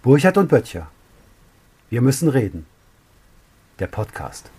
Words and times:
Burchard 0.00 0.38
und 0.38 0.48
Böttcher. 0.48 0.88
Wir 1.90 2.00
müssen 2.00 2.28
reden. 2.28 2.66
Der 3.80 3.88
Podcast. 3.88 4.50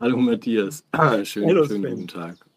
Hallo 0.00 0.16
Matthias. 0.16 0.82
Ah, 0.92 1.22
schön, 1.22 1.46
Hallo, 1.46 1.66
schönen 1.66 1.82
guten 1.82 2.08
Tag. 2.08 2.49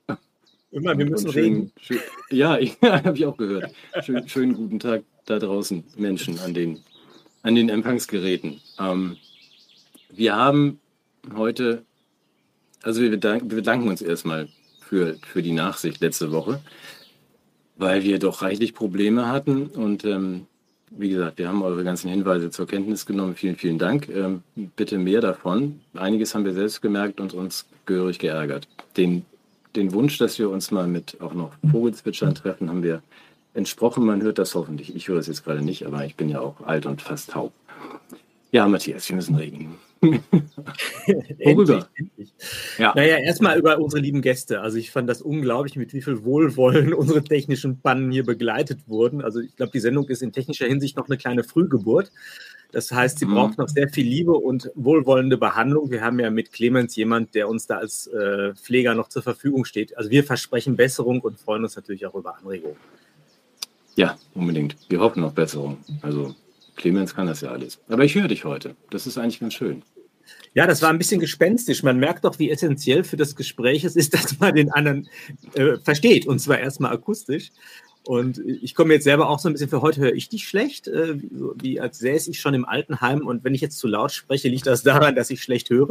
Immer, 0.74 0.98
wir 0.98 1.06
müssen 1.06 1.28
und 1.28 1.36
reden. 1.36 1.72
schön, 1.80 2.00
schön, 2.00 2.38
ja, 2.38 2.58
ja 2.82 3.04
habe 3.04 3.16
ich 3.16 3.26
auch 3.26 3.38
gehört. 3.38 3.72
Schön, 4.04 4.28
schönen 4.28 4.56
guten 4.56 4.80
Tag 4.80 5.04
da 5.26 5.38
draußen, 5.38 5.84
Menschen 5.98 6.40
an 6.40 6.54
den, 6.54 6.80
an 7.44 7.54
den 7.54 7.70
Empfangsgeräten. 7.70 8.60
Ähm, 8.80 9.18
wir 10.10 10.36
haben 10.36 10.80
heute, 11.36 11.84
also 12.82 13.02
wir 13.02 13.12
bedanken, 13.12 13.52
wir 13.52 13.58
bedanken 13.58 13.88
uns 13.88 14.02
erstmal 14.02 14.50
für, 14.80 15.18
für 15.22 15.44
die 15.44 15.52
Nachsicht 15.52 16.02
letzte 16.02 16.32
Woche, 16.32 16.60
weil 17.78 18.04
wir 18.04 18.18
doch 18.18 18.42
reichlich 18.42 18.74
Probleme 18.74 19.28
hatten 19.28 19.68
und 19.68 20.06
ähm, 20.06 20.48
wie 20.90 21.10
gesagt, 21.10 21.38
wir 21.38 21.48
haben 21.48 21.62
eure 21.64 21.84
ganzen 21.84 22.10
Hinweise 22.10 22.52
zur 22.52 22.68
Kenntnis 22.68 23.06
genommen. 23.06 23.36
Vielen, 23.36 23.56
vielen 23.56 23.80
Dank. 23.80 24.10
Ähm, 24.10 24.44
bitte 24.76 25.00
mehr 25.00 25.22
davon. 25.22 25.82
Einiges 25.96 26.36
haben 26.36 26.46
wir 26.46 26.54
selbst 26.54 26.82
gemerkt 26.82 27.20
und 27.20 27.34
uns 27.34 27.66
gehörig 27.88 28.20
geärgert. 28.20 28.68
Den, 28.96 29.26
den 29.76 29.94
Wunsch, 29.94 30.18
dass 30.18 30.40
wir 30.40 30.50
uns 30.50 30.72
mal 30.72 30.88
mit 30.88 31.20
auch 31.22 31.34
noch 31.34 31.54
Vogelzwitschern 31.70 32.36
treffen, 32.36 32.70
haben 32.70 32.84
wir 32.84 33.02
entsprochen. 33.54 34.06
Man 34.06 34.22
hört 34.22 34.40
das 34.40 34.56
hoffentlich. 34.56 34.96
Ich 34.96 35.08
höre 35.08 35.20
es 35.20 35.28
jetzt 35.28 35.44
gerade 35.44 35.64
nicht, 35.64 35.86
aber 35.86 36.06
ich 36.06 36.16
bin 36.16 36.30
ja 36.30 36.42
auch 36.42 36.62
alt 36.62 36.86
und 36.86 37.02
fast 37.02 37.32
taub. 37.32 37.52
Ja, 38.52 38.68
Matthias, 38.68 39.10
wir 39.10 39.16
müssen 39.16 39.36
reden. 39.36 39.76
Worüber? 40.04 41.88
Ja. 42.78 42.94
Naja, 42.96 43.18
erstmal 43.18 43.58
über 43.58 43.80
unsere 43.80 44.02
lieben 44.02 44.22
Gäste. 44.22 44.62
Also 44.62 44.78
ich 44.78 44.92
fand 44.92 45.10
das 45.10 45.22
unglaublich, 45.22 45.76
mit 45.76 45.94
wie 45.94 46.02
viel 46.02 46.24
Wohlwollen 46.24 46.94
unsere 46.94 47.24
technischen 47.24 47.80
Pannen 47.80 48.12
hier 48.12 48.26
begleitet 48.26 48.80
wurden. 48.88 49.22
Also 49.22 49.40
ich 49.40 49.56
glaube, 49.56 49.72
die 49.72 49.80
Sendung 49.80 50.08
ist 50.10 50.22
in 50.22 50.34
technischer 50.34 50.68
Hinsicht 50.68 50.98
noch 50.98 51.08
eine 51.08 51.18
kleine 51.18 51.44
Frühgeburt. 51.44 52.12
Das 52.74 52.92
heißt, 52.92 53.20
sie 53.20 53.26
Mhm. 53.26 53.34
braucht 53.36 53.58
noch 53.58 53.70
sehr 53.70 53.88
viel 53.88 54.06
Liebe 54.06 54.34
und 54.34 54.70
wohlwollende 54.76 55.38
Behandlung. 55.38 55.92
Wir 55.92 56.02
haben 56.02 56.20
ja 56.20 56.30
mit 56.30 56.52
Clemens 56.52 56.96
jemand, 56.96 57.34
der 57.36 57.48
uns 57.48 57.68
da 57.68 57.78
als 57.78 58.08
äh, 58.08 58.54
Pfleger 58.56 58.96
noch 58.96 59.08
zur 59.10 59.22
Verfügung 59.22 59.64
steht. 59.64 59.96
Also 59.96 60.10
wir 60.10 60.24
versprechen 60.24 60.76
Besserung 60.76 61.22
und 61.22 61.40
freuen 61.40 61.64
uns 61.64 61.76
natürlich 61.76 62.06
auch 62.06 62.16
über 62.16 62.36
Anregungen. 62.38 62.76
Ja, 63.96 64.18
unbedingt. 64.34 64.76
Wir 64.90 65.00
hoffen 65.00 65.24
auf 65.24 65.34
Besserung. 65.34 65.78
Also 66.02 66.36
Clemens 66.76 67.14
kann 67.16 67.28
das 67.28 67.42
ja 67.42 67.52
alles. 67.52 67.80
Aber 67.88 68.04
ich 68.04 68.16
höre 68.16 68.28
dich 68.28 68.44
heute. 68.44 68.76
Das 68.90 69.06
ist 69.06 69.18
eigentlich 69.18 69.40
ganz 69.40 69.54
schön. 69.54 69.84
Ja, 70.56 70.68
das 70.68 70.82
war 70.82 70.90
ein 70.90 70.98
bisschen 70.98 71.20
gespenstisch. 71.20 71.84
Man 71.84 71.98
merkt 71.98 72.26
doch, 72.26 72.40
wie 72.40 72.50
essentiell 72.50 73.04
für 73.04 73.18
das 73.18 73.36
Gespräch 73.36 73.84
es 73.84 73.96
ist, 73.96 74.14
dass 74.16 74.40
man 74.40 74.56
den 74.56 74.72
anderen 74.72 75.08
äh, 75.54 75.78
versteht 75.78 76.26
und 76.26 76.40
zwar 76.40 76.60
erstmal 76.60 76.92
akustisch. 76.94 77.52
Und 78.06 78.38
ich 78.40 78.76
komme 78.76 78.94
jetzt 78.94 79.06
selber 79.06 79.30
auch 79.30 79.40
so 79.40 79.48
ein 79.48 79.54
bisschen 79.54 79.70
für 79.70 79.82
heute 79.82 80.02
höre 80.02 80.14
ich 80.14 80.28
dich 80.28 80.46
schlecht, 80.48 80.88
äh, 80.88 81.22
wie, 81.22 81.30
so, 81.34 81.56
wie 81.62 81.80
als 81.80 82.00
säße 82.00 82.30
ich 82.32 82.42
schon 82.42 82.54
im 82.54 82.66
Altenheim 82.66 83.26
und 83.26 83.44
wenn 83.46 83.56
ich 83.56 83.62
jetzt 83.62 83.78
zu 83.78 83.88
laut 83.88 84.12
spreche, 84.12 84.50
liegt 84.50 84.68
das 84.68 84.84
daran, 84.84 85.16
dass 85.16 85.30
ich 85.30 85.42
schlecht 85.42 85.70
höre. 85.70 85.90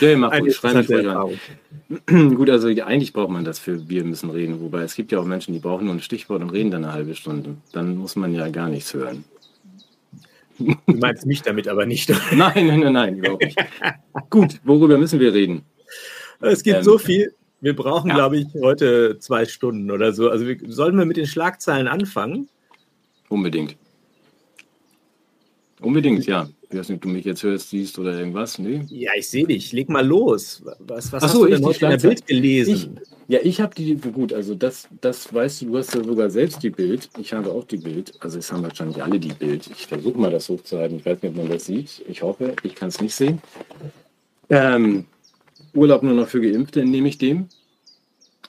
Ja, 0.00 0.28
Eine 0.28 0.40
gut. 0.42 0.54
Schrei 0.54 0.74
mich 0.74 0.90
ruhig 0.90 1.08
an. 1.08 2.36
Gut, 2.36 2.50
also 2.50 2.68
eigentlich 2.68 3.12
braucht 3.12 3.30
man 3.30 3.44
das 3.44 3.58
für 3.58 3.88
wir 3.88 4.04
müssen 4.04 4.30
reden. 4.30 4.60
Wobei 4.60 4.82
es 4.82 4.94
gibt 4.94 5.12
ja 5.12 5.18
auch 5.18 5.24
Menschen, 5.24 5.54
die 5.54 5.60
brauchen 5.60 5.86
nur 5.86 5.94
ein 5.94 6.00
Stichwort 6.00 6.42
und 6.42 6.50
reden 6.50 6.70
dann 6.70 6.84
eine 6.84 6.92
halbe 6.92 7.14
Stunde. 7.14 7.56
Dann 7.72 7.96
muss 7.96 8.14
man 8.14 8.34
ja 8.34 8.48
gar 8.48 8.68
nichts 8.68 8.92
hören. 8.94 9.24
Du 10.58 10.76
meinst 10.86 11.26
mich 11.26 11.42
damit 11.42 11.68
aber 11.68 11.86
nicht. 11.86 12.10
Nein, 12.32 12.66
nein, 12.66 12.80
nein, 12.80 12.92
nein, 12.92 13.16
überhaupt 13.16 13.44
nicht. 13.44 13.58
Gut, 14.30 14.60
worüber 14.64 14.98
müssen 14.98 15.18
wir 15.18 15.32
reden? 15.32 15.62
Es 16.40 16.62
gibt 16.62 16.78
Ähm, 16.78 16.84
so 16.84 16.98
viel. 16.98 17.34
Wir 17.62 17.76
brauchen, 17.76 18.08
ja. 18.08 18.16
glaube 18.16 18.38
ich, 18.38 18.46
heute 18.60 19.20
zwei 19.20 19.46
Stunden 19.46 19.92
oder 19.92 20.12
so. 20.12 20.28
Also 20.28 20.46
wir, 20.48 20.58
sollen 20.66 20.98
wir 20.98 21.04
mit 21.04 21.16
den 21.16 21.28
Schlagzeilen 21.28 21.86
anfangen? 21.86 22.48
Unbedingt. 23.28 23.76
Unbedingt, 25.80 26.26
ja. 26.26 26.48
Ich 26.68 26.76
weiß 26.76 26.88
nicht, 26.88 26.96
ob 26.96 27.02
du 27.02 27.08
mich 27.08 27.24
jetzt 27.24 27.44
hörst, 27.44 27.70
siehst 27.70 28.00
oder 28.00 28.18
irgendwas. 28.18 28.58
Nee. 28.58 28.82
Ja, 28.88 29.12
ich 29.16 29.28
sehe 29.28 29.46
dich. 29.46 29.72
Leg 29.72 29.88
mal 29.88 30.04
los. 30.04 30.62
Was, 30.80 31.12
was 31.12 31.22
Ach 31.22 31.28
hast 31.28 31.32
so, 31.34 31.46
du 31.46 31.46
ich, 31.46 31.54
denn 31.54 31.60
die 31.60 31.66
heute 31.68 31.84
in 31.84 31.90
der. 31.90 32.08
Bild 32.08 32.26
gelesen? 32.26 33.00
Ja, 33.28 33.38
ich 33.44 33.60
habe 33.60 33.74
die, 33.76 33.94
gut, 33.94 34.32
also 34.32 34.56
das, 34.56 34.88
das 35.00 35.32
weißt 35.32 35.62
du, 35.62 35.66
du 35.66 35.78
hast 35.78 35.94
ja 35.94 36.02
sogar 36.02 36.30
selbst 36.30 36.64
die 36.64 36.70
Bild. 36.70 37.10
Ich 37.16 37.32
habe 37.32 37.52
auch 37.52 37.64
die 37.64 37.76
Bild. 37.76 38.12
Also 38.18 38.40
es 38.40 38.50
haben 38.50 38.64
wahrscheinlich 38.64 39.00
alle 39.00 39.20
die 39.20 39.34
Bild. 39.34 39.68
Ich 39.68 39.86
versuche 39.86 40.18
mal 40.18 40.32
das 40.32 40.48
hochzuhalten. 40.48 40.96
Ich 40.96 41.06
weiß 41.06 41.22
nicht, 41.22 41.30
ob 41.30 41.36
man 41.36 41.48
das 41.48 41.66
sieht. 41.66 42.02
Ich 42.08 42.22
hoffe, 42.22 42.56
ich 42.64 42.74
kann 42.74 42.88
es 42.88 43.00
nicht 43.00 43.14
sehen. 43.14 43.40
Ähm, 44.50 45.06
Urlaub 45.74 46.02
nur 46.02 46.14
noch 46.14 46.28
für 46.28 46.40
Geimpfte, 46.40 46.80
entnehme 46.80 47.08
ich 47.08 47.18
dem. 47.18 47.48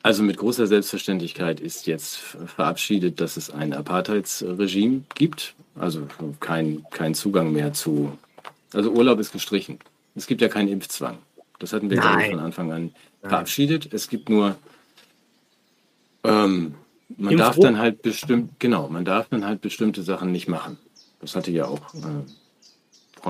Also 0.01 0.21
mit 0.21 0.35
großer 0.35 0.67
Selbstverständlichkeit 0.67 1.61
ist 1.61 1.87
jetzt 1.87 2.17
verabschiedet, 2.17 3.21
dass 3.21 3.37
es 3.37 3.49
ein 3.49 3.73
Apartheidsregime 3.73 5.03
gibt. 5.15 5.55
Also 5.75 6.07
kein, 6.41 6.85
kein 6.91 7.15
Zugang 7.15 7.53
mehr 7.53 7.71
zu. 7.71 8.17
Also 8.73 8.91
Urlaub 8.91 9.19
ist 9.19 9.31
gestrichen. 9.31 9.79
Es 10.13 10.27
gibt 10.27 10.41
ja 10.41 10.49
keinen 10.49 10.67
Impfzwang. 10.67 11.19
Das 11.59 11.71
hatten 11.71 11.89
wir 11.89 11.97
glaube 11.97 12.17
ich, 12.17 12.27
Nein. 12.27 12.31
von 12.31 12.39
Anfang 12.39 12.71
an 12.73 12.81
Nein. 12.81 13.29
verabschiedet. 13.29 13.93
Es 13.93 14.09
gibt 14.09 14.29
nur, 14.29 14.57
ähm, 16.25 16.75
man 17.17 17.37
darf 17.37 17.55
Impfruhe? 17.55 17.65
dann 17.65 17.77
halt 17.79 18.01
bestimmt, 18.01 18.59
genau, 18.59 18.89
man 18.89 19.05
darf 19.05 19.29
dann 19.29 19.45
halt 19.45 19.61
bestimmte 19.61 20.03
Sachen 20.03 20.33
nicht 20.33 20.49
machen. 20.49 20.77
Das 21.21 21.37
hatte 21.37 21.51
ja 21.51 21.65
auch. 21.65 21.93
Äh, 21.93 21.99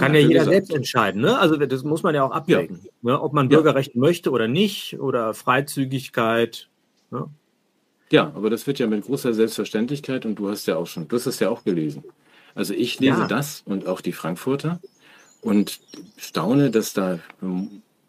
Kann 0.01 0.13
ja 0.13 0.19
jeder 0.21 0.39
gesagt. 0.39 0.49
selbst 0.51 0.73
entscheiden. 0.73 1.21
Ne? 1.21 1.37
Also 1.37 1.55
das 1.57 1.83
muss 1.83 2.03
man 2.03 2.15
ja 2.15 2.23
auch 2.23 2.31
abwägen. 2.31 2.79
Ne? 3.01 3.19
Ob 3.21 3.33
man 3.33 3.49
Ja. 3.49 3.57
Bürgerrecht 3.57 3.95
möchte 3.95 4.31
oder 4.31 4.47
nicht 4.47 4.99
oder 4.99 5.33
Freizügigkeit. 5.33 6.69
Ne? 7.11 7.25
Ja, 8.11 8.31
aber 8.35 8.49
das 8.49 8.65
wird 8.67 8.79
ja 8.79 8.87
mit 8.87 9.05
großer 9.05 9.33
Selbstverständlichkeit 9.33 10.25
und 10.25 10.35
du 10.35 10.49
hast 10.49 10.65
ja 10.67 10.75
auch 10.77 10.87
schon, 10.87 11.07
du 11.07 11.15
hast 11.15 11.25
es 11.25 11.39
ja 11.39 11.49
auch 11.49 11.63
gelesen. 11.63 12.03
Also 12.55 12.73
ich 12.73 12.99
lese 12.99 13.21
Ja. 13.21 13.27
das 13.27 13.63
und 13.65 13.87
auch 13.87 14.01
die 14.01 14.11
Frankfurter 14.11 14.79
und 15.41 15.79
staune, 16.17 16.69
dass 16.71 16.93
da 16.93 17.19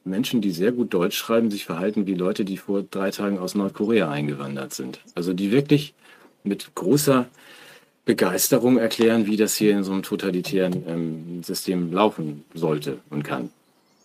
Menschen, 0.05 0.43
die 0.43 0.51
sehr 0.51 0.73
gut 0.73 0.93
Deutsch 0.93 1.17
schreiben, 1.17 1.51
sich 1.51 1.65
verhalten 1.65 2.07
wie 2.07 2.15
Leute, 2.15 2.45
die 2.45 2.59
vor 2.59 2.83
drei 2.83 3.11
Tagen 3.11 3.39
aus 3.39 3.55
Nordkorea 3.55 4.11
eingewandert 4.11 4.75
sind. 4.75 5.01
Also 5.15 5.33
die 5.33 5.51
wirklich 5.51 5.95
mit 6.43 6.75
großer 6.75 7.27
Begeisterung 8.05 8.77
erklären, 8.77 9.27
wie 9.27 9.37
das 9.37 9.57
hier 9.57 9.73
in 9.73 9.85
so 9.85 9.93
einem 9.93 10.03
totalitären 10.03 10.85
ähm, 10.87 11.43
System 11.43 11.93
laufen 11.93 12.45
sollte 12.55 12.99
und 13.11 13.23
kann. 13.23 13.51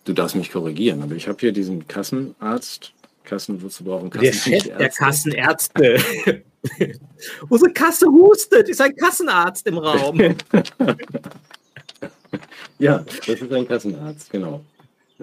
Du 0.06 0.14
darfst 0.14 0.36
mich 0.36 0.52
korrigieren, 0.52 1.04
aber 1.04 1.16
ich 1.16 1.28
habe 1.28 1.38
hier 1.40 1.52
diesen 1.52 1.88
Kassenarzt, 1.88 2.94
Kassen, 3.26 3.62
wozu 3.62 3.84
brauchen 3.84 4.10
Der 4.10 4.32
Kassen? 4.32 4.54
Chef 4.54 4.78
der 4.78 4.90
Kassenärzte. 4.90 6.02
Unsere 7.50 7.72
Kasse 7.74 8.08
hustet. 8.08 8.70
Ist 8.70 8.82
ein 8.82 8.96
Kassenarzt 8.96 9.68
im 9.68 9.78
Raum. 9.78 10.20
Ja, 12.78 13.04
das 13.28 13.42
ist 13.42 13.52
ein 13.52 13.68
Kassenarzt, 13.68 14.31
genau. 14.31 14.64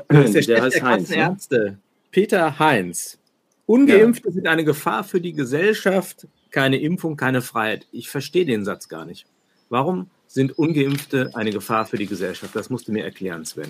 Das 0.08 0.34
ist 0.34 0.34
der, 0.34 0.42
Chef 0.42 0.60
heißt 0.60 1.10
der 1.10 1.26
Heinz, 1.26 1.50
ne? 1.50 1.78
Peter 2.10 2.58
Heinz. 2.58 3.18
Ungeimpfte 3.64 4.30
sind 4.30 4.46
eine 4.46 4.64
Gefahr 4.64 5.02
für 5.04 5.20
die 5.20 5.32
Gesellschaft. 5.32 6.26
Keine 6.56 6.78
Impfung, 6.78 7.18
keine 7.18 7.42
Freiheit. 7.42 7.86
Ich 7.92 8.08
verstehe 8.08 8.46
den 8.46 8.64
Satz 8.64 8.88
gar 8.88 9.04
nicht. 9.04 9.26
Warum 9.68 10.08
sind 10.26 10.58
Ungeimpfte 10.58 11.30
eine 11.34 11.50
Gefahr 11.50 11.84
für 11.84 11.98
die 11.98 12.06
Gesellschaft? 12.06 12.56
Das 12.56 12.70
musst 12.70 12.88
du 12.88 12.92
mir 12.92 13.04
erklären, 13.04 13.44
Sven. 13.44 13.68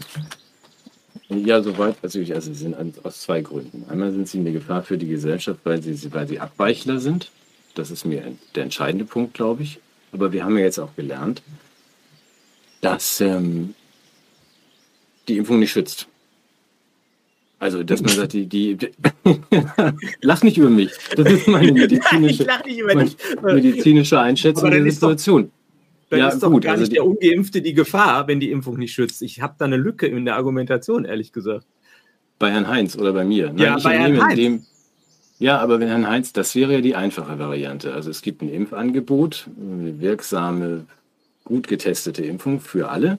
Ja, 1.29 1.61
soweit 1.65 2.01
natürlich. 2.05 2.33
Also 2.33 2.53
sie 2.53 2.61
sind 2.61 2.77
aus 3.05 3.23
zwei 3.23 3.41
Gründen. 3.41 3.85
Einmal 3.91 4.13
sind 4.13 4.29
sie 4.29 4.39
eine 4.39 4.53
Gefahr 4.53 4.85
für 4.85 4.97
die 4.99 5.09
Gesellschaft, 5.09 5.59
weil 5.65 5.83
sie, 5.83 6.13
weil 6.15 6.29
sie 6.29 6.39
Abweichler 6.39 7.01
sind. 7.01 7.33
Das 7.75 7.91
ist 7.91 8.05
mir 8.05 8.23
der 8.55 8.63
entscheidende 8.63 9.05
Punkt, 9.05 9.35
glaube 9.35 9.65
ich. 9.65 9.81
Aber 10.13 10.31
wir 10.31 10.45
haben 10.45 10.57
ja 10.57 10.63
jetzt 10.63 10.79
auch 10.79 10.95
gelernt, 10.95 11.43
dass 12.83 13.21
ähm, 13.21 13.75
die 15.27 15.39
Impfung 15.39 15.59
nicht 15.59 15.73
schützt. 15.73 16.07
Also, 17.59 17.83
dass 17.83 18.01
man 18.03 18.11
sagt, 18.11 18.35
die, 18.35 18.47
die, 18.47 18.77
lach 20.21 20.43
nicht 20.43 20.59
über 20.59 20.69
mich. 20.69 20.93
Das 21.17 21.33
ist 21.33 21.49
meine 21.49 21.73
medizinische, 21.73 22.47
dich. 22.67 23.17
medizinische 23.43 24.21
Einschätzung 24.21 24.71
der 24.71 24.81
doch- 24.85 24.91
Situation. 24.91 25.51
Dann 26.11 26.19
Ja, 26.21 26.29
ist 26.29 26.41
doch 26.43 26.51
gut, 26.53 26.65
gar 26.65 26.73
also 26.73 26.83
nicht 26.83 26.93
die- 26.93 26.97
der 26.97 27.05
Ungeimpfte 27.07 27.63
die 27.63 27.73
Gefahr, 27.75 28.29
wenn 28.29 28.39
die 28.41 28.51
Impfung 28.51 28.77
nicht 28.79 28.93
schützt. 28.93 29.23
Ich 29.23 29.41
habe 29.41 29.55
da 29.59 29.65
eine 29.65 29.77
Lücke 29.77 30.07
in 30.07 30.25
der 30.25 30.37
Argumentation, 30.37 31.05
ehrlich 31.05 31.33
gesagt. 31.33 31.67
Bei 32.39 32.51
Herrn 32.51 32.69
Heinz 32.69 32.97
oder 32.97 33.13
bei 33.13 33.25
mir? 33.25 33.47
Nein, 33.49 33.59
Ja, 33.59 33.77
ich 33.79 33.83
bei 33.85 33.99
Herrn 33.99 34.23
Heinz. 34.23 34.35
Dem, 34.37 34.63
ja, 35.39 35.59
aber 35.59 35.81
wenn 35.81 35.89
Herrn 35.89 36.07
Heinz, 36.07 36.33
das 36.33 36.55
wäre 36.55 36.75
ja 36.75 36.81
die 36.83 36.95
einfache 36.95 37.39
Variante. 37.39 37.93
Also 37.95 38.11
es 38.11 38.23
gibt 38.23 38.43
ein 38.43 38.51
Impfangebot, 38.51 39.49
eine 39.59 39.99
wirksame, 40.01 40.85
gut 41.45 41.67
getestete 41.69 42.23
Impfung 42.25 42.61
für 42.61 42.89
alle. 42.91 43.19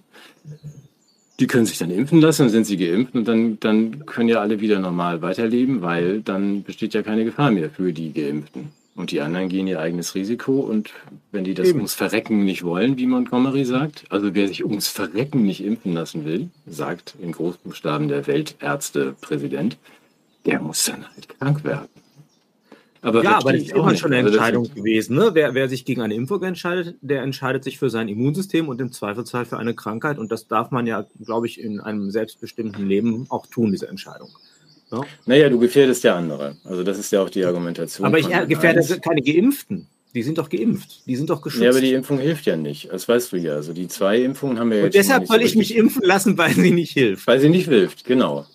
Die 1.40 1.48
können 1.48 1.66
sich 1.66 1.78
dann 1.78 1.92
impfen 1.92 2.20
lassen, 2.20 2.44
dann 2.44 2.50
sind 2.50 2.66
sie 2.66 2.78
geimpft 2.78 3.14
und 3.14 3.28
dann, 3.28 3.60
dann 3.60 4.06
können 4.06 4.28
ja 4.28 4.42
alle 4.42 4.60
wieder 4.60 4.80
normal 4.80 5.22
weiterleben, 5.22 5.82
weil 5.82 6.22
dann 6.22 6.64
besteht 6.64 6.96
ja 6.96 7.04
keine 7.04 7.26
Gefahr 7.26 7.52
mehr 7.52 7.70
für 7.70 7.94
die 7.94 8.12
Geimpften. 8.12 8.72
Und 8.98 9.12
die 9.12 9.22
anderen 9.22 9.48
gehen 9.48 9.68
ihr 9.68 9.80
eigenes 9.80 10.16
Risiko. 10.16 10.60
Und 10.62 10.90
wenn 11.32 11.44
die 11.44 11.54
das 11.54 11.68
Eben. 11.68 11.78
ums 11.78 11.94
Verrecken 11.94 12.44
nicht 12.44 12.64
wollen, 12.64 12.98
wie 12.98 13.06
Montgomery 13.06 13.64
sagt, 13.64 14.06
also 14.10 14.34
wer 14.34 14.48
sich 14.48 14.66
ums 14.66 14.88
Verrecken 14.88 15.44
nicht 15.44 15.64
impfen 15.64 15.94
lassen 15.94 16.26
will, 16.26 16.50
sagt 16.66 17.14
in 17.22 17.32
Großbuchstaben 17.32 18.08
der 18.08 18.26
Weltärztepräsident, 18.26 19.78
der 20.48 20.60
muss 20.60 20.86
dann 20.86 21.06
halt 21.14 21.30
krank 21.38 21.64
werden. 21.64 21.88
Aber 23.02 23.24
ja, 23.24 23.38
aber 23.38 23.54
das 23.54 23.64
ist 23.64 23.72
immer 23.72 23.96
schon 23.96 24.14
eine 24.14 24.26
also 24.26 24.38
Entscheidung 24.38 24.64
also 24.64 24.76
gewesen. 24.76 25.16
Ne? 25.16 25.32
Wer, 25.34 25.54
wer 25.54 25.70
sich 25.70 25.86
gegen 25.86 26.02
eine 26.02 26.16
Impfung 26.16 26.44
entscheidet, 26.44 26.96
der 27.02 27.22
entscheidet 27.22 27.64
sich 27.64 27.78
für 27.78 27.90
sein 27.90 28.08
Immunsystem 28.08 28.68
und 28.70 28.82
im 28.82 28.92
Zweifelsfall 28.92 29.46
für 29.46 29.58
eine 29.58 29.74
Krankheit. 29.74 30.18
Und 30.18 30.32
das 30.32 30.48
darf 30.48 30.72
man 30.72 30.88
ja, 30.88 31.06
glaube 31.24 31.48
ich, 31.48 31.60
in 31.60 31.80
einem 31.80 32.12
selbstbestimmten 32.12 32.88
Leben 32.88 33.26
auch 33.30 33.48
tun, 33.48 33.72
diese 33.72 33.88
Entscheidung. 33.88 34.30
Ja? 34.92 35.02
Naja, 35.26 35.50
du 35.50 35.60
gefährdest 35.60 36.04
ja 36.04 36.16
andere. 36.16 36.58
Also 36.64 36.84
das 36.84 36.98
ist 36.98 37.12
ja 37.12 37.22
auch 37.22 37.30
die 37.30 37.46
Argumentation. 37.46 38.06
Aber 38.06 38.20
ich 38.20 38.28
gefährde 38.48 38.80
eins. 38.80 39.02
keine 39.02 39.22
Geimpften. 39.22 39.88
Die 40.16 40.24
sind 40.24 40.38
doch 40.38 40.50
geimpft. 40.50 41.06
Die 41.06 41.16
sind 41.16 41.30
doch 41.30 41.42
geschützt. 41.42 41.64
Ja, 41.64 41.70
aber 41.70 41.82
die 41.82 41.94
Impfung 41.94 42.18
hilft 42.18 42.46
ja 42.46 42.56
nicht. 42.56 42.90
Das 42.92 43.08
weißt 43.08 43.34
du 43.34 43.38
ja. 43.38 43.54
Also 43.54 43.74
die 43.74 43.88
zwei 43.88 44.20
Impfungen 44.22 44.58
haben 44.58 44.72
wir 44.72 44.78
Und 44.78 44.84
jetzt. 44.86 44.96
Deshalb 44.96 45.28
soll 45.28 45.40
so 45.40 45.46
ich 45.46 45.56
mich 45.56 45.76
impfen 45.76 46.02
lassen, 46.04 46.38
weil 46.38 46.54
sie 46.54 46.72
nicht 46.72 46.94
hilft. 46.94 47.28
Weil 47.28 47.40
sie 47.40 47.50
nicht 47.50 47.68
hilft, 47.68 48.06
genau. 48.06 48.48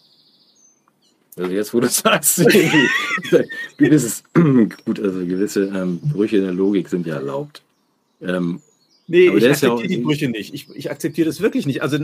Also 1.37 1.50
jetzt, 1.50 1.73
wo 1.73 1.81
du 1.81 1.88
sagst, 1.88 2.37
gewisses, 3.79 4.23
gut, 4.34 5.00
also 5.00 5.20
gewisse 5.20 5.64
ähm, 5.64 6.00
Brüche 6.00 6.37
in 6.37 6.44
der 6.44 6.52
Logik 6.52 6.88
sind 6.88 7.06
ja 7.06 7.17
erlaubt. 7.17 7.62
Ähm, 8.20 8.61
Nee, 9.08 9.29
ich 9.29 9.46
akzeptiere 9.46 9.82
ja 9.82 9.88
die 9.88 9.96
Brüche 9.99 10.29
nicht. 10.29 10.55
Ich, 10.55 10.70
ich 10.75 10.90
akzeptiere 10.90 11.26
das 11.26 11.40
wirklich 11.40 11.67
nicht. 11.67 11.82
Also, 11.82 11.99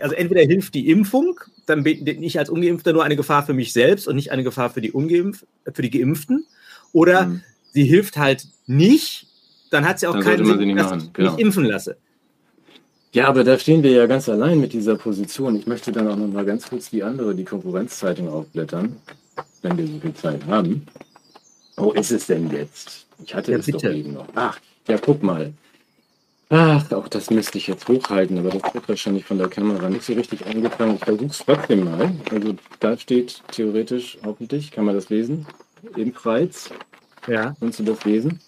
also 0.00 0.14
entweder 0.14 0.40
hilft 0.40 0.74
die 0.74 0.88
Impfung, 0.90 1.38
dann 1.66 1.84
bin 1.84 2.22
ich 2.22 2.38
als 2.38 2.50
Ungeimpfter 2.50 2.92
nur 2.92 3.04
eine 3.04 3.16
Gefahr 3.16 3.44
für 3.44 3.52
mich 3.52 3.72
selbst 3.72 4.08
und 4.08 4.16
nicht 4.16 4.32
eine 4.32 4.42
Gefahr 4.42 4.70
für 4.70 4.80
die, 4.80 4.90
Ungeimpf 4.90 5.44
für 5.72 5.82
die 5.82 5.90
Geimpften. 5.90 6.46
Oder 6.92 7.26
mhm. 7.26 7.42
sie 7.74 7.84
hilft 7.84 8.16
halt 8.16 8.48
nicht, 8.66 9.28
dann 9.70 9.86
hat 9.86 10.00
sie 10.00 10.06
auch 10.06 10.14
dann 10.14 10.24
keinen 10.24 10.46
Sinn, 10.46 10.76
dass 10.76 11.02
ich 11.04 11.12
genau. 11.12 11.32
mich 11.32 11.40
impfen 11.40 11.64
lasse. 11.64 11.96
Ja, 13.12 13.28
aber 13.28 13.42
da 13.42 13.58
stehen 13.58 13.82
wir 13.82 13.90
ja 13.90 14.06
ganz 14.06 14.28
allein 14.28 14.60
mit 14.60 14.72
dieser 14.72 14.96
Position. 14.96 15.56
Ich 15.56 15.66
möchte 15.66 15.92
dann 15.92 16.08
auch 16.08 16.16
noch 16.16 16.28
mal 16.28 16.44
ganz 16.44 16.68
kurz 16.68 16.90
die 16.90 17.02
andere, 17.02 17.34
die 17.34 17.44
Konkurrenzzeitung 17.44 18.28
aufblättern, 18.28 18.96
wenn 19.62 19.78
wir 19.78 19.86
so 19.86 19.98
viel 20.00 20.14
Zeit 20.14 20.46
haben. 20.46 20.86
Wo 21.76 21.92
ist 21.92 22.10
es 22.10 22.26
denn 22.26 22.50
jetzt? 22.50 23.06
Ich 23.24 23.34
hatte 23.34 23.52
ja, 23.52 23.58
es 23.58 23.66
bitte. 23.66 23.88
doch 23.88 23.94
eben 23.94 24.12
noch. 24.12 24.26
Ach, 24.34 24.58
ja, 24.86 24.98
guck 24.98 25.22
mal. 25.22 25.52
Ach, 26.50 26.90
auch 26.92 27.08
das 27.08 27.30
müsste 27.30 27.58
ich 27.58 27.66
jetzt 27.66 27.88
hochhalten, 27.88 28.38
aber 28.38 28.50
das 28.50 28.74
wird 28.74 28.88
wahrscheinlich 28.88 29.24
von 29.24 29.38
der 29.38 29.48
Kamera 29.48 29.88
nicht 29.88 30.04
so 30.04 30.14
richtig 30.14 30.46
eingefangen. 30.46 30.96
Ich 30.96 31.04
versuche 31.04 31.26
es 31.26 31.38
trotzdem 31.44 31.84
mal. 31.84 32.10
Also 32.30 32.54
da 32.80 32.96
steht 32.96 33.42
theoretisch 33.52 34.18
hoffentlich, 34.24 34.70
kann 34.70 34.84
man 34.84 34.94
das 34.94 35.10
lesen? 35.10 35.46
Ebenfalls. 35.96 36.70
Ja. 37.26 37.54
Kannst 37.60 37.80
du 37.80 37.84
das 37.84 38.04
lesen? 38.04 38.40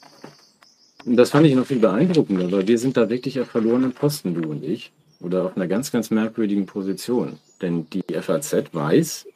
Und 1.05 1.17
das 1.17 1.31
fand 1.31 1.47
ich 1.47 1.55
noch 1.55 1.67
viel 1.67 1.79
beeindruckender, 1.79 2.51
weil 2.53 2.69
wir 2.69 2.79
sind 2.79 2.97
da 2.97 3.09
wirklich 3.09 3.41
auf 3.41 3.49
verlorenen 3.49 3.93
Posten, 3.93 4.35
du 4.35 4.49
und 4.49 4.65
ich. 4.65 4.93
Oder 5.21 5.45
auf 5.45 5.57
einer 5.57 5.67
ganz, 5.67 5.93
ganz 5.93 6.11
merkwürdigen 6.11 6.67
Position. 6.67 7.39
Denn 7.61 7.87
die 7.91 8.03
FAZ 8.15 8.73
weiß, 8.73 9.27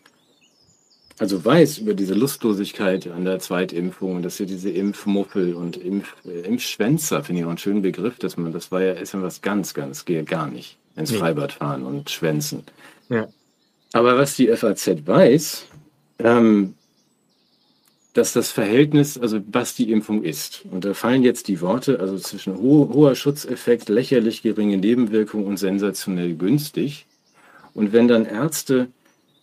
also 1.19 1.45
weiß 1.45 1.79
über 1.79 1.95
diese 1.95 2.15
Lustlosigkeit 2.15 3.07
an 3.09 3.25
der 3.25 3.39
Zweitimpfung, 3.39 4.23
dass 4.23 4.39
hier 4.39 4.47
diese 4.47 4.71
Impfmuffel 4.71 5.55
und 5.55 5.77
Impf, 5.77 6.15
äh, 6.27 6.41
Impfschwänzer, 6.41 7.23
finde 7.23 7.41
ich 7.41 7.45
auch 7.45 7.51
einen 7.51 7.59
schönen 7.59 7.83
Begriff, 7.83 8.19
dass 8.19 8.37
man, 8.37 8.53
das 8.53 8.73
war 8.73 8.83
ja, 8.83 8.93
ist 8.93 9.13
ja 9.13 9.23
was 9.23 9.43
ganz, 9.43 9.75
ganz, 9.75 10.05
gehe 10.05 10.25
gar 10.25 10.49
nicht. 10.49 10.79
Ins 10.97 11.13
nee. 11.13 11.19
Freibad 11.19 11.53
fahren 11.53 11.85
und 11.85 12.11
schwänzen. 12.11 12.63
Ja. 13.09 13.29
Aber 13.93 14.17
was 14.17 14.37
die 14.37 14.49
FAZ 14.49 15.07
weiß, 15.07 15.67
ähm, 16.19 16.75
dass 18.15 18.33
das 18.33 18.53
Verhältnis, 18.53 19.19
also 19.19 19.41
was 19.51 19.75
die 19.75 19.91
Impfung 19.91 20.23
ist, 20.23 20.65
und 20.71 20.85
da 20.85 20.95
fallen 20.95 21.25
jetzt 21.25 21.49
die 21.49 21.61
Worte, 21.61 21.99
also 21.99 22.17
zwischen 22.17 22.57
ho 22.57 22.89
hoher 22.93 23.17
Schutzeffekt, 23.17 23.89
lächerlich 23.89 24.43
geringe 24.43 24.79
Nebenwirkungen 24.79 25.47
und 25.47 25.59
sensationell 25.59 26.35
günstig. 26.35 27.07
Und 27.75 27.93
wenn 27.93 28.07
dann 28.07 28.25
Ärzte 28.25 28.87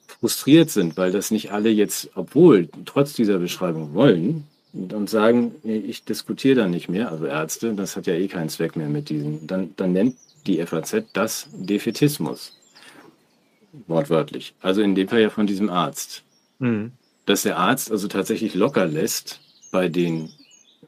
frustriert 0.07 0.69
sind, 0.69 0.95
weil 0.95 1.11
das 1.11 1.31
nicht 1.31 1.51
alle 1.51 1.69
jetzt, 1.69 2.11
obwohl 2.15 2.69
trotz 2.85 3.13
dieser 3.13 3.39
Beschreibung 3.39 3.93
wollen 3.93 4.45
und 4.73 5.09
sagen, 5.09 5.53
ich 5.63 6.05
diskutiere 6.05 6.61
da 6.61 6.67
nicht 6.67 6.87
mehr, 6.87 7.11
also 7.11 7.25
Ärzte, 7.25 7.73
das 7.73 7.97
hat 7.97 8.07
ja 8.07 8.13
eh 8.13 8.29
keinen 8.29 8.49
Zweck 8.49 8.77
mehr 8.77 8.87
mit 8.87 9.09
diesen, 9.09 9.47
dann, 9.47 9.73
dann 9.75 9.91
nennt 9.91 10.15
die 10.47 10.65
FAZ 10.65 11.03
das 11.11 11.49
Defetismus. 11.51 12.57
Wortwörtlich. 13.87 14.53
Also 14.61 14.81
in 14.81 14.95
dem 14.95 15.09
Fall 15.09 15.21
ja 15.21 15.29
von 15.29 15.45
diesem 15.45 15.69
Arzt. 15.69 16.23
Mhm. 16.59 16.93
Dass 17.25 17.43
der 17.43 17.57
Arzt 17.57 17.91
also 17.91 18.07
tatsächlich 18.07 18.55
locker 18.55 18.85
lässt 18.85 19.41
bei 19.71 19.87
den, 19.87 20.29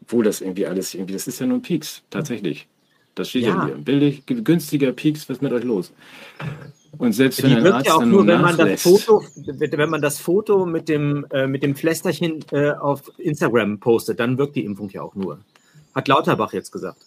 wo 0.07 0.21
das 0.21 0.41
irgendwie 0.41 0.65
alles 0.65 0.93
irgendwie, 0.93 1.13
das 1.13 1.27
ist 1.27 1.39
ja 1.39 1.45
nur 1.45 1.59
ein 1.59 1.61
Pieks, 1.61 2.01
tatsächlich. 2.09 2.67
Das 3.15 3.29
steht 3.29 3.43
ja, 3.43 3.49
ja 3.49 3.65
hier. 3.67 3.75
Billig, 3.75 4.25
günstiger 4.25 4.91
Pieks, 4.91 5.29
was 5.29 5.37
ist 5.37 5.41
mit 5.41 5.53
euch 5.53 5.63
los? 5.63 5.93
Und 6.97 7.13
selbst 7.13 7.41
wenn 7.43 7.57
ein 7.57 7.67
Arzt 7.67 7.87
ja 7.87 7.95
auch 7.95 8.05
nur, 8.05 8.25
wenn 8.25 8.41
man 8.41 8.57
das 8.57 8.81
Foto, 8.81 9.23
wenn 9.35 9.89
man 9.89 10.01
das 10.01 10.19
Foto 10.19 10.65
mit 10.65 10.89
dem, 10.89 11.25
äh, 11.31 11.47
mit 11.47 11.63
dem 11.63 11.75
Pflästerchen 11.75 12.43
äh, 12.51 12.71
auf 12.71 13.11
Instagram 13.17 13.79
postet, 13.79 14.19
dann 14.19 14.37
wirkt 14.37 14.55
die 14.55 14.65
Impfung 14.65 14.89
ja 14.89 15.01
auch 15.01 15.15
nur. 15.15 15.39
Hat 15.95 16.07
Lauterbach 16.07 16.53
jetzt 16.53 16.71
gesagt. 16.71 16.97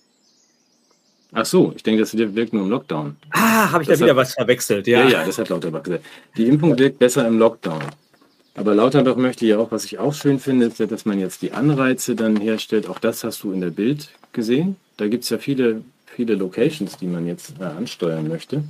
Ach 1.33 1.45
so, 1.45 1.73
ich 1.75 1.83
denke, 1.83 2.01
das 2.01 2.17
wirkt 2.17 2.53
nur 2.53 2.63
im 2.63 2.71
Lockdown. 2.71 3.17
Ah, 3.31 3.71
habe 3.73 3.83
ich 3.83 3.89
das 3.89 3.99
da 3.99 4.07
wieder 4.07 4.17
was 4.17 4.35
verwechselt, 4.35 4.87
ja. 4.87 5.01
Ja, 5.01 5.09
ja, 5.09 5.27
das 5.27 5.39
hat 5.39 5.49
Lauterbach 5.49 5.83
gesagt. 5.83 6.05
Die 6.37 6.47
Impfung 6.47 6.79
wirkt 6.79 6.99
besser 6.99 7.27
im 7.27 7.39
Lockdown. 7.39 7.83
Aber 8.57 8.75
Lauterbach 8.75 9.17
möchte 9.17 9.45
ja 9.45 9.59
auch, 9.59 9.71
was 9.71 9.85
ich 9.85 9.99
auch 9.99 10.15
schön 10.15 10.39
finde, 10.39 10.67
ist, 10.67 10.81
dass 10.81 11.05
man 11.05 11.21
jetzt 11.21 11.43
die 11.43 11.53
Anreize 11.53 12.17
dann 12.17 12.37
herstellt. 12.37 12.89
Auch 12.89 12.99
das 12.99 13.23
hast 13.23 13.43
du 13.43 13.53
in 13.53 13.61
der 13.61 13.71
Bild 13.71 14.09
gesehen. 14.33 14.77
Da 14.97 15.09
gibt 15.09 15.25
es 15.25 15.31
ja 15.31 15.37
viele, 15.37 15.83
viele 16.07 16.35
Locations, 16.35 16.97
die 16.97 17.07
man 17.07 17.27
jetzt 17.27 17.55
äh, 17.61 17.65
ansteuern 17.65 18.29
möchte. 18.29 18.65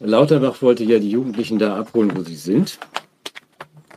Lauterbach 0.00 0.62
wollte 0.62 0.82
ja 0.84 0.98
die 0.98 1.10
Jugendlichen 1.10 1.58
da 1.58 1.76
abholen, 1.76 2.12
wo 2.16 2.22
sie 2.22 2.36
sind. 2.36 2.78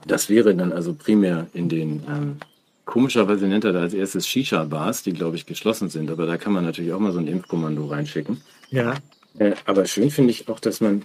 Das 0.05 0.29
wäre 0.29 0.53
dann 0.53 0.73
also 0.73 0.93
primär 0.93 1.47
in 1.53 1.69
den, 1.69 2.03
ähm, 2.07 2.37
komischerweise 2.85 3.47
nennt 3.47 3.63
er 3.63 3.73
da 3.73 3.81
als 3.81 3.93
erstes 3.93 4.27
Shisha-Bars, 4.27 5.03
die 5.03 5.13
glaube 5.13 5.37
ich 5.37 5.45
geschlossen 5.45 5.89
sind, 5.89 6.11
aber 6.11 6.25
da 6.25 6.37
kann 6.37 6.53
man 6.53 6.65
natürlich 6.65 6.93
auch 6.93 6.99
mal 6.99 7.11
so 7.11 7.19
ein 7.19 7.27
Impfkommando 7.27 7.85
reinschicken. 7.85 8.41
Ja. 8.69 8.95
Äh, 9.39 9.53
aber 9.65 9.85
schön 9.85 10.11
finde 10.11 10.31
ich 10.31 10.47
auch, 10.49 10.59
dass 10.59 10.81
man, 10.81 11.03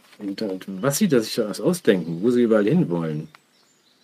was 0.67 0.99
sie 0.99 1.09
da 1.09 1.21
sich 1.21 1.37
da 1.37 1.51
ausdenken, 1.51 2.19
wo 2.23 2.31
sie 2.31 2.43
überall 2.43 2.65
hinwollen. 2.65 3.29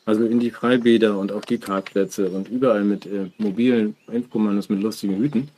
Also 0.09 0.25
in 0.25 0.41
die 0.41 0.51
Freibäder 0.51 1.19
und 1.19 1.33
auf 1.33 1.45
die 1.45 1.59
Parkplätze 1.59 2.31
und 2.31 2.49
überall 2.49 2.83
mit 2.83 3.05
äh, 3.05 3.31
mobilen 3.37 3.95
Impfkommandos 4.11 4.71
mit 4.71 4.81
lustigen 4.81 5.19
Hüten. 5.19 5.51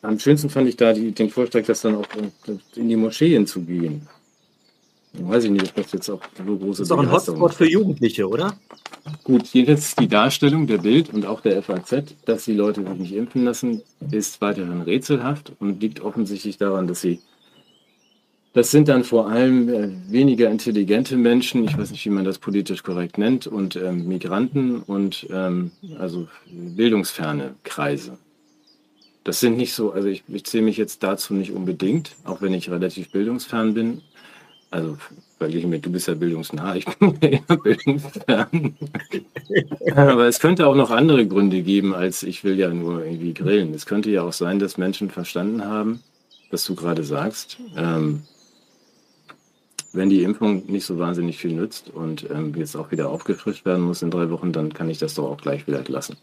Am 0.00 0.18
schönsten 0.18 0.48
fand 0.48 0.70
ich 0.70 0.76
da 0.78 0.94
die, 0.94 1.12
den 1.12 1.28
Vorschlag, 1.28 1.66
das 1.66 1.82
dann 1.82 1.96
auch 1.96 2.06
in 2.76 2.88
die 2.88 2.96
Moscheen 2.96 3.46
zu 3.46 3.60
gehen. 3.60 4.08
Weiß 5.12 5.44
ich 5.44 5.50
nicht, 5.50 5.68
ob 5.68 5.74
das 5.74 5.92
jetzt 5.92 6.08
auch 6.08 6.22
so 6.34 6.56
große 6.56 6.68
Das 6.70 6.80
ist 6.80 6.90
doch 6.90 6.98
ein 6.98 7.12
Hotspot 7.12 7.52
für 7.52 7.68
Jugendliche, 7.68 8.26
oder? 8.26 8.58
Gut, 9.22 9.46
jedenfalls 9.48 9.94
die 9.96 10.08
Darstellung 10.08 10.66
der 10.66 10.78
Bild 10.78 11.12
und 11.12 11.26
auch 11.26 11.42
der 11.42 11.62
FAZ, 11.62 12.14
dass 12.24 12.46
die 12.46 12.54
Leute 12.54 12.82
sich 12.82 12.98
nicht 12.98 13.12
impfen 13.12 13.44
lassen, 13.44 13.82
ist 14.10 14.40
weiterhin 14.40 14.80
rätselhaft 14.80 15.52
und 15.58 15.82
liegt 15.82 16.00
offensichtlich 16.00 16.56
daran, 16.56 16.86
dass 16.86 17.02
sie 17.02 17.20
das 18.58 18.72
sind 18.72 18.88
dann 18.88 19.04
vor 19.04 19.30
allem 19.30 19.68
äh, 19.68 19.88
weniger 20.10 20.50
intelligente 20.50 21.16
Menschen, 21.16 21.62
ich 21.62 21.78
weiß 21.78 21.92
nicht, 21.92 22.04
wie 22.04 22.10
man 22.10 22.24
das 22.24 22.40
politisch 22.40 22.82
korrekt 22.82 23.16
nennt, 23.16 23.46
und 23.46 23.76
ähm, 23.76 24.08
Migranten 24.08 24.82
und 24.82 25.28
ähm, 25.30 25.70
also 25.96 26.26
bildungsferne 26.50 27.54
Kreise. 27.62 28.18
Das 29.22 29.38
sind 29.38 29.56
nicht 29.56 29.74
so, 29.74 29.92
also 29.92 30.08
ich, 30.08 30.24
ich 30.26 30.44
zähle 30.44 30.64
mich 30.64 30.76
jetzt 30.76 31.04
dazu 31.04 31.34
nicht 31.34 31.52
unbedingt, 31.52 32.16
auch 32.24 32.42
wenn 32.42 32.52
ich 32.52 32.68
relativ 32.68 33.12
bildungsfern 33.12 33.74
bin, 33.74 34.02
also 34.72 34.98
verglichen 35.38 35.70
mit, 35.70 35.86
du 35.86 35.92
bist 35.92 36.08
ja 36.08 36.14
bildungsnah, 36.14 36.74
ich 36.74 36.84
bin 36.98 37.16
eher 37.20 37.56
bildungsfern. 37.56 38.76
Aber 39.94 40.26
es 40.26 40.40
könnte 40.40 40.66
auch 40.66 40.74
noch 40.74 40.90
andere 40.90 41.28
Gründe 41.28 41.62
geben, 41.62 41.94
als 41.94 42.24
ich 42.24 42.42
will 42.42 42.58
ja 42.58 42.70
nur 42.70 43.04
irgendwie 43.04 43.34
grillen. 43.34 43.72
Es 43.72 43.86
könnte 43.86 44.10
ja 44.10 44.22
auch 44.22 44.32
sein, 44.32 44.58
dass 44.58 44.78
Menschen 44.78 45.10
verstanden 45.10 45.64
haben, 45.64 46.00
was 46.50 46.64
du 46.64 46.74
gerade 46.74 47.04
sagst. 47.04 47.58
Ähm, 47.76 48.24
wenn 49.92 50.10
die 50.10 50.22
Impfung 50.22 50.66
nicht 50.66 50.84
so 50.84 50.98
wahnsinnig 50.98 51.38
viel 51.38 51.52
nützt 51.52 51.90
und 51.90 52.28
ähm, 52.30 52.54
jetzt 52.56 52.76
auch 52.76 52.90
wieder 52.90 53.08
aufgefrischt 53.08 53.64
werden 53.64 53.84
muss 53.84 54.02
in 54.02 54.10
drei 54.10 54.30
Wochen, 54.30 54.52
dann 54.52 54.72
kann 54.72 54.90
ich 54.90 54.98
das 54.98 55.14
doch 55.14 55.30
auch 55.30 55.40
gleich 55.40 55.66
wieder 55.66 55.82
lassen. 55.86 56.16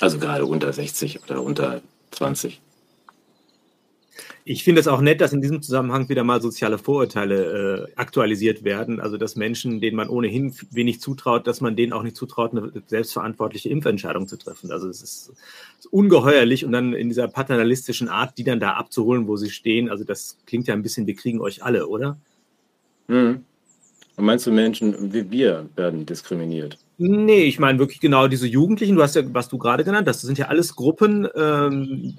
Also 0.00 0.18
gerade 0.18 0.44
unter 0.44 0.72
60 0.72 1.22
oder 1.24 1.42
unter 1.42 1.80
20. 2.10 2.60
Ich 4.48 4.62
finde 4.62 4.80
es 4.80 4.86
auch 4.86 5.00
nett, 5.00 5.20
dass 5.20 5.32
in 5.32 5.42
diesem 5.42 5.60
Zusammenhang 5.60 6.08
wieder 6.08 6.22
mal 6.22 6.40
soziale 6.40 6.78
Vorurteile 6.78 7.88
äh, 7.88 7.92
aktualisiert 7.96 8.62
werden. 8.62 9.00
Also, 9.00 9.16
dass 9.16 9.34
Menschen, 9.34 9.80
denen 9.80 9.96
man 9.96 10.08
ohnehin 10.08 10.54
wenig 10.70 11.00
zutraut, 11.00 11.48
dass 11.48 11.60
man 11.60 11.74
denen 11.74 11.92
auch 11.92 12.04
nicht 12.04 12.14
zutraut, 12.14 12.52
eine 12.52 12.70
selbstverantwortliche 12.86 13.70
Impfentscheidung 13.70 14.28
zu 14.28 14.36
treffen. 14.36 14.70
Also, 14.70 14.88
es 14.88 15.02
ist, 15.02 15.32
ist 15.80 15.86
ungeheuerlich 15.86 16.64
und 16.64 16.70
dann 16.70 16.92
in 16.92 17.08
dieser 17.08 17.26
paternalistischen 17.26 18.08
Art, 18.08 18.38
die 18.38 18.44
dann 18.44 18.60
da 18.60 18.74
abzuholen, 18.74 19.26
wo 19.26 19.36
sie 19.36 19.50
stehen. 19.50 19.90
Also, 19.90 20.04
das 20.04 20.38
klingt 20.46 20.68
ja 20.68 20.74
ein 20.74 20.82
bisschen, 20.82 21.08
wir 21.08 21.16
kriegen 21.16 21.40
euch 21.40 21.64
alle, 21.64 21.88
oder? 21.88 22.16
Hm. 23.08 23.44
Und 24.16 24.24
meinst 24.24 24.46
du, 24.46 24.52
Menschen 24.52 25.12
wie 25.12 25.30
wir 25.30 25.68
werden 25.76 26.06
diskriminiert? 26.06 26.78
Nee, 26.98 27.44
ich 27.44 27.58
meine 27.58 27.78
wirklich 27.78 28.00
genau 28.00 28.26
diese 28.28 28.46
Jugendlichen, 28.46 28.96
du 28.96 29.02
hast 29.02 29.14
ja, 29.14 29.22
was 29.26 29.48
du 29.48 29.58
gerade 29.58 29.84
genannt 29.84 30.08
hast, 30.08 30.22
das 30.22 30.26
sind 30.26 30.38
ja 30.38 30.46
alles 30.46 30.74
Gruppen, 30.74 31.28
ähm, 31.34 32.16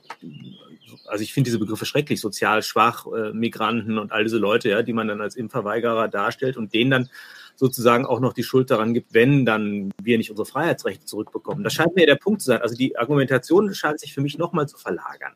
also 1.07 1.23
ich 1.23 1.33
finde 1.33 1.47
diese 1.47 1.57
Begriffe 1.57 1.85
schrecklich, 1.85 2.21
sozial 2.21 2.61
schwach, 2.61 3.07
äh, 3.07 3.33
Migranten 3.33 3.97
und 3.97 4.11
all 4.11 4.23
diese 4.23 4.37
Leute, 4.37 4.69
ja, 4.69 4.83
die 4.83 4.93
man 4.93 5.07
dann 5.07 5.21
als 5.21 5.35
Impfverweigerer 5.35 6.07
darstellt 6.09 6.57
und 6.57 6.73
denen 6.75 6.91
dann 6.91 7.09
sozusagen 7.55 8.05
auch 8.05 8.19
noch 8.19 8.33
die 8.33 8.43
Schuld 8.43 8.69
daran 8.69 8.93
gibt, 8.93 9.15
wenn 9.15 9.45
dann 9.45 9.91
wir 10.01 10.17
nicht 10.17 10.29
unsere 10.29 10.45
Freiheitsrechte 10.45 11.05
zurückbekommen. 11.05 11.63
Das 11.63 11.73
scheint 11.73 11.95
mir 11.95 12.05
der 12.05 12.15
Punkt 12.15 12.41
zu 12.41 12.47
sein. 12.47 12.61
Also 12.61 12.75
die 12.75 12.97
Argumentation 12.97 13.73
scheint 13.73 13.99
sich 13.99 14.13
für 14.13 14.21
mich 14.21 14.37
nochmal 14.37 14.67
zu 14.67 14.77
verlagern. 14.77 15.33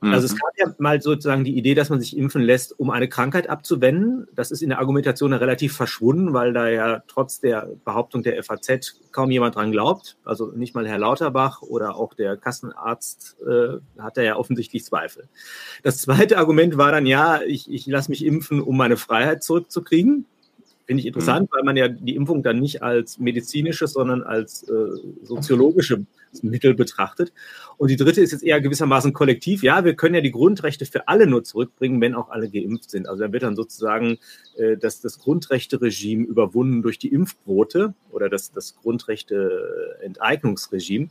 Also 0.00 0.26
es 0.26 0.34
mhm. 0.34 0.38
gab 0.38 0.58
ja 0.58 0.74
mal 0.78 1.00
sozusagen 1.00 1.44
die 1.44 1.56
Idee, 1.56 1.74
dass 1.74 1.88
man 1.88 2.00
sich 2.00 2.16
impfen 2.16 2.42
lässt, 2.42 2.78
um 2.78 2.90
eine 2.90 3.08
Krankheit 3.08 3.48
abzuwenden. 3.48 4.28
Das 4.34 4.50
ist 4.50 4.62
in 4.62 4.68
der 4.68 4.78
Argumentation 4.78 5.32
relativ 5.32 5.74
verschwunden, 5.74 6.34
weil 6.34 6.52
da 6.52 6.68
ja 6.68 7.02
trotz 7.08 7.40
der 7.40 7.70
Behauptung 7.84 8.22
der 8.22 8.42
FAZ 8.42 9.00
kaum 9.10 9.30
jemand 9.30 9.56
dran 9.56 9.72
glaubt. 9.72 10.18
Also 10.24 10.52
nicht 10.54 10.74
mal 10.74 10.86
Herr 10.86 10.98
Lauterbach 10.98 11.62
oder 11.62 11.96
auch 11.96 12.12
der 12.12 12.36
Kassenarzt 12.36 13.36
äh, 13.46 13.78
hat 13.98 14.18
da 14.18 14.22
ja 14.22 14.36
offensichtlich 14.36 14.84
Zweifel. 14.84 15.28
Das 15.82 15.98
zweite 15.98 16.36
Argument 16.36 16.76
war 16.76 16.92
dann 16.92 17.06
ja, 17.06 17.40
ich, 17.42 17.70
ich 17.70 17.86
lasse 17.86 18.10
mich 18.10 18.24
impfen, 18.24 18.60
um 18.60 18.76
meine 18.76 18.98
Freiheit 18.98 19.42
zurückzukriegen. 19.42 20.26
Finde 20.86 21.00
ich 21.00 21.06
interessant, 21.06 21.50
mhm. 21.50 21.56
weil 21.56 21.64
man 21.64 21.76
ja 21.76 21.88
die 21.88 22.14
Impfung 22.14 22.44
dann 22.44 22.60
nicht 22.60 22.82
als 22.82 23.18
medizinisches, 23.18 23.92
sondern 23.92 24.22
als 24.22 24.62
äh, 24.68 24.72
soziologische 25.22 26.06
Mittel 26.42 26.74
betrachtet. 26.74 27.32
Und 27.76 27.90
die 27.90 27.96
dritte 27.96 28.20
ist 28.20 28.30
jetzt 28.30 28.44
eher 28.44 28.60
gewissermaßen 28.60 29.12
kollektiv. 29.12 29.64
Ja, 29.64 29.84
wir 29.84 29.94
können 29.94 30.14
ja 30.14 30.20
die 30.20 30.30
Grundrechte 30.30 30.86
für 30.86 31.08
alle 31.08 31.26
nur 31.26 31.42
zurückbringen, 31.42 32.00
wenn 32.00 32.14
auch 32.14 32.30
alle 32.30 32.48
geimpft 32.48 32.88
sind. 32.90 33.08
Also 33.08 33.24
da 33.24 33.32
wird 33.32 33.42
dann 33.42 33.56
sozusagen 33.56 34.18
äh, 34.56 34.76
das, 34.76 35.00
das 35.00 35.18
Grundrechte-Regime 35.18 36.24
überwunden 36.24 36.82
durch 36.82 37.00
die 37.00 37.12
Impfquote 37.12 37.92
oder 38.12 38.28
das, 38.28 38.52
das 38.52 38.76
Grundrechte-Enteignungsregime. 38.76 41.08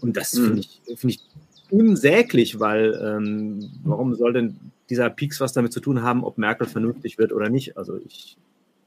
Und 0.00 0.18
das 0.18 0.34
mhm. 0.34 0.44
finde 0.44 0.60
ich, 0.60 0.82
finde 0.98 1.14
ich 1.14 1.22
unsäglich, 1.70 2.60
weil 2.60 3.00
ähm, 3.02 3.70
warum 3.82 4.14
soll 4.14 4.34
denn 4.34 4.60
dieser 4.90 5.08
Peaks 5.08 5.40
was 5.40 5.54
damit 5.54 5.72
zu 5.72 5.80
tun 5.80 6.02
haben, 6.02 6.22
ob 6.22 6.36
Merkel 6.36 6.66
vernünftig 6.66 7.16
wird 7.18 7.32
oder 7.32 7.48
nicht? 7.48 7.78
Also 7.78 7.98
ich 8.04 8.36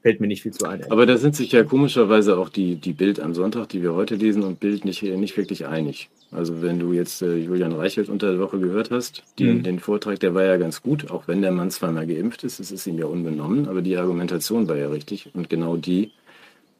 fällt 0.02 0.20
mir 0.20 0.26
nicht 0.26 0.42
viel 0.42 0.52
zu 0.52 0.66
ein. 0.66 0.90
Aber 0.90 1.06
da 1.06 1.16
sind 1.16 1.36
sich 1.36 1.52
ja 1.52 1.62
komischerweise 1.62 2.38
auch 2.38 2.48
die, 2.48 2.76
die 2.76 2.92
Bild 2.92 3.20
am 3.20 3.34
Sonntag, 3.34 3.68
die 3.68 3.82
wir 3.82 3.94
heute 3.94 4.14
lesen, 4.14 4.42
und 4.42 4.60
Bild 4.60 4.84
nicht, 4.84 5.02
nicht 5.02 5.36
wirklich 5.36 5.66
einig. 5.66 6.08
Also 6.32 6.62
wenn 6.62 6.78
du 6.78 6.92
jetzt 6.92 7.22
äh, 7.22 7.36
Julian 7.36 7.72
Reichelt 7.72 8.08
unter 8.08 8.30
der 8.30 8.40
Woche 8.40 8.58
gehört 8.58 8.90
hast, 8.90 9.22
die, 9.38 9.44
mhm. 9.44 9.62
den 9.62 9.78
Vortrag, 9.78 10.20
der 10.20 10.34
war 10.34 10.44
ja 10.44 10.56
ganz 10.56 10.82
gut, 10.82 11.10
auch 11.10 11.28
wenn 11.28 11.42
der 11.42 11.52
Mann 11.52 11.70
zweimal 11.70 12.06
geimpft 12.06 12.44
ist, 12.44 12.60
es 12.60 12.70
ist 12.70 12.86
ihm 12.86 12.98
ja 12.98 13.06
unbenommen, 13.06 13.68
aber 13.68 13.82
die 13.82 13.96
Argumentation 13.96 14.68
war 14.68 14.76
ja 14.76 14.88
richtig 14.88 15.30
und 15.34 15.50
genau 15.50 15.76
die, 15.76 16.12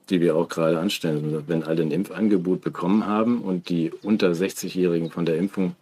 die 0.09 0.21
wir 0.21 0.37
auch 0.37 0.49
gerade 0.49 0.79
anstellen. 0.79 1.25
Also 1.25 1.43
wenn 1.47 1.63
alle 1.63 1.83
ein 1.83 1.91
Impfangebot 1.91 2.63
bekommen 2.63 3.07
haben 3.07 3.43
und 3.43 3.69
die 3.69 3.93
unter 4.03 4.31
60-Jährigen 4.31 5.11
von 5.11 5.27
der 5.27 5.37
Impfung 5.37 5.75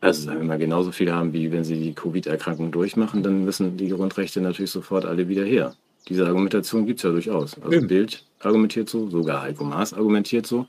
also 0.00 0.22
sagen 0.22 0.38
wir 0.38 0.46
mal 0.46 0.58
genauso 0.58 0.92
viel 0.92 1.10
haben, 1.12 1.32
wie 1.32 1.50
wenn 1.50 1.64
sie 1.64 1.76
die 1.76 1.92
Covid-Erkrankung 1.92 2.70
durchmachen, 2.70 3.24
dann 3.24 3.44
müssen 3.44 3.76
die 3.76 3.88
Grundrechte 3.88 4.40
natürlich 4.40 4.70
sofort 4.70 5.04
alle 5.04 5.26
wieder 5.26 5.44
her. 5.44 5.74
Diese 6.08 6.26
Argumentation 6.26 6.86
gibt 6.86 7.00
es 7.00 7.04
ja 7.04 7.10
durchaus. 7.10 7.60
Also 7.60 7.72
ja. 7.72 7.80
Bild 7.80 8.24
argumentiert 8.40 8.88
so, 8.88 9.10
sogar 9.10 9.42
Heiko 9.42 9.64
Maas 9.64 9.92
argumentiert 9.92 10.46
so. 10.46 10.66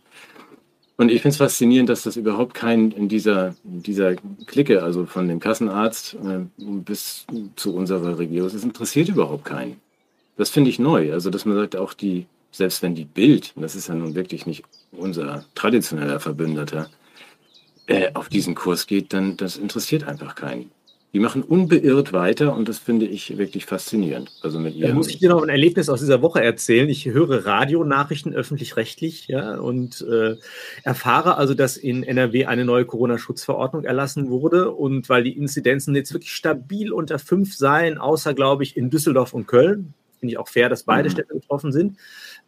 Und 0.97 1.09
ich 1.09 1.21
finde 1.21 1.31
es 1.31 1.37
faszinierend, 1.37 1.87
dass 1.87 2.03
das 2.03 2.17
überhaupt 2.17 2.53
kein 2.53 2.91
in 2.91 3.07
dieser, 3.07 3.55
dieser 3.63 4.15
Clique, 4.47 4.83
also 4.83 5.05
von 5.05 5.29
dem 5.29 5.39
Kassenarzt 5.39 6.15
äh, 6.15 6.39
bis 6.57 7.25
zu 7.55 7.73
unserer 7.73 8.17
Regierung, 8.17 8.49
das 8.51 8.63
interessiert 8.63 9.07
überhaupt 9.07 9.45
keinen. 9.45 9.79
Das 10.35 10.49
finde 10.49 10.69
ich 10.69 10.77
neu. 10.77 11.13
Also, 11.13 11.29
dass 11.29 11.45
man 11.45 11.55
sagt, 11.55 11.77
auch 11.77 11.93
die, 11.93 12.25
selbst 12.51 12.83
wenn 12.83 12.95
die 12.95 13.05
Bild, 13.05 13.53
das 13.55 13.75
ist 13.75 13.87
ja 13.87 13.95
nun 13.95 14.13
wirklich 14.13 14.45
nicht 14.45 14.63
unser 14.91 15.45
traditioneller 15.55 16.19
Verbündeter, 16.19 16.89
äh, 17.87 18.11
auf 18.13 18.27
diesen 18.27 18.53
Kurs 18.55 18.85
geht, 18.85 19.13
dann 19.13 19.37
das 19.37 19.55
interessiert 19.55 20.03
einfach 20.03 20.35
keinen. 20.35 20.69
Die 21.11 21.19
machen 21.19 21.41
unbeirrt 21.41 22.13
weiter 22.13 22.55
und 22.55 22.69
das 22.69 22.77
finde 22.77 23.07
ich 23.07 23.39
wirklich 23.39 23.65
faszinierend. 23.65 24.31
Also 24.43 24.59
mit 24.59 24.79
Da 24.81 24.93
muss 24.93 25.09
ich 25.09 25.17
dir 25.17 25.29
noch 25.29 25.41
ein 25.41 25.49
Erlebnis 25.49 25.89
aus 25.89 26.01
dieser 26.01 26.21
Woche 26.21 26.43
erzählen. 26.43 26.87
Ich 26.87 27.05
höre 27.05 27.47
Radionachrichten 27.47 28.35
öffentlich-rechtlich 28.35 29.27
ja, 29.27 29.57
und 29.57 30.05
äh, 30.07 30.35
erfahre 30.83 31.37
also, 31.37 31.55
dass 31.55 31.77
in 31.77 32.03
NRW 32.03 32.45
eine 32.45 32.63
neue 32.63 32.85
Corona-Schutzverordnung 32.85 33.85
erlassen 33.85 34.29
wurde 34.29 34.71
und 34.71 35.09
weil 35.09 35.23
die 35.23 35.35
Inzidenzen 35.35 35.95
jetzt 35.95 36.13
wirklich 36.13 36.31
stabil 36.31 36.93
unter 36.93 37.17
fünf 37.17 37.55
seien, 37.55 37.97
außer 37.97 38.35
glaube 38.35 38.61
ich 38.61 38.77
in 38.77 38.91
Düsseldorf 38.91 39.33
und 39.33 39.47
Köln, 39.47 39.95
finde 40.19 40.33
ich 40.33 40.37
auch 40.37 40.47
fair, 40.47 40.69
dass 40.69 40.83
beide 40.83 41.09
mhm. 41.09 41.13
Städte 41.13 41.33
betroffen 41.33 41.71
sind, 41.71 41.97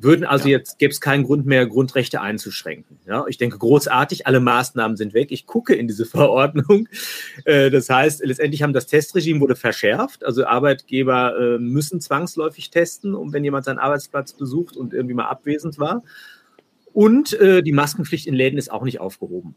würden 0.03 0.25
also 0.25 0.47
ja. 0.47 0.57
jetzt, 0.57 0.79
gäbe 0.79 0.91
es 0.91 1.01
keinen 1.01 1.23
Grund 1.23 1.45
mehr, 1.45 1.65
Grundrechte 1.65 2.21
einzuschränken. 2.21 2.99
Ja, 3.05 3.25
ich 3.27 3.37
denke, 3.37 3.57
großartig, 3.57 4.27
alle 4.27 4.39
Maßnahmen 4.39 4.97
sind 4.97 5.13
weg. 5.13 5.31
Ich 5.31 5.45
gucke 5.45 5.75
in 5.75 5.87
diese 5.87 6.05
Verordnung. 6.07 6.87
Äh, 7.45 7.69
das 7.69 7.89
heißt, 7.89 8.25
letztendlich 8.25 8.63
haben 8.63 8.73
das 8.73 8.87
Testregime 8.87 9.39
wurde 9.39 9.55
verschärft. 9.55 10.23
Also 10.25 10.45
Arbeitgeber 10.45 11.37
äh, 11.37 11.57
müssen 11.59 12.01
zwangsläufig 12.01 12.69
testen, 12.71 13.15
um 13.15 13.33
wenn 13.33 13.43
jemand 13.43 13.65
seinen 13.65 13.79
Arbeitsplatz 13.79 14.33
besucht 14.33 14.77
und 14.77 14.93
irgendwie 14.93 15.15
mal 15.15 15.27
abwesend 15.27 15.79
war. 15.79 16.03
Und 16.93 17.33
äh, 17.33 17.63
die 17.63 17.71
Maskenpflicht 17.71 18.27
in 18.27 18.33
Läden 18.33 18.57
ist 18.57 18.71
auch 18.71 18.83
nicht 18.83 18.99
aufgehoben. 18.99 19.55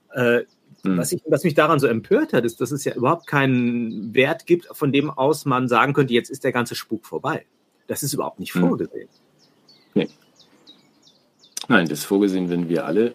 Hm. 0.85 0.99
was, 0.99 1.13
ich, 1.13 1.23
was 1.27 1.45
mich 1.45 1.55
daran 1.55 1.81
so 1.81 1.87
empört 1.87 2.33
hat, 2.33 2.45
ist, 2.45 2.61
dass 2.61 2.71
es 2.71 2.85
ja 2.85 2.95
überhaupt 2.95 3.27
keinen 3.27 4.15
Wert 4.15 4.47
gibt, 4.47 4.67
von 4.71 4.93
dem 4.93 5.11
aus 5.11 5.47
man 5.47 5.67
sagen 5.67 5.95
könnte, 5.95 6.13
jetzt 6.13 6.31
ist 6.31 6.45
der 6.45 6.53
ganze 6.53 6.75
Spuk 6.75 7.07
vorbei. 7.07 7.47
Das 7.87 8.03
ist 8.03 8.13
überhaupt 8.13 8.39
nicht 8.39 8.55
hm. 8.55 8.69
vorgesehen. 8.69 9.09
Nee. 9.95 10.09
Nein, 11.69 11.89
das 11.89 12.01
ist 12.01 12.05
vorgesehen, 12.05 12.51
wenn 12.51 12.69
wir 12.69 12.87
alle 12.87 13.15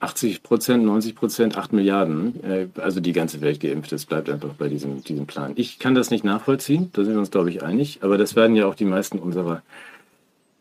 80 0.00 0.42
Prozent, 0.42 0.84
90 0.84 1.14
Prozent, 1.14 1.56
8 1.56 1.72
Milliarden, 1.72 2.44
äh, 2.44 2.66
also 2.80 3.00
die 3.00 3.12
ganze 3.12 3.40
Welt 3.40 3.60
geimpft 3.60 3.92
ist, 3.92 4.06
bleibt 4.06 4.28
einfach 4.28 4.52
bei 4.54 4.68
diesem, 4.68 5.02
diesem 5.02 5.26
Plan. 5.26 5.52
Ich 5.56 5.78
kann 5.78 5.94
das 5.94 6.10
nicht 6.10 6.24
nachvollziehen, 6.24 6.90
da 6.92 7.02
sind 7.02 7.14
wir 7.14 7.20
uns, 7.20 7.30
glaube 7.30 7.50
ich, 7.50 7.62
einig, 7.62 8.00
aber 8.02 8.18
das 8.18 8.36
werden 8.36 8.56
ja 8.56 8.66
auch 8.66 8.74
die 8.74 8.84
meisten 8.84 9.18
unserer, 9.18 9.62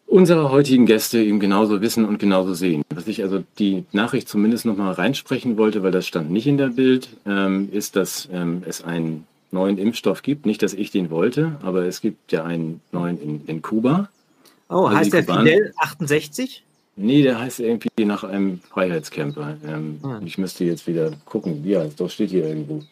unserer 0.07 0.51
heutigen 0.51 0.85
Gäste 0.85 1.19
eben 1.19 1.41
genauso 1.41 1.81
wissen 1.81 2.05
und 2.05 2.17
genauso 2.17 2.53
sehen. 2.53 2.83
Was 2.93 3.07
ich 3.07 3.23
also 3.23 3.43
die 3.59 3.83
Nachricht 3.91 4.29
zumindest 4.29 4.65
nochmal 4.65 4.93
reinsprechen 4.93 5.57
wollte, 5.57 5.83
weil 5.83 5.91
das 5.91 6.07
stand 6.07 6.31
nicht 6.31 6.47
in 6.47 6.57
der 6.57 6.69
Bild, 6.69 7.09
ähm, 7.25 7.69
ist, 7.73 7.97
dass 7.97 8.29
ähm, 8.31 8.63
es 8.65 8.83
einen 8.83 9.27
neuen 9.51 9.77
Impfstoff 9.77 10.21
gibt. 10.21 10.45
Nicht, 10.45 10.61
dass 10.63 10.73
ich 10.73 10.91
den 10.91 11.09
wollte, 11.09 11.57
aber 11.61 11.85
es 11.85 12.01
gibt 12.01 12.31
ja 12.31 12.43
einen 12.43 12.81
neuen 12.91 13.19
in, 13.19 13.41
in 13.47 13.61
Kuba. 13.61 14.09
Oh, 14.69 14.85
also 14.85 14.97
heißt 14.97 15.13
der 15.13 15.23
Fidel 15.23 15.73
68? 15.77 16.64
Nee, 16.97 17.23
der 17.23 17.39
heißt 17.39 17.59
irgendwie 17.59 18.05
nach 18.05 18.23
einem 18.23 18.59
Freiheitscamper. 18.59 19.57
Ähm, 19.67 19.99
ah. 20.03 20.21
Ich 20.23 20.37
müsste 20.37 20.63
jetzt 20.63 20.87
wieder 20.87 21.11
gucken, 21.25 21.63
wie 21.63 21.77
heißt. 21.77 21.99
Doch 21.99 22.09
steht 22.09 22.29
hier 22.29 22.47
irgendwo. 22.47 22.83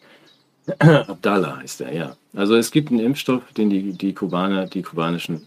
Abdallah 0.78 1.58
heißt 1.58 1.82
er, 1.82 1.92
ja. 1.92 2.16
Also 2.34 2.56
es 2.56 2.70
gibt 2.70 2.90
einen 2.90 3.00
Impfstoff, 3.00 3.42
den 3.52 3.70
die, 3.70 3.92
die 3.92 4.14
Kubaner, 4.14 4.66
die 4.66 4.82
kubanischen, 4.82 5.46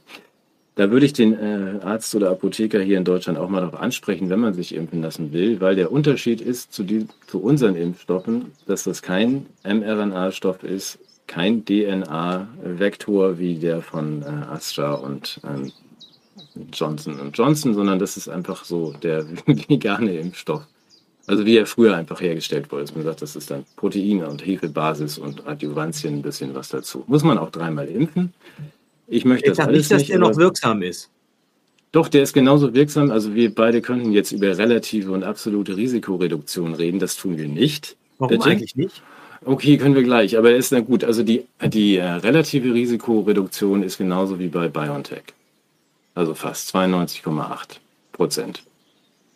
da 0.77 0.91
würde 0.91 1.07
ich 1.07 1.13
den 1.13 1.33
äh, 1.33 1.79
Arzt 1.83 2.13
oder 2.13 2.29
Apotheker 2.29 2.79
hier 2.79 2.99
in 2.99 3.03
Deutschland 3.03 3.39
auch 3.39 3.49
mal 3.49 3.61
darauf 3.61 3.79
ansprechen, 3.79 4.29
wenn 4.29 4.39
man 4.39 4.53
sich 4.53 4.75
impfen 4.75 5.01
lassen 5.01 5.33
will, 5.33 5.59
weil 5.59 5.75
der 5.75 5.91
Unterschied 5.91 6.39
ist 6.39 6.71
zu, 6.71 6.83
die, 6.83 7.07
zu 7.25 7.41
unseren 7.41 7.75
Impfstoffen, 7.75 8.51
dass 8.67 8.83
das 8.83 9.01
kein 9.01 9.47
mRNA-Stoff 9.63 10.61
ist, 10.61 10.99
kein 11.25 11.65
DNA-Vektor 11.65 13.39
wie 13.39 13.55
der 13.55 13.81
von 13.81 14.21
äh, 14.21 14.25
Astra 14.25 14.93
und 14.93 15.41
ähm, 15.43 15.71
Johnson 16.71 17.31
Johnson, 17.33 17.73
sondern 17.73 17.99
das 17.99 18.17
ist 18.17 18.27
einfach 18.27 18.65
so 18.65 18.93
der 19.03 19.25
vegane 19.45 20.17
Impfstoff. 20.17 20.63
Also 21.27 21.45
wie 21.45 21.57
er 21.57 21.65
früher 21.65 21.95
einfach 21.95 22.21
hergestellt 22.21 22.71
wurde. 22.71 22.85
Man 22.95 23.03
sagt, 23.03 23.21
das 23.21 23.35
ist 23.35 23.51
dann 23.51 23.65
Proteine 23.75 24.29
und 24.29 24.45
Hefebasis 24.45 25.17
und 25.17 25.45
Adjuvantien 25.45 26.15
ein 26.15 26.21
bisschen 26.21 26.55
was 26.55 26.69
dazu. 26.69 27.03
Muss 27.07 27.23
man 27.23 27.37
auch 27.37 27.51
dreimal 27.51 27.87
impfen. 27.87 28.33
Ich 29.07 29.25
möchte 29.25 29.51
ich 29.51 29.57
das 29.57 29.67
alles 29.67 29.77
nicht, 29.77 29.91
dass 29.91 29.99
nicht, 29.99 30.11
der 30.11 30.19
noch 30.19 30.37
wirksam 30.37 30.81
ist. 30.81 31.09
Doch, 31.91 32.07
der 32.07 32.23
ist 32.23 32.33
genauso 32.33 32.73
wirksam. 32.73 33.11
Also 33.11 33.35
wir 33.35 33.53
beide 33.53 33.81
könnten 33.81 34.13
jetzt 34.13 34.31
über 34.31 34.57
relative 34.57 35.11
und 35.11 35.25
absolute 35.25 35.75
Risikoreduktion 35.75 36.73
reden. 36.73 36.99
Das 36.99 37.17
tun 37.17 37.37
wir 37.37 37.47
nicht. 37.47 37.97
Warum 38.19 38.37
Bitte? 38.37 38.49
eigentlich 38.49 38.75
nicht? 38.75 39.01
Okay, 39.43 39.77
können 39.77 39.95
wir 39.95 40.03
gleich. 40.03 40.37
Aber 40.37 40.55
ist 40.55 40.71
dann 40.71 40.85
gut. 40.85 41.03
Also 41.03 41.23
die, 41.23 41.43
die 41.61 41.97
äh, 41.97 42.05
relative 42.05 42.73
Risikoreduktion 42.73 43.83
ist 43.83 43.97
genauso 43.97 44.39
wie 44.39 44.47
bei 44.47 44.69
BioNTech 44.69 45.23
also 46.17 46.33
fast 46.33 46.75
92,8 46.75 47.77
Prozent. 48.11 48.63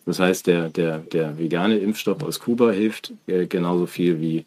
Das 0.08 0.20
heißt, 0.20 0.48
der, 0.48 0.70
der, 0.70 0.98
der 0.98 1.38
vegane 1.38 1.78
Impfstoff 1.78 2.24
aus 2.24 2.40
Kuba 2.40 2.72
hilft 2.72 3.14
äh, 3.28 3.46
genauso 3.46 3.86
viel 3.86 4.20
wie, 4.20 4.46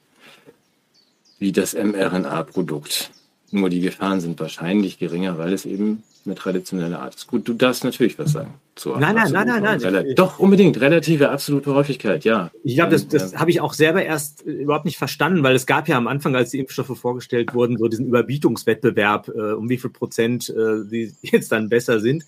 wie 1.38 1.52
das 1.52 1.74
mRNA-Produkt. 1.74 3.12
Nur 3.54 3.70
die 3.70 3.80
Gefahren 3.80 4.20
sind 4.20 4.40
wahrscheinlich 4.40 4.98
geringer, 4.98 5.38
weil 5.38 5.52
es 5.52 5.64
eben 5.64 6.02
eine 6.26 6.34
traditionelle 6.34 6.98
Art 6.98 7.14
ist. 7.14 7.28
Gut, 7.28 7.46
du 7.46 7.52
darfst 7.52 7.84
natürlich 7.84 8.18
was 8.18 8.32
sagen. 8.32 8.54
nein, 8.84 9.14
nein, 9.14 9.30
nein, 9.30 9.62
nein, 9.62 9.80
nein. 9.80 10.14
Doch, 10.16 10.40
unbedingt. 10.40 10.80
Relative, 10.80 11.30
absolute 11.30 11.72
Häufigkeit, 11.72 12.24
ja. 12.24 12.50
Ich 12.64 12.74
glaube, 12.74 12.90
das, 12.90 13.06
das 13.06 13.36
habe 13.36 13.50
ich 13.50 13.60
auch 13.60 13.74
selber 13.74 14.02
erst 14.02 14.42
überhaupt 14.42 14.86
nicht 14.86 14.98
verstanden, 14.98 15.44
weil 15.44 15.54
es 15.54 15.66
gab 15.66 15.86
ja 15.86 15.96
am 15.96 16.08
Anfang, 16.08 16.34
als 16.34 16.50
die 16.50 16.58
Impfstoffe 16.58 16.98
vorgestellt 16.98 17.54
wurden, 17.54 17.78
so 17.78 17.86
diesen 17.86 18.06
Überbietungswettbewerb, 18.06 19.28
äh, 19.28 19.52
um 19.52 19.68
wie 19.68 19.78
viel 19.78 19.90
Prozent 19.90 20.48
äh, 20.48 20.84
die 20.84 21.12
jetzt 21.22 21.52
dann 21.52 21.68
besser 21.68 22.00
sind. 22.00 22.24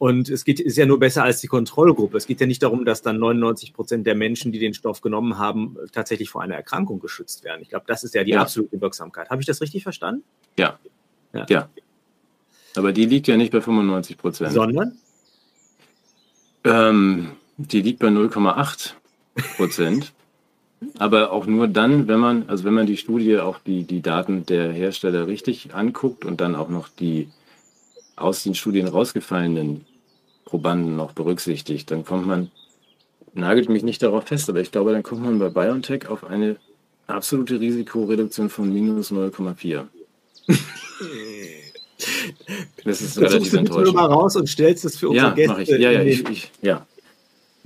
Und 0.00 0.30
es 0.30 0.46
geht, 0.46 0.60
ist 0.60 0.78
ja 0.78 0.86
nur 0.86 0.98
besser 0.98 1.24
als 1.24 1.42
die 1.42 1.46
Kontrollgruppe. 1.46 2.16
Es 2.16 2.26
geht 2.26 2.40
ja 2.40 2.46
nicht 2.46 2.62
darum, 2.62 2.86
dass 2.86 3.02
dann 3.02 3.18
99 3.18 3.74
Prozent 3.74 4.06
der 4.06 4.14
Menschen, 4.14 4.50
die 4.50 4.58
den 4.58 4.72
Stoff 4.72 5.02
genommen 5.02 5.36
haben, 5.36 5.76
tatsächlich 5.92 6.30
vor 6.30 6.40
einer 6.40 6.54
Erkrankung 6.54 7.00
geschützt 7.00 7.44
werden. 7.44 7.60
Ich 7.60 7.68
glaube, 7.68 7.84
das 7.86 8.02
ist 8.02 8.14
ja 8.14 8.24
die 8.24 8.30
ja. 8.30 8.40
absolute 8.40 8.80
Wirksamkeit. 8.80 9.28
Habe 9.28 9.42
ich 9.42 9.46
das 9.46 9.60
richtig 9.60 9.82
verstanden? 9.82 10.24
Ja. 10.58 10.78
ja. 11.34 11.44
Ja. 11.50 11.68
Aber 12.76 12.92
die 12.92 13.04
liegt 13.04 13.28
ja 13.28 13.36
nicht 13.36 13.52
bei 13.52 13.60
95 13.60 14.16
Prozent. 14.16 14.52
Sondern? 14.54 14.96
Ähm, 16.64 17.32
die 17.58 17.82
liegt 17.82 17.98
bei 17.98 18.08
0,8 18.08 18.94
Prozent. 19.58 20.14
Aber 20.98 21.30
auch 21.30 21.44
nur 21.44 21.68
dann, 21.68 22.08
wenn 22.08 22.20
man, 22.20 22.48
also 22.48 22.64
wenn 22.64 22.72
man 22.72 22.86
die 22.86 22.96
Studie, 22.96 23.36
auch 23.36 23.58
die, 23.58 23.82
die 23.82 24.00
Daten 24.00 24.46
der 24.46 24.72
Hersteller 24.72 25.26
richtig 25.26 25.74
anguckt 25.74 26.24
und 26.24 26.40
dann 26.40 26.54
auch 26.54 26.70
noch 26.70 26.88
die 26.88 27.28
aus 28.16 28.44
den 28.44 28.54
Studien 28.54 28.88
rausgefallenen 28.88 29.84
Probanden 30.50 30.96
noch 30.96 31.12
berücksichtigt, 31.12 31.90
dann 31.92 32.04
kommt 32.04 32.26
man, 32.26 32.50
nagelt 33.34 33.68
mich 33.68 33.84
nicht 33.84 34.02
darauf 34.02 34.24
fest, 34.24 34.50
aber 34.50 34.60
ich 34.60 34.72
glaube, 34.72 34.92
dann 34.92 35.04
kommt 35.04 35.22
man 35.22 35.38
bei 35.38 35.48
BioNTech 35.48 36.08
auf 36.08 36.24
eine 36.24 36.56
absolute 37.06 37.60
Risikoreduktion 37.60 38.50
von 38.50 38.72
minus 38.72 39.12
0,4. 39.12 39.84
das 42.84 43.00
ist 43.00 43.18
relativ 43.18 43.52
enttäuschend. 43.52 43.88
Du 43.88 43.92
mal 43.92 44.06
raus 44.06 44.34
und 44.34 44.48
stellst 44.48 44.84
es 44.84 44.96
für 44.96 45.10
unsere 45.10 45.28
ja, 45.28 45.34
Gäste. 45.34 45.52
Mach 45.52 45.60
ich. 45.60 45.68
Ja, 45.68 45.92
ja, 45.92 46.02
ich, 46.02 46.28
ich, 46.28 46.50
ja. 46.62 46.84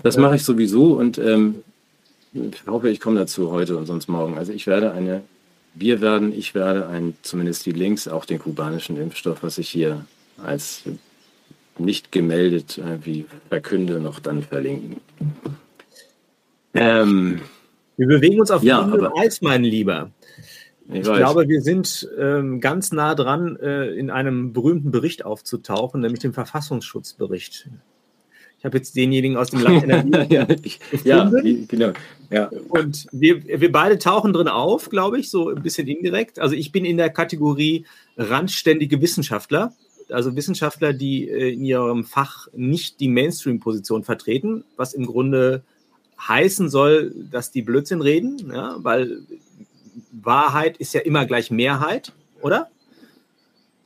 Das 0.03 0.19
mache 0.19 0.37
ich 0.37 0.43
sowieso 0.43 0.99
und 0.99 1.17
ähm, 1.17 1.63
ich 2.35 2.67
hoffe, 2.67 2.91
ich 2.91 3.01
komme 3.01 3.19
dazu 3.19 3.51
heute 3.51 3.79
und 3.79 3.87
sonst 3.87 4.09
morgen. 4.09 4.37
Also 4.37 4.53
ich 4.53 4.67
werde 4.67 4.93
eine, 4.93 5.23
wir 5.75 6.03
werden, 6.03 6.37
ich 6.37 6.55
werde 6.55 6.89
ein, 6.89 7.17
zumindest 7.23 7.65
die 7.65 7.73
Links, 7.73 8.09
auch 8.09 8.27
den 8.27 8.39
kubanischen 8.39 8.99
Impfstoff, 8.99 9.43
was 9.43 9.57
ich 9.57 9.71
hier 9.71 10.05
als 10.37 10.83
nicht 11.79 12.13
gemeldet 12.13 12.81
wie 13.03 13.27
verkünde, 13.49 14.01
noch 14.01 14.21
dann 14.21 14.43
verlinken. 14.43 14.97
Ähm, 16.75 17.41
wir 17.97 18.07
bewegen 18.09 18.41
uns 18.41 18.51
auf 18.51 18.63
ja, 18.63 18.81
aber, 18.81 19.17
Eis, 19.17 19.41
mein 19.41 19.63
Lieber. 19.63 20.11
Ich, 20.89 20.97
ich 20.97 21.03
glaube, 21.03 21.49
wir 21.49 21.63
sind 21.63 22.09
ähm, 22.19 22.61
ganz 22.61 22.93
nah 22.93 23.15
dran, 23.15 23.57
äh, 23.57 23.87
in 23.93 24.11
einem 24.11 24.53
berühmten 24.53 24.91
Bericht 24.91 25.25
aufzutauchen, 25.25 26.01
nämlich 26.01 26.21
dem 26.21 26.35
Verfassungsschutzbericht. 26.35 27.69
Ich 28.59 28.65
habe 28.67 28.77
jetzt 28.77 28.97
denjenigen 28.97 29.37
aus 29.37 29.51
dem 29.51 29.61
Land 29.61 29.85
NRW 29.89 30.35
ja, 30.35 30.47
ich, 30.63 30.81
ja, 31.05 31.31
genau. 31.69 31.93
Ja. 32.31 32.51
Und 32.69 33.07
wir, 33.13 33.45
wir 33.45 33.73
beide 33.73 33.99
tauchen 33.99 34.33
drin 34.33 34.49
auf, 34.49 34.91
glaube 34.91 35.19
ich, 35.19 35.31
so 35.31 35.51
ein 35.51 35.63
bisschen 35.63 35.87
indirekt. 35.87 36.39
Also 36.39 36.55
ich 36.55 36.73
bin 36.73 36.85
in 36.85 36.97
der 36.97 37.11
Kategorie 37.11 37.87
randständige 38.17 39.01
Wissenschaftler 39.01 39.73
also 40.11 40.37
Wissenschaftler, 40.37 40.93
die 40.93 41.29
äh, 41.29 41.53
in 41.53 41.65
ihrem 41.65 42.05
Fach 42.05 42.49
nicht 42.53 43.01
die 43.01 43.09
Mainstream-Position 43.09 44.05
vertreten, 44.05 44.65
was 44.77 44.95
im 44.95 45.07
Grunde 45.07 45.63
heißen 46.21 46.69
soll, 46.69 47.15
dass 47.31 47.51
die 47.51 47.63
Blödsinn 47.63 48.01
reden, 48.01 48.51
ja, 48.53 48.77
weil 48.79 49.23
Wahrheit 50.13 50.77
ist 50.79 50.95
ja 50.95 51.01
immer 51.01 51.27
gleich 51.27 51.51
Mehrheit, 51.51 52.13
oder? 52.41 52.69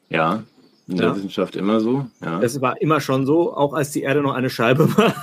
Ja, 0.09 0.45
in 0.87 0.97
der 0.97 1.09
ja. 1.09 1.17
Wissenschaft 1.17 1.57
immer 1.57 1.81
so. 1.81 2.07
Ja. 2.23 2.41
Das 2.41 2.61
war 2.61 2.81
immer 2.81 3.01
schon 3.01 3.27
so, 3.27 3.55
auch 3.55 3.75
als 3.75 3.91
die 3.91 4.03
Erde 4.03 4.23
noch 4.23 4.35
eine 4.35 4.51
Scheibe 4.51 4.97
war. 4.97 5.15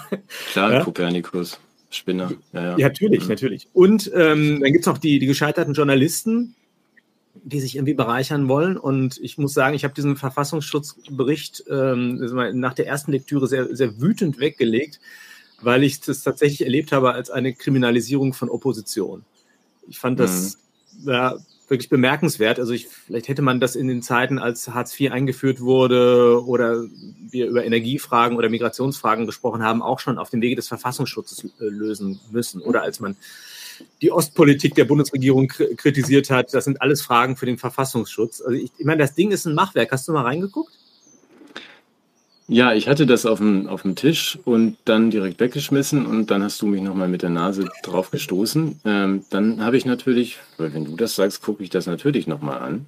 Klar, 0.51 0.73
ja. 0.73 0.83
Kopernikus, 0.83 1.59
Spinner. 1.89 2.31
Ja, 2.53 2.77
natürlich, 2.77 3.23
mhm. 3.23 3.29
natürlich. 3.29 3.67
Und 3.73 4.11
ähm, 4.13 4.59
dann 4.61 4.71
gibt 4.71 4.83
es 4.83 4.87
noch 4.87 4.99
die, 4.99 5.19
die 5.19 5.25
gescheiterten 5.25 5.73
Journalisten, 5.73 6.55
die 7.43 7.59
sich 7.59 7.75
irgendwie 7.75 7.93
bereichern 7.93 8.47
wollen. 8.47 8.77
Und 8.77 9.17
ich 9.19 9.37
muss 9.37 9.53
sagen, 9.53 9.75
ich 9.75 9.83
habe 9.83 9.93
diesen 9.93 10.15
Verfassungsschutzbericht 10.15 11.65
ähm, 11.69 12.17
nach 12.59 12.73
der 12.73 12.87
ersten 12.87 13.11
Lektüre 13.11 13.47
sehr, 13.47 13.75
sehr 13.75 13.99
wütend 13.99 14.39
weggelegt, 14.39 14.99
weil 15.61 15.83
ich 15.83 16.01
das 16.01 16.23
tatsächlich 16.23 16.63
erlebt 16.63 16.91
habe 16.91 17.13
als 17.13 17.29
eine 17.29 17.53
Kriminalisierung 17.53 18.33
von 18.33 18.49
Opposition. 18.49 19.23
Ich 19.87 19.99
fand 19.99 20.19
das 20.19 20.57
mhm. 21.03 21.09
ja, 21.09 21.37
wirklich 21.67 21.89
bemerkenswert. 21.89 22.59
Also 22.59 22.73
ich, 22.73 22.87
vielleicht 22.87 23.27
hätte 23.27 23.41
man 23.41 23.59
das 23.59 23.75
in 23.75 23.87
den 23.87 24.01
Zeiten, 24.01 24.39
als 24.39 24.67
Hartz 24.69 24.99
IV 24.99 25.11
eingeführt 25.11 25.61
wurde 25.61 26.43
oder 26.45 26.85
wir 27.29 27.47
über 27.47 27.65
Energiefragen 27.65 28.37
oder 28.37 28.49
Migrationsfragen 28.49 29.25
gesprochen 29.25 29.63
haben, 29.63 29.81
auch 29.81 29.99
schon 29.99 30.17
auf 30.17 30.29
dem 30.29 30.41
Wege 30.41 30.55
des 30.55 30.67
Verfassungsschutzes 30.67 31.45
äh, 31.45 31.65
lösen 31.65 32.19
müssen. 32.31 32.61
Oder 32.61 32.81
als 32.81 32.99
man 32.99 33.15
die 34.01 34.11
Ostpolitik 34.11 34.75
der 34.75 34.85
Bundesregierung 34.85 35.47
kritisiert 35.47 36.29
hat. 36.29 36.53
Das 36.53 36.65
sind 36.65 36.81
alles 36.81 37.01
Fragen 37.01 37.37
für 37.37 37.45
den 37.45 37.57
Verfassungsschutz. 37.57 38.41
Also 38.41 38.51
ich, 38.51 38.71
ich 38.77 38.85
meine, 38.85 39.01
das 39.01 39.15
Ding 39.15 39.31
ist 39.31 39.45
ein 39.45 39.55
Machwerk. 39.55 39.91
Hast 39.91 40.07
du 40.07 40.11
mal 40.11 40.23
reingeguckt? 40.23 40.73
Ja, 42.47 42.73
ich 42.73 42.87
hatte 42.87 43.07
das 43.07 43.25
auf 43.25 43.39
dem, 43.39 43.67
auf 43.67 43.81
dem 43.81 43.95
Tisch 43.95 44.37
und 44.45 44.77
dann 44.85 45.09
direkt 45.09 45.39
weggeschmissen 45.39 46.05
und 46.05 46.29
dann 46.29 46.43
hast 46.43 46.61
du 46.61 46.67
mich 46.67 46.81
nochmal 46.81 47.07
mit 47.07 47.23
der 47.23 47.31
Nase 47.31 47.67
drauf 47.81 48.11
gestoßen. 48.11 48.81
Ähm, 48.85 49.25
dann 49.31 49.65
habe 49.65 49.77
ich 49.77 49.85
natürlich, 49.85 50.37
weil 50.57 50.71
wenn 50.73 50.85
du 50.85 50.95
das 50.95 51.15
sagst, 51.15 51.41
gucke 51.41 51.63
ich 51.63 51.71
das 51.71 51.87
natürlich 51.87 52.27
nochmal 52.27 52.59
an 52.59 52.85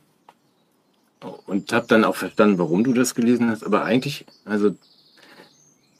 und 1.48 1.74
habe 1.74 1.88
dann 1.88 2.04
auch 2.04 2.15
verstanden, 2.15 2.60
warum 2.60 2.84
du 2.84 2.93
das 2.93 3.15
gelesen 3.15 3.50
hast. 3.50 3.63
Aber 3.63 3.84
eigentlich, 3.84 4.28
also 4.46 4.76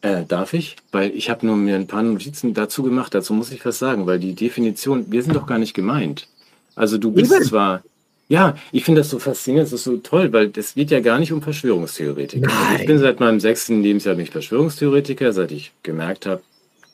äh, 0.02 0.24
darf 0.26 0.54
ich? 0.54 0.76
Weil 0.92 1.12
ich 1.12 1.30
habe 1.30 1.46
nur 1.46 1.56
mir 1.56 1.76
ein 1.76 1.88
paar 1.88 2.04
Notizen 2.04 2.54
dazu 2.54 2.84
gemacht, 2.84 3.14
dazu 3.14 3.34
muss 3.34 3.52
ich 3.52 3.66
was 3.66 3.80
sagen, 3.80 4.06
weil 4.06 4.20
die 4.20 4.34
Definition, 4.34 5.12
wir 5.12 5.24
sind 5.24 5.36
doch 5.36 5.48
gar 5.48 5.60
nicht 5.60 5.74
gemeint. 5.74 6.28
Also 6.76 6.98
du 6.98 7.12
bist 7.12 7.32
zwar, 7.46 7.82
ja, 8.30 8.56
ich 8.72 8.84
finde 8.84 9.02
das 9.02 9.10
so 9.10 9.20
faszinierend, 9.20 9.68
das 9.68 9.80
ist 9.80 9.86
so 9.86 9.98
toll, 9.98 10.32
weil 10.34 10.52
es 10.56 10.76
geht 10.76 10.92
ja 10.92 11.00
gar 11.00 11.18
nicht 11.20 11.32
um 11.32 11.42
Verschwörungstheoretiker. 11.42 12.50
Also 12.50 12.82
ich 12.82 12.86
bin 12.86 13.00
seit 13.00 13.20
meinem 13.20 13.40
sechsten 13.40 13.82
Lebensjahr 13.82 14.16
nicht 14.16 14.32
Verschwörungstheoretiker, 14.32 15.34
seit 15.34 15.52
ich 15.52 15.72
gemerkt 15.82 16.26
habe, 16.26 16.42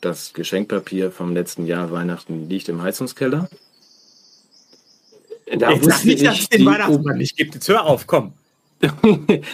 das 0.00 0.32
Geschenkpapier 0.32 1.10
vom 1.10 1.34
letzten 1.34 1.66
Jahr 1.66 1.90
Weihnachten 1.90 2.48
liegt 2.48 2.68
im 2.68 2.82
Heizungskeller. 2.82 3.48
Da 5.58 5.72
ich 5.72 5.84
wusste 5.84 6.06
nicht, 6.06 6.24
dass 6.24 6.40
es 6.40 6.48
den 6.48 6.64
Weihnachtsmann 6.64 7.18
nicht 7.18 7.36
gibt. 7.36 7.54
Jetzt 7.54 7.68
hör 7.68 7.84
auf, 7.84 8.06
komm. 8.06 8.32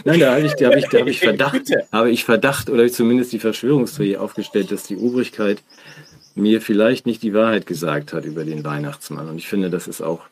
Nein, 0.04 0.20
da 0.20 0.34
habe 0.34 0.46
ich, 0.46 0.54
da 0.54 0.66
habe 0.66 0.78
ich, 0.78 0.86
da 0.86 0.98
habe 1.00 1.10
ich 1.10 1.20
Verdacht, 1.20 1.62
habe 1.92 2.10
ich 2.10 2.24
Verdacht 2.24 2.70
oder 2.70 2.88
zumindest 2.88 3.32
die 3.32 3.38
Verschwörungstheorie 3.38 4.16
aufgestellt, 4.16 4.70
dass 4.70 4.84
die 4.84 4.96
Obrigkeit 4.96 5.62
mir 6.34 6.60
vielleicht 6.60 7.06
nicht 7.06 7.22
die 7.22 7.34
Wahrheit 7.34 7.66
gesagt 7.66 8.12
hat 8.12 8.24
über 8.24 8.44
den 8.44 8.64
Weihnachtsmann. 8.64 9.28
Und 9.28 9.36
ich 9.36 9.48
finde, 9.48 9.70
das 9.70 9.88
ist 9.88 10.00
auch, 10.00 10.22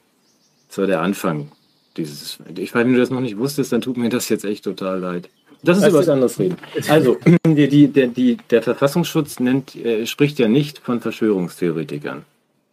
war 0.74 0.87
der 0.87 1.00
Anfang 1.00 1.50
dieses. 1.96 2.38
Ich 2.56 2.74
weiß, 2.74 2.84
wenn 2.84 2.92
du 2.92 2.98
das 2.98 3.11
noch 3.11 3.20
nicht 3.20 3.38
wusstest, 3.38 3.72
dann 3.72 3.80
tut 3.80 3.96
mir 3.96 4.08
das 4.08 4.28
jetzt 4.28 4.44
echt 4.44 4.64
total 4.64 5.00
leid. 5.00 5.28
Das 5.62 5.78
ist 5.78 5.88
über 5.88 5.98
was 5.98 6.08
anderes 6.08 6.38
reden. 6.38 6.56
Also, 6.88 7.18
die, 7.46 7.68
die, 7.68 7.88
der, 7.88 8.06
die, 8.08 8.37
der 8.50 8.62
Verfassungsschutz 8.62 9.40
nennt, 9.40 9.74
äh, 9.74 10.06
spricht 10.06 10.38
ja 10.38 10.46
nicht 10.46 10.78
von 10.78 11.00
Verschwörungstheoretikern. 11.00 12.24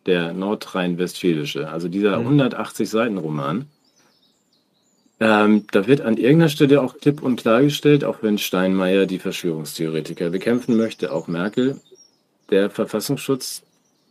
Der 0.05 0.33
nordrhein-westfälische, 0.33 1.67
also 1.67 1.87
dieser 1.87 2.17
180 2.17 2.87
Seiten 2.87 3.17
Roman 3.17 3.65
ähm, 5.25 5.65
da 5.71 5.87
wird 5.87 6.01
an 6.01 6.17
irgendeiner 6.17 6.49
Stelle 6.49 6.83
auch 6.83 6.99
klipp 6.99 7.23
und 7.23 7.37
klargestellt, 7.37 8.03
auch 8.03 8.17
wenn 8.21 8.37
Steinmeier 8.37 9.07
die 9.07 9.17
Verschwörungstheoretiker 9.17 10.29
bekämpfen 10.29 10.77
möchte, 10.77 11.11
auch 11.11 11.27
Merkel, 11.27 11.81
der 12.51 12.69
Verfassungsschutz 12.69 13.63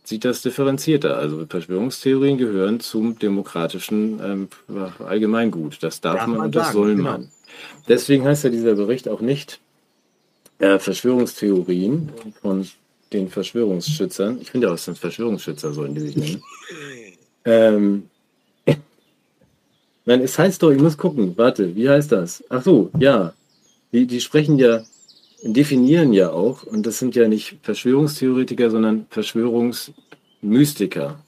sieht 0.03 0.25
das 0.25 0.41
differenzierter. 0.41 1.15
Also 1.15 1.45
Verschwörungstheorien 1.47 2.37
gehören 2.37 2.81
zum 2.81 3.17
demokratischen 3.17 4.19
ähm, 4.19 4.49
Allgemeingut. 4.99 5.81
Das 5.81 6.01
darf, 6.01 6.17
darf 6.17 6.27
man, 6.27 6.39
und 6.41 6.53
das 6.53 6.65
sagen, 6.65 6.73
soll 6.73 6.95
genau. 6.97 7.11
man. 7.11 7.31
Deswegen 7.87 8.25
heißt 8.25 8.43
ja 8.43 8.49
dieser 8.49 8.75
Bericht 8.75 9.07
auch 9.07 9.21
nicht 9.21 9.61
äh, 10.59 10.79
Verschwörungstheorien 10.79 12.11
von 12.41 12.67
den 13.13 13.29
Verschwörungsschützern. 13.29 14.41
Ich 14.41 14.51
finde 14.51 14.69
auch, 14.69 14.73
es 14.73 14.83
sind 14.83 14.97
Verschwörungsschützer, 14.97 15.71
sollen 15.71 15.95
die 15.95 16.01
sich 16.01 16.17
nennen. 16.17 16.43
ähm, 17.45 18.09
Nein, 20.05 20.21
es 20.21 20.37
heißt 20.37 20.61
doch, 20.61 20.71
ich 20.71 20.81
muss 20.81 20.97
gucken. 20.97 21.33
Warte, 21.35 21.75
wie 21.75 21.89
heißt 21.89 22.11
das? 22.11 22.43
Ach 22.49 22.63
so, 22.63 22.91
ja. 22.99 23.33
Die, 23.91 24.05
die 24.05 24.21
sprechen 24.21 24.57
ja, 24.57 24.83
definieren 25.43 26.13
ja 26.13 26.31
auch, 26.31 26.63
und 26.63 26.85
das 26.85 26.99
sind 26.99 27.15
ja 27.15 27.27
nicht 27.27 27.57
Verschwörungstheoretiker, 27.63 28.69
sondern 28.69 29.05
Verschwörungsmystiker. 29.09 31.19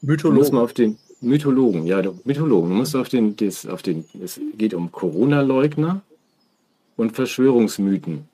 Mythologen. 0.00 0.38
Muss 0.38 0.52
man 0.52 0.62
auf 0.62 0.72
den 0.72 0.98
Mythologen, 1.20 1.86
ja, 1.86 2.02
Mythologen. 2.24 2.70
Du 2.70 2.76
musst 2.76 2.96
auf 2.96 3.08
den, 3.08 3.36
das, 3.36 3.66
auf 3.66 3.82
den, 3.82 4.04
es 4.22 4.40
geht 4.56 4.74
um 4.74 4.92
Corona-Leugner 4.92 6.02
und 6.96 7.12
Verschwörungsmythen. 7.12 8.28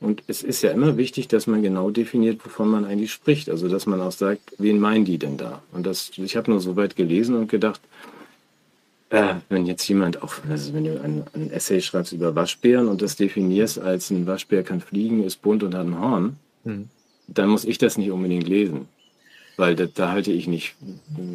Und 0.00 0.22
es 0.28 0.42
ist 0.42 0.62
ja 0.62 0.70
immer 0.70 0.96
wichtig, 0.96 1.28
dass 1.28 1.46
man 1.46 1.62
genau 1.62 1.90
definiert, 1.90 2.44
wovon 2.44 2.68
man 2.68 2.86
eigentlich 2.86 3.12
spricht. 3.12 3.50
Also, 3.50 3.68
dass 3.68 3.84
man 3.84 4.00
auch 4.00 4.12
sagt, 4.12 4.54
wen 4.56 4.80
meinen 4.80 5.04
die 5.04 5.18
denn 5.18 5.36
da? 5.36 5.62
Und 5.72 5.84
das, 5.84 6.12
ich 6.16 6.36
habe 6.36 6.50
nur 6.50 6.60
so 6.60 6.74
weit 6.76 6.96
gelesen 6.96 7.36
und 7.36 7.50
gedacht, 7.50 7.82
äh, 9.10 9.34
wenn 9.48 9.66
jetzt 9.66 9.86
jemand 9.88 10.22
auch, 10.22 10.36
also 10.48 10.72
wenn 10.72 10.84
du 10.84 11.02
ein, 11.02 11.24
ein, 11.34 11.50
Essay 11.50 11.82
schreibst 11.82 12.12
über 12.12 12.36
Waschbären 12.36 12.86
und 12.88 13.02
das 13.02 13.16
definierst 13.16 13.80
als 13.80 14.10
ein 14.10 14.26
Waschbär 14.26 14.62
kann 14.62 14.80
fliegen, 14.80 15.24
ist 15.24 15.42
bunt 15.42 15.64
und 15.64 15.74
hat 15.74 15.86
ein 15.86 15.98
Horn, 15.98 16.36
mhm. 16.64 16.88
dann 17.26 17.48
muss 17.48 17.64
ich 17.64 17.78
das 17.78 17.98
nicht 17.98 18.10
unbedingt 18.10 18.46
lesen. 18.46 18.86
Weil 19.56 19.74
da, 19.74 19.86
da, 19.86 20.12
halte 20.12 20.30
ich 20.32 20.46
nicht, 20.46 20.76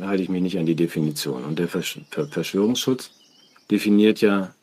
halte 0.02 0.24
ich 0.24 0.30
mich 0.30 0.42
nicht 0.42 0.58
an 0.58 0.66
die 0.66 0.76
Definition. 0.76 1.44
Und 1.44 1.60
der 1.60 1.68
Versch 1.68 2.00
Verschwörungsschutz 2.10 3.12
definiert 3.70 4.22
ja 4.22 4.56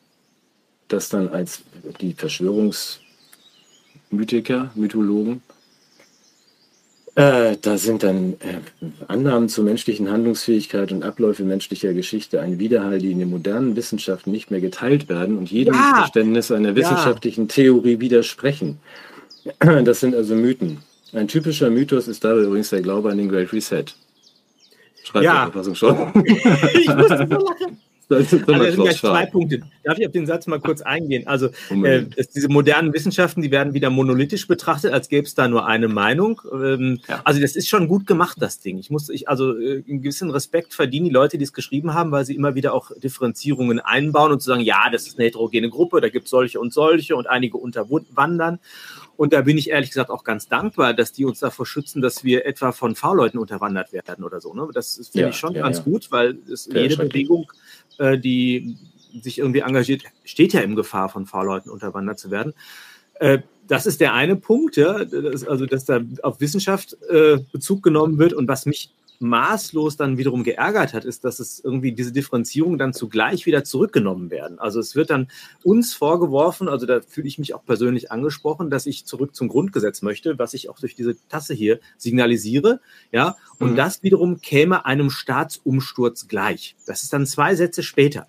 das 0.89 1.11
dann 1.11 1.29
als 1.29 1.63
die 2.01 2.15
Verschwörungsmythiker, 2.15 4.73
Mythologen, 4.75 5.43
äh, 7.15 7.57
da 7.61 7.77
sind 7.77 8.03
dann 8.03 8.35
äh, 8.41 8.59
Annahmen 9.09 9.49
zur 9.49 9.65
menschlichen 9.65 10.11
Handlungsfähigkeit 10.11 10.93
und 10.93 11.03
Abläufe 11.05 11.45
menschlicher 11.45 11.93
Geschichte 11.93 12.41
ein 12.41 12.59
Widerhall, 12.59 12.99
die 12.99 13.13
in 13.13 13.19
den 13.19 13.31
modernen 13.31 13.77
Wissenschaften 13.77 14.31
nicht 14.33 14.51
mehr 14.51 14.61
geteilt 14.61 15.09
werden 15.09 15.37
und 15.37 15.51
jedem 15.51 15.75
Ja. 15.75 15.95
Verständnis 15.97 16.51
einer 16.51 16.75
wissenschaftlichen 16.75 17.49
Theorie 17.49 18.01
widersprechen. 18.01 18.79
Das 19.85 19.99
sind 20.01 20.15
also 20.15 20.37
Mythen. 20.37 20.79
Ein 21.13 21.27
typischer 21.27 21.69
Mythos 21.69 22.07
ist 22.07 22.23
dabei 22.23 22.43
übrigens 22.43 22.71
der 22.71 22.81
Glaube 22.81 23.11
an 23.11 23.19
den 23.19 23.29
Great 23.29 23.53
Reset. 23.53 23.85
Schreibt 25.03 25.25
Ja. 25.25 25.47
die 25.47 25.51
Verfassung 25.53 25.75
schon. 25.75 25.97
ich 26.75 26.87
musste 26.95 27.27
so 27.29 27.45
lachen. 27.45 27.81
Das 28.19 28.33
ist 28.33 28.49
Also, 28.49 28.65
das 28.65 28.75
sind 28.75 28.83
gleich 28.83 28.99
zwei. 28.99 29.27
Punkte. 29.27 29.63
Darf 29.85 29.99
ich 29.99 30.07
auf 30.07 30.13
den 30.13 30.27
Satz 30.27 30.47
mal 30.47 30.61
kurz 30.61 30.83
eingehen? 30.83 31.27
Also, 31.27 31.49
äh, 31.71 32.05
diese 32.35 32.49
modernen 32.49 32.93
Wissenschaften, 32.93 33.43
die 33.43 33.51
werden 33.51 33.75
wieder 33.75 33.91
monolithisch 33.91 34.47
betrachtet, 34.47 34.93
als 34.93 35.09
gäbe 35.09 35.27
es 35.27 35.35
da 35.35 35.49
nur 35.49 35.67
eine 35.67 35.89
Meinung. 35.89 36.41
Ähm, 36.53 37.01
Ja. 37.09 37.21
Also, 37.25 37.41
das 37.41 37.57
ist 37.57 37.69
schon 37.69 37.89
gut 37.89 38.07
gemacht, 38.07 38.37
das 38.41 38.61
Ding. 38.61 38.79
Ich 38.79 38.91
muss, 38.91 39.09
ich, 39.09 39.29
also, 39.29 39.59
äh, 39.59 39.83
einen 39.89 40.03
gewissen 40.03 40.31
Respekt 40.31 40.75
verdienen 40.75 41.07
die 41.07 41.13
Leute, 41.13 41.39
die 41.39 41.45
es 41.45 41.53
geschrieben 41.53 41.95
haben, 41.95 42.11
weil 42.13 42.25
sie 42.25 42.35
immer 42.35 42.55
wieder 42.55 42.75
auch 42.75 42.91
Differenzierungen 43.03 43.81
einbauen 43.81 44.33
und 44.33 44.41
zu 44.41 44.47
sagen, 44.47 44.63
ja, 44.63 44.89
das 44.91 45.07
ist 45.07 45.19
eine 45.19 45.27
heterogene 45.27 45.69
Gruppe, 45.71 46.01
da 46.01 46.09
gibt 46.09 46.25
es 46.27 46.31
solche 46.31 46.61
und 46.61 46.73
solche 46.73 47.17
und 47.17 47.29
einige 47.29 47.57
unterwandern. 47.59 48.59
Und 49.17 49.33
da 49.35 49.43
bin 49.43 49.59
ich 49.59 49.71
ehrlich 49.71 49.91
gesagt 49.91 50.11
auch 50.11 50.25
ganz 50.25 50.49
dankbar, 50.49 50.95
dass 50.95 51.13
die 51.13 51.25
uns 51.25 51.39
davor 51.39 51.67
schützen, 51.67 52.01
dass 52.03 52.25
wir 52.25 52.47
etwa 52.47 52.73
von 52.73 52.95
V-Leuten 52.95 53.39
unterwandert 53.39 53.93
werden 53.93 54.25
oder 54.25 54.41
so. 54.41 54.55
Ne? 54.55 54.67
Das 54.73 54.97
finde 55.13 55.21
Ja, 55.21 55.29
ich 55.29 55.37
schon 55.37 55.55
ja, 55.55 55.63
ganz 55.63 55.85
gut, 55.85 56.11
weil 56.11 56.39
es, 56.51 56.69
jede. 56.73 56.97
Bewegung, 56.97 57.51
äh, 57.99 58.19
die 58.19 58.77
sich 59.23 59.39
irgendwie 59.39 59.61
engagiert, 59.61 60.05
steht 60.25 60.53
ja 60.53 60.61
in 60.61 60.75
Gefahr, 60.75 61.09
von 61.09 61.27
V-Leuten 61.27 61.71
unterwandert 61.71 62.19
zu 62.19 62.31
werden. 62.31 62.55
Äh, 63.15 63.41
das 63.69 63.87
ist 63.87 64.01
der 64.01 64.15
eine 64.15 64.37
Punkt, 64.37 64.77
ja, 64.77 65.05
das, 65.05 65.47
also 65.47 65.67
dass 65.67 65.85
da 65.85 66.01
auf 66.23 66.41
Wissenschaft 66.41 66.97
äh, 67.09 67.39
Bezug 67.53 67.83
genommen 67.83 68.19
wird. 68.19 68.33
Und 68.33 68.49
was 68.49 68.67
mich 68.67 68.91
maßlos 69.23 69.97
dann 69.97 70.19
wiederum 70.19 70.43
geärgert 70.45 70.93
hat, 70.93 71.05
ist, 71.05 71.25
dass 71.25 71.41
es 71.41 71.61
irgendwie 71.65 71.93
diese 71.93 72.13
Differenzierung 72.13 72.77
dann 72.77 72.93
zugleich 72.93 73.47
wieder 73.47 73.65
zurückgenommen 73.65 74.31
werden. 74.31 74.59
Also 74.59 74.81
es 74.81 74.95
wird 74.97 75.11
dann 75.11 75.29
uns 75.65 75.95
vorgeworfen, 75.95 76.69
also 76.69 76.85
da 76.85 77.01
fühle 77.01 77.29
ich 77.29 77.39
mich 77.39 77.55
auch 77.55 77.65
persönlich 77.65 78.13
angesprochen, 78.13 78.69
dass 78.69 78.87
ich 78.87 79.07
zurück 79.07 79.35
zum 79.35 79.49
Grundgesetz 79.49 80.03
möchte, 80.03 80.39
was 80.39 80.53
ich 80.53 80.69
auch 80.69 80.79
durch 80.79 80.95
diese 80.95 81.17
Tasse 81.29 81.55
hier 81.55 81.81
signalisiere, 81.97 82.81
ja, 83.13 83.37
und 83.59 83.73
Mhm. 83.73 83.77
das 83.77 84.03
wiederum 84.03 84.41
käme 84.41 84.85
einem 84.85 85.09
Staatsumsturz 85.11 86.29
gleich. 86.29 86.77
Das 86.87 87.03
ist 87.03 87.13
dann 87.13 87.27
zwei 87.27 87.55
Sätze 87.55 87.83
später. 87.83 88.27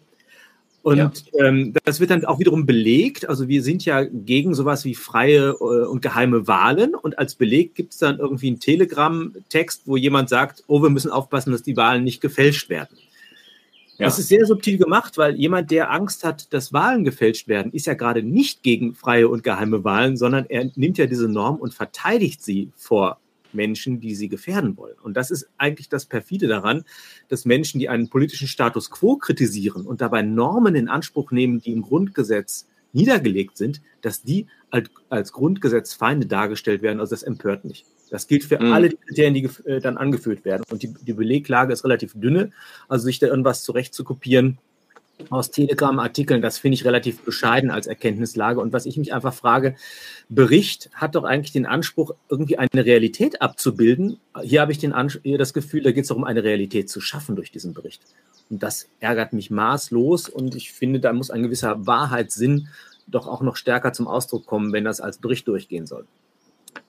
Und 0.83 0.97
Ja. 0.97 1.11
ähm, 1.39 1.73
das 1.85 2.01
wird 2.01 2.09
dann 2.09 2.25
auch 2.25 2.39
wiederum 2.39 2.65
belegt. 2.65 3.27
Also 3.29 3.47
wir 3.47 3.63
sind 3.63 3.85
ja 3.85 4.03
gegen 4.03 4.53
sowas 4.53 4.83
wie 4.83 4.95
freie 4.95 5.51
äh, 5.51 5.85
und 5.85 6.01
geheime 6.01 6.45
Wahlen. 6.45 6.93
Und 6.93 7.17
als 7.17 7.35
Beleg 7.35 7.73
gibt 7.73 7.93
es 7.93 7.99
dann 7.99 8.19
irgendwie 8.19 8.47
einen 8.47 8.59
Telegram-Text, 8.59 9.83
wo 9.85 9.95
jemand 9.95 10.27
sagt, 10.27 10.63
oh, 10.67 10.83
wir 10.83 10.89
müssen 10.89 11.09
aufpassen, 11.09 11.51
dass 11.51 11.63
die 11.63 11.77
Wahlen 11.77 12.03
nicht 12.03 12.19
gefälscht 12.19 12.69
werden. 12.69 12.97
Ja. 13.97 14.07
Das 14.07 14.19
ist 14.19 14.27
sehr 14.27 14.45
subtil 14.45 14.77
gemacht, 14.77 15.17
weil 15.17 15.35
jemand, 15.35 15.71
der 15.71 15.89
Angst 15.89 16.25
hat, 16.25 16.51
dass 16.51 16.73
Wahlen 16.73 17.05
gefälscht 17.05 17.47
werden, 17.47 17.71
ist 17.71 17.85
ja 17.85 17.93
gerade 17.93 18.21
nicht 18.21 18.61
gegen 18.61 18.93
freie 18.93 19.29
und 19.29 19.43
geheime 19.43 19.85
Wahlen, 19.85 20.17
sondern 20.17 20.47
er 20.49 20.69
nimmt 20.75 20.97
ja 20.97 21.05
diese 21.05 21.29
Norm 21.29 21.57
und 21.57 21.73
verteidigt 21.73 22.43
sie 22.43 22.71
vor 22.75 23.19
Menschen, 23.53 23.99
die 23.99 24.15
sie 24.15 24.29
gefährden 24.29 24.77
wollen. 24.77 24.95
Und 25.01 25.15
das 25.15 25.31
ist 25.31 25.47
eigentlich 25.57 25.89
das 25.89 26.05
perfide 26.05 26.47
daran, 26.47 26.83
dass 27.29 27.45
Menschen, 27.45 27.79
die 27.79 27.89
einen 27.89 28.09
politischen 28.09 28.47
Status 28.47 28.89
quo 28.89 29.17
kritisieren 29.17 29.85
und 29.85 30.01
dabei 30.01 30.21
Normen 30.21 30.75
in 30.75 30.87
Anspruch 30.89 31.31
nehmen, 31.31 31.61
die 31.61 31.71
im 31.71 31.81
Grundgesetz 31.81 32.67
niedergelegt 32.93 33.57
sind, 33.57 33.81
dass 34.01 34.21
die 34.21 34.47
als, 34.69 34.89
als 35.09 35.31
Grundgesetzfeinde 35.33 36.27
dargestellt 36.27 36.81
werden. 36.81 36.99
Also 36.99 37.11
das 37.11 37.23
empört 37.23 37.65
mich. 37.65 37.85
Das 38.09 38.27
gilt 38.27 38.43
für 38.43 38.59
Mhm. 38.59 38.71
alle 38.71 38.89
die 38.89 38.97
Kriterien, 38.97 39.33
die 39.33 39.49
äh, 39.69 39.79
dann 39.79 39.97
angeführt 39.97 40.45
werden. 40.45 40.63
Und 40.69 40.83
die, 40.83 40.93
die 40.93 41.13
Beleglage 41.13 41.73
ist 41.73 41.83
relativ 41.83 42.13
dünne. 42.13 42.51
Also 42.87 43.05
sich 43.05 43.17
da 43.17 43.27
irgendwas 43.27 43.63
zurecht 43.63 43.93
zu 43.95 44.03
kopieren 44.03 44.59
aus 45.29 45.51
Telegram-Artikeln, 45.51 46.41
das 46.41 46.57
finde 46.57 46.75
ich 46.75 46.85
relativ 46.85 47.21
bescheiden 47.21 47.71
als 47.71 47.87
Erkenntnislage. 47.87 48.59
Und 48.59 48.73
was 48.73 48.85
ich 48.85 48.97
mich 48.97 49.13
einfach 49.13 49.33
frage, 49.33 49.75
Bericht 50.29 50.89
hat 50.93 51.15
doch 51.15 51.23
eigentlich 51.23 51.53
den 51.53 51.65
Anspruch, 51.65 52.15
irgendwie 52.29 52.57
eine 52.57 52.69
Realität 52.85 53.41
abzubilden. 53.41 54.19
Hier 54.41 54.61
habe 54.61 54.71
ich 54.71 54.79
den 54.79 54.93
hier 55.23 55.37
das 55.37 55.53
Gefühl, 55.53 55.83
da 55.83 55.91
geht 55.91 56.03
es 56.03 56.07
darum, 56.09 56.23
eine 56.23 56.43
Realität 56.43 56.89
zu 56.89 56.99
schaffen 56.99 57.35
durch 57.35 57.51
diesen 57.51 57.73
Bericht. 57.73 58.01
Und 58.49 58.63
das 58.63 58.87
ärgert 58.99 59.33
mich 59.33 59.51
maßlos. 59.51 60.29
Und 60.29 60.55
ich 60.55 60.73
finde, 60.73 60.99
da 60.99 61.13
muss 61.13 61.31
ein 61.31 61.43
gewisser 61.43 61.85
Wahrheitssinn 61.85 62.67
doch 63.07 63.27
auch 63.27 63.41
noch 63.41 63.55
stärker 63.55 63.93
zum 63.93 64.07
Ausdruck 64.07 64.45
kommen, 64.45 64.73
wenn 64.73 64.83
das 64.83 65.01
als 65.01 65.17
Bericht 65.17 65.47
durchgehen 65.47 65.85
soll. 65.85 66.05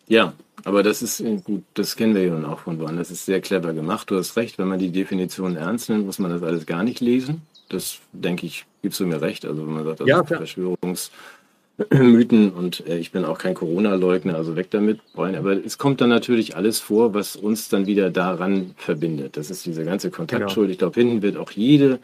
Ja, 0.07 0.35
aber 0.65 0.83
das 0.83 1.03
ist 1.03 1.21
äh, 1.21 1.37
gut, 1.43 1.65
das 1.75 1.97
kennen 1.97 2.15
wir 2.15 2.25
ja 2.25 2.33
nun 2.33 2.45
auch 2.45 2.61
von 2.61 2.79
woanders. 2.79 3.09
Das 3.09 3.19
ist 3.19 3.27
sehr 3.27 3.41
clever 3.41 3.73
gemacht. 3.73 4.11
Du 4.11 4.17
hast 4.17 4.37
recht, 4.37 4.59
wenn 4.59 4.69
man 4.69 4.79
die 4.79 4.91
Definition 4.91 5.57
ernst 5.57 5.89
nimmt, 5.89 6.07
muss 6.07 6.19
man 6.19 6.31
das 6.31 6.43
alles 6.43 6.67
gar 6.67 6.83
nicht 6.83 7.01
lesen. 7.01 7.43
Das 7.69 7.99
denke 8.13 8.47
ich, 8.47 8.65
gibst 8.83 9.01
du 9.01 9.07
mir 9.07 9.21
recht. 9.21 9.45
Also 9.45 9.67
wenn 9.67 9.75
man 9.75 9.85
sagt, 9.85 10.01
das 10.01 10.09
Ja, 10.09 10.17
sind 10.19 10.27
klar. 10.27 10.39
Verschwörungsmythen 10.39 12.53
und 12.53 12.87
äh, 12.87 12.99
ich 12.99 13.13
bin 13.13 13.25
auch 13.25 13.39
kein 13.39 13.55
Corona-Leugner, 13.55 14.35
also 14.35 14.57
weg 14.57 14.71
damit. 14.71 15.01
Brian. 15.15 15.37
Aber 15.37 15.53
es 15.53 15.79
kommt 15.79 16.01
dann 16.01 16.11
natürlich 16.11 16.57
alles 16.57 16.81
vor, 16.81 17.15
was 17.15 17.37
uns 17.37 17.69
dann 17.69 17.87
wieder 17.87 18.11
daran 18.11 18.75
verbindet. 18.77 19.37
Das 19.37 19.51
ist 19.51 19.65
diese 19.67 19.85
ganze 19.85 20.11
Kontaktschuld. 20.11 20.71
Ich 20.71 20.79
glaube, 20.79 21.01
hinten 21.01 21.23
wird 21.23 21.37
auch 21.37 21.51
jede, 21.51 21.99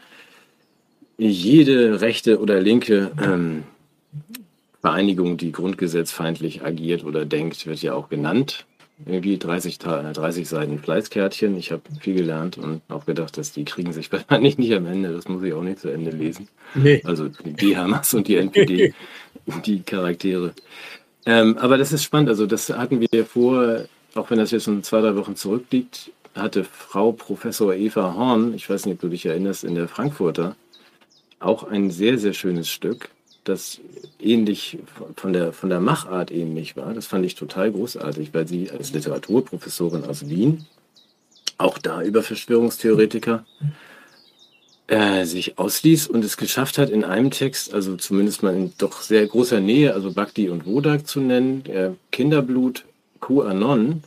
jede 1.17 2.01
rechte 2.01 2.39
oder 2.39 2.59
linke 2.59 3.11
ähm, 3.21 3.63
Vereinigung, 4.81 5.37
die 5.37 5.51
grundgesetzfeindlich 5.51 6.63
agiert 6.63 7.03
oder 7.03 7.25
denkt, 7.25 7.67
wird 7.67 7.81
ja 7.83 7.93
auch 7.93 8.09
genannt. 8.09 8.65
Irgendwie 9.05 9.37
30, 9.37 9.79
Ta- 9.79 10.13
30 10.13 10.47
Seiten 10.47 10.79
Fleißkärtchen. 10.79 11.57
Ich 11.57 11.71
habe 11.71 11.81
viel 11.99 12.15
gelernt 12.15 12.57
und 12.57 12.81
auch 12.87 13.05
gedacht, 13.05 13.37
dass 13.37 13.51
die 13.51 13.65
kriegen 13.65 13.93
sich 13.93 14.11
wahrscheinlich 14.11 14.57
nicht 14.57 14.73
am 14.73 14.85
Ende. 14.85 15.11
Das 15.13 15.27
muss 15.27 15.43
ich 15.43 15.53
auch 15.53 15.63
nicht 15.63 15.79
zu 15.79 15.89
Ende 15.89 16.11
lesen. 16.11 16.47
Nee. 16.75 17.01
Also 17.05 17.27
die 17.29 17.75
Hamas 17.77 18.13
und 18.13 18.27
die 18.27 18.37
NPD, 18.37 18.93
die 19.65 19.81
Charaktere. 19.81 20.53
Ähm, 21.25 21.57
aber 21.57 21.77
das 21.77 21.91
ist 21.91 22.03
spannend. 22.03 22.29
Also 22.29 22.45
das 22.45 22.69
hatten 22.69 22.99
wir 23.01 23.25
vor, 23.25 23.85
auch 24.15 24.29
wenn 24.29 24.37
das 24.37 24.51
jetzt 24.51 24.65
schon 24.65 24.83
zwei, 24.83 25.01
drei 25.01 25.15
Wochen 25.15 25.35
zurückliegt, 25.35 26.11
hatte 26.35 26.63
Frau 26.63 27.11
Professor 27.11 27.73
Eva 27.73 28.13
Horn, 28.15 28.53
ich 28.53 28.69
weiß 28.69 28.85
nicht, 28.85 28.95
ob 28.95 29.01
du 29.01 29.09
dich 29.09 29.25
erinnerst, 29.25 29.63
in 29.63 29.75
der 29.75 29.87
Frankfurter, 29.87 30.55
auch 31.39 31.63
ein 31.63 31.91
sehr, 31.91 32.17
sehr 32.17 32.33
schönes 32.33 32.69
Stück, 32.69 33.09
das 33.43 33.79
ähnlich 34.19 34.77
von 35.15 35.33
der, 35.33 35.53
von 35.53 35.69
der 35.69 35.79
Machart 35.79 36.31
ähnlich 36.31 36.75
war. 36.75 36.93
Das 36.93 37.07
fand 37.07 37.25
ich 37.25 37.35
total 37.35 37.71
großartig, 37.71 38.33
weil 38.33 38.47
sie 38.47 38.69
als 38.69 38.93
Literaturprofessorin 38.93 40.05
aus 40.05 40.29
Wien, 40.29 40.65
auch 41.57 41.77
da 41.77 42.01
über 42.01 42.23
Verschwörungstheoretiker, 42.23 43.45
äh, 44.87 45.25
sich 45.25 45.57
ausließ 45.57 46.07
und 46.07 46.25
es 46.25 46.37
geschafft 46.37 46.77
hat, 46.77 46.89
in 46.89 47.03
einem 47.03 47.31
Text, 47.31 47.73
also 47.73 47.95
zumindest 47.95 48.43
mal 48.43 48.55
in 48.55 48.73
doch 48.77 49.01
sehr 49.01 49.25
großer 49.25 49.59
Nähe, 49.59 49.93
also 49.93 50.11
Bhakti 50.11 50.49
und 50.49 50.65
Wodak 50.65 51.07
zu 51.07 51.19
nennen, 51.19 51.65
äh, 51.65 51.91
Kinderblut, 52.11 52.85
QAnon, 53.21 54.03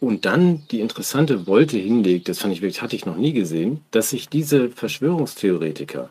und 0.00 0.26
dann 0.26 0.62
die 0.70 0.80
interessante 0.80 1.46
Wolte 1.46 1.78
hinlegt, 1.78 2.28
das 2.28 2.40
fand 2.40 2.52
ich 2.52 2.60
wirklich, 2.60 2.82
hatte 2.82 2.96
ich 2.96 3.06
noch 3.06 3.16
nie 3.16 3.32
gesehen, 3.32 3.80
dass 3.90 4.10
sich 4.10 4.28
diese 4.28 4.68
Verschwörungstheoretiker 4.70 6.10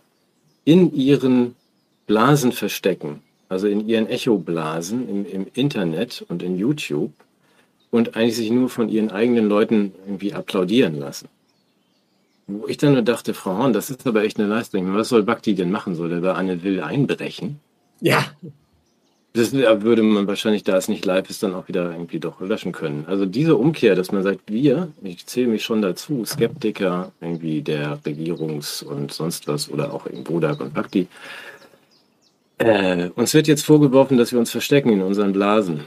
in 0.65 0.93
ihren 0.95 1.55
Blasen 2.07 2.51
verstecken, 2.51 3.21
also 3.49 3.67
in 3.67 3.87
ihren 3.87 4.07
Echoblasen 4.07 5.07
im, 5.09 5.25
im 5.25 5.47
Internet 5.53 6.25
und 6.27 6.43
in 6.43 6.57
YouTube 6.57 7.11
und 7.91 8.15
eigentlich 8.15 8.35
sich 8.37 8.51
nur 8.51 8.69
von 8.69 8.89
ihren 8.89 9.11
eigenen 9.11 9.47
Leuten 9.47 9.93
irgendwie 10.05 10.33
applaudieren 10.33 10.99
lassen. 10.99 11.29
Wo 12.47 12.67
ich 12.67 12.77
dann 12.77 12.93
nur 12.93 13.03
dachte, 13.03 13.33
Frau 13.33 13.57
Horn, 13.57 13.71
das 13.73 13.89
ist 13.89 14.05
aber 14.05 14.23
echt 14.23 14.37
eine 14.39 14.49
Leistung. 14.49 14.93
Was 14.95 15.09
soll 15.09 15.23
Bhakti 15.23 15.55
denn 15.55 15.71
machen? 15.71 15.95
Soll 15.95 16.11
er 16.11 16.21
da 16.21 16.33
Anne 16.33 16.61
Will 16.63 16.81
einbrechen? 16.81 17.59
Ja, 18.01 18.25
Das 19.35 19.51
würde 19.53 20.03
man 20.03 20.27
wahrscheinlich, 20.27 20.63
da 20.63 20.77
es 20.77 20.87
nicht 20.89 21.05
live 21.05 21.27
ist, 21.29 21.41
dann 21.41 21.55
auch 21.55 21.67
wieder 21.67 21.91
irgendwie 21.91 22.19
doch 22.19 22.39
löschen 22.39 22.71
können. 22.71 23.05
Also 23.07 23.25
diese 23.25 23.55
Umkehr, 23.55 23.95
dass 23.95 24.11
man 24.11 24.21
sagt, 24.21 24.41
wir, 24.47 24.91
ich 25.01 25.25
zähle 25.25 25.47
mich 25.47 25.63
schon 25.63 25.81
dazu, 25.81 26.23
Skeptiker 26.25 27.11
irgendwie 27.19 27.61
der 27.63 27.97
Regierungs- 28.05 28.83
und 28.83 29.11
sonst 29.11 29.47
was 29.47 29.69
oder 29.71 29.91
auch 29.93 30.05
in 30.05 30.23
Bodak 30.23 30.59
und 30.61 30.73
Bhakti, 30.75 31.07
äh, 32.63 33.09
uns 33.15 33.33
wird 33.33 33.47
jetzt 33.47 33.65
vorgeworfen, 33.65 34.17
dass 34.17 34.31
wir 34.31 34.39
uns 34.39 34.51
verstecken 34.51 34.89
in 34.89 35.01
unseren 35.01 35.33
Blasen. 35.33 35.81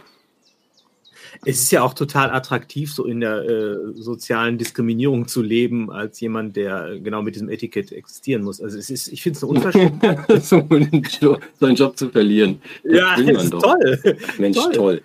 es 1.44 1.60
ist 1.60 1.70
ja 1.72 1.82
auch 1.82 1.94
total 1.94 2.30
attraktiv, 2.30 2.92
so 2.92 3.04
in 3.04 3.20
der 3.20 3.42
äh, 3.44 3.76
sozialen 3.94 4.58
Diskriminierung 4.58 5.28
zu 5.28 5.42
leben, 5.42 5.90
als 5.90 6.18
jemand, 6.20 6.56
der 6.56 6.86
äh, 6.92 7.00
genau 7.00 7.22
mit 7.22 7.34
diesem 7.34 7.48
Etikett 7.50 7.92
existieren 7.92 8.42
muss. 8.42 8.60
Also 8.60 8.78
es 8.78 8.90
ist, 8.90 9.08
ich 9.08 9.22
finde 9.22 9.36
es 9.36 9.42
eine 9.44 9.52
Unverschämtheit. 9.52 10.42
so 10.44 10.56
einen 10.70 11.02
Jo- 11.20 11.38
so 11.60 11.66
einen 11.66 11.76
Job 11.76 11.96
zu 11.96 12.08
verlieren. 12.10 12.60
Das 12.84 12.92
ja, 12.96 13.16
das 13.22 13.44
ist 13.44 13.52
doch. 13.52 13.62
toll. 13.62 14.16
Mensch, 14.38 14.56
toll. 14.56 14.72
toll. 14.72 15.02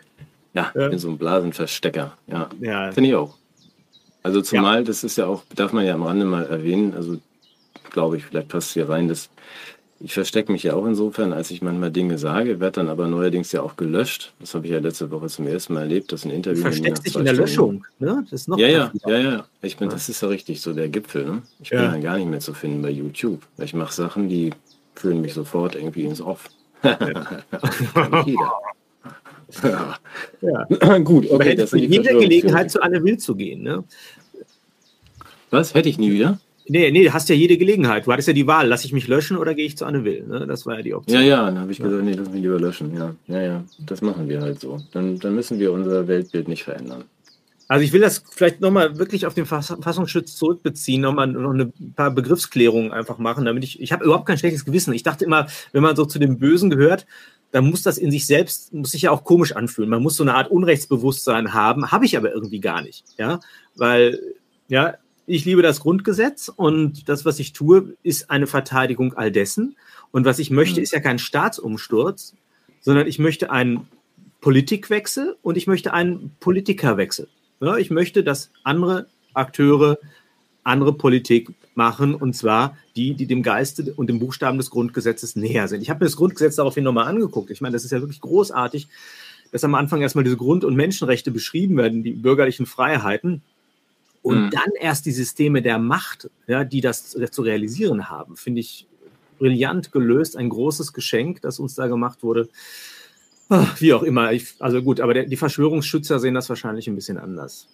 Ja, 0.54 0.72
Ja. 0.76 0.88
in 0.88 1.00
so 1.00 1.10
einem 1.10 1.18
Blasenverstecker. 1.18 2.18
Ja, 2.28 2.50
Ja, 2.60 2.92
finde 2.92 3.10
ich 3.10 3.16
auch. 3.16 3.36
Also 4.24 4.42
zumal, 4.42 4.84
das 4.84 5.04
ist 5.04 5.18
ja 5.18 5.26
auch, 5.26 5.44
darf 5.56 5.74
man 5.74 5.86
ja 5.86 5.96
am 5.96 6.04
Rande 6.04 6.26
mal 6.26 6.46
erwähnen, 6.46 6.94
also 6.94 7.18
glaube 7.90 8.18
ich, 8.18 8.26
vielleicht 8.26 8.50
passt 8.50 8.72
hier 8.74 8.88
rein, 8.88 9.08
dass 9.08 9.30
ich 10.04 10.14
verstecke 10.14 10.52
mich 10.52 10.64
ja 10.64 10.74
auch 10.74 10.86
insofern, 10.86 11.34
als 11.34 11.52
ich 11.52 11.62
manchmal 11.62 11.92
Dinge 11.92 12.18
sage, 12.18 12.60
werde 12.60 12.82
dann 12.82 12.90
aber 12.90 13.08
neuerdings 13.08 13.52
ja 13.52 13.62
auch 13.62 13.76
gelöscht. 13.76 14.34
Das 14.40 14.56
habe 14.56 14.66
ich 14.66 14.72
ja 14.74 14.80
letzte 14.80 15.12
Woche 15.12 15.28
zum 15.28 15.48
ersten 15.48 15.74
Mal 15.74 15.82
erlebt, 15.82 16.12
dass 16.12 16.26
ein 16.26 16.32
Interview. 16.32 16.64
Du 16.64 16.70
versteckst 16.70 17.06
dich 17.06 17.16
in 17.16 17.26
der 17.26 17.34
Löschung, 17.34 17.86
ne? 18.00 18.24
Das 18.30 18.42
ist 18.42 18.48
noch 18.48 18.58
ja, 18.58 18.68
ja, 18.68 18.92
ja, 19.06 19.18
ja. 19.18 19.46
Ich 19.62 19.78
bin, 19.78 19.90
das 19.90 20.10
ist 20.10 20.22
ja 20.22 20.28
richtig, 20.28 20.62
so 20.62 20.74
der 20.74 20.90
Gipfel. 20.90 21.26
Ne? 21.26 21.42
Ich 21.62 21.70
bin 21.70 21.80
ja. 21.80 21.92
dann 21.92 22.02
gar 22.02 22.18
nicht 22.18 22.30
mehr 22.30 22.40
zu 22.40 22.54
finden 22.54 22.82
bei 22.82 22.90
YouTube. 22.90 23.42
Ich 23.58 23.74
mache 23.74 23.94
Sachen, 23.94 24.28
die 24.28 24.52
führen 24.96 25.22
mich 25.22 25.34
sofort 25.34 25.76
irgendwie 25.76 26.06
ins 26.06 26.22
Off. 26.22 26.50
Ja. 26.84 27.44
Ja. 29.64 29.98
ja. 30.42 30.98
Gut, 31.00 31.26
okay. 31.26 31.34
Aber 31.34 31.44
hättest 31.44 31.74
du 31.74 31.78
jede 31.78 32.18
Gelegenheit, 32.18 32.72
zu 32.72 32.82
Anne 32.82 33.04
Will 33.04 33.18
zu 33.18 33.36
gehen, 33.36 33.64
ne? 33.64 33.84
Was? 35.50 35.74
Hätte 35.74 35.90
ich 35.90 35.98
nie 35.98 36.12
wieder? 36.12 36.40
Nee, 36.72 36.90
nee, 36.90 37.04
du 37.04 37.12
hast 37.12 37.28
ja 37.28 37.36
jede 37.36 37.58
Gelegenheit. 37.58 38.08
Du 38.08 38.14
hattest 38.14 38.30
ja 38.30 38.34
die 38.34 38.48
Wahl, 38.48 38.66
lasse 38.66 38.86
ich 38.86 38.94
mich 38.94 39.10
löschen 39.10 39.36
oder 39.36 39.54
gehe 39.54 39.66
ich 39.66 39.76
zu 39.76 39.84
Anne 39.84 40.06
Will? 40.06 40.26
Ne? 40.26 40.48
Das 40.48 40.66
war 40.66 40.78
ja 40.78 40.82
die 40.82 40.94
Option. 40.94 41.20
Ja, 41.20 41.28
ja, 41.28 41.46
dann 41.48 41.60
habe 41.60 41.70
ich 41.70 41.80
ja. 41.80 41.84
gesagt, 41.84 42.06
nee, 42.06 42.14
lass 42.14 42.30
mich 42.30 42.42
lieber 42.42 42.62
löschen. 42.62 42.96
Ja, 42.96 43.14
ja, 43.28 43.42
ja, 43.42 43.64
das 43.80 44.02
machen 44.02 44.30
wir 44.30 44.40
halt 44.40 44.62
so. 44.62 44.80
Dann, 44.94 45.20
dann 45.20 45.36
müssen 45.36 45.60
wir 45.60 45.74
unser 45.74 46.08
Weltbild 46.08 46.48
nicht 46.48 46.64
verändern. 46.64 47.04
Also 47.68 47.84
ich 47.84 47.92
will 47.92 48.00
das 48.00 48.24
vielleicht 48.32 48.62
nochmal 48.62 48.98
wirklich 48.98 49.26
auf 49.26 49.34
den 49.34 49.46
Verfassungsschutz 49.46 50.38
zurückbeziehen, 50.38 51.02
nochmal 51.02 51.28
noch 51.28 51.52
ein 51.52 51.74
paar 51.94 52.12
Begriffsklärungen 52.12 52.94
einfach 52.94 53.18
machen, 53.18 53.44
damit 53.44 53.66
ich, 53.66 53.82
ich 53.82 53.92
habe 53.92 54.06
überhaupt 54.06 54.26
kein 54.26 54.38
schlechtes 54.38 54.64
Gewissen. 54.64 54.94
Ich 54.94 55.04
dachte 55.04 55.26
immer, 55.26 55.48
wenn 55.74 55.84
man 55.84 55.98
so 55.98 56.06
zu 56.06 56.20
dem 56.20 56.38
Bösen 56.38 56.70
gehört, 56.70 57.06
dann 57.52 57.70
muss 57.70 57.82
das 57.82 57.98
in 57.98 58.12
sich 58.12 58.26
selbst, 58.26 58.74
muss 58.74 58.92
sich 58.92 59.02
ja 59.02 59.12
auch 59.12 59.26
komisch 59.26 59.54
anfühlen. 59.58 59.90
Man 59.90 60.02
muss 60.02 60.16
so 60.16 60.24
eine 60.24 60.36
Art 60.36 60.50
Unrechtsbewusstsein 60.50 61.54
haben, 61.54 61.92
habe 61.92 62.06
ich 62.06 62.16
aber 62.16 62.34
irgendwie 62.34 62.62
gar 62.62 62.82
nicht, 62.82 63.04
ja, 63.18 63.42
weil, 63.76 64.20
ja, 64.70 64.96
ich 65.32 65.46
liebe 65.46 65.62
das 65.62 65.80
Grundgesetz 65.80 66.52
und 66.54 67.08
das, 67.08 67.24
was 67.24 67.40
ich 67.40 67.54
tue, 67.54 67.96
ist 68.04 68.30
eine 68.30 68.48
Verteidigung 68.48 69.14
all 69.14 69.32
dessen. 69.32 69.78
Und 70.12 70.26
was 70.26 70.40
ich 70.40 70.52
möchte, 70.52 70.82
mhm. 70.82 70.84
ist 70.84 70.92
ja 70.92 71.00
kein 71.00 71.20
Staatsumsturz, 71.20 72.36
sondern 72.82 73.08
ich 73.08 73.18
möchte 73.18 73.50
einen 73.50 73.88
Politikwechsel 74.42 75.38
und 75.42 75.56
ich 75.56 75.68
möchte 75.68 75.94
einen 75.94 76.36
Politikerwechsel. 76.42 77.30
Ja, 77.62 77.78
ich 77.78 77.92
möchte, 77.92 78.24
dass 78.24 78.52
andere 78.64 79.08
Akteure 79.34 80.00
andere 80.64 80.94
Politik 80.94 81.50
machen 81.76 82.14
und 82.14 82.36
zwar 82.36 82.78
die, 82.96 83.16
die 83.16 83.26
dem 83.26 83.42
Geiste 83.42 83.94
und 83.96 84.08
dem 84.08 84.20
Buchstaben 84.20 84.58
des 84.58 84.70
Grundgesetzes 84.70 85.36
näher 85.36 85.68
sind. 85.68 85.82
Ich 85.82 85.90
habe 85.90 86.04
mir 86.04 86.08
das 86.08 86.18
Grundgesetz 86.18 86.58
daraufhin 86.58 86.84
nochmal 86.84 87.08
angeguckt. 87.08 87.50
Ich 87.50 87.62
meine, 87.62 87.74
das 87.74 87.86
ist 87.86 87.92
ja 87.92 88.02
wirklich 88.02 88.22
großartig, 88.22 88.88
dass 89.52 89.64
am 89.64 89.76
Anfang 89.76 90.02
erstmal 90.02 90.24
diese 90.24 90.38
Grund- 90.38 90.66
und 90.66 90.76
Menschenrechte 90.76 91.32
beschrieben 91.32 91.78
werden, 91.78 92.04
die 92.04 92.12
bürgerlichen 92.12 92.66
Freiheiten 92.66 93.42
und 94.22 94.46
mhm. 94.46 94.50
dann 94.52 94.70
erst 94.80 95.06
die 95.06 95.12
Systeme 95.12 95.62
der 95.62 95.80
Macht, 95.80 96.30
ja, 96.48 96.64
die 96.64 96.82
das 96.82 97.10
zu 97.10 97.42
realisieren 97.42 98.10
haben, 98.10 98.38
finde 98.38 98.62
ich 98.62 98.88
brillant 99.40 99.92
gelöst, 99.92 100.38
ein 100.38 100.50
großes 100.50 100.94
Geschenk, 100.94 101.42
das 101.42 101.60
uns 101.60 101.74
da 101.74 101.88
gemacht 101.88 102.22
wurde. 102.22 102.48
Ach, 103.50 103.82
wie 103.82 103.94
auch 103.94 104.04
immer, 104.04 104.32
ich, 104.32 104.54
also 104.60 104.82
gut, 104.82 105.02
aber 105.02 105.14
der, 105.14 105.26
die 105.26 105.36
Verschwörungsschützer 105.36 106.20
sehen 106.20 106.36
das 106.36 106.48
wahrscheinlich 106.48 106.88
ein 106.88 106.96
bisschen 106.96 107.18
anders. 107.18 107.68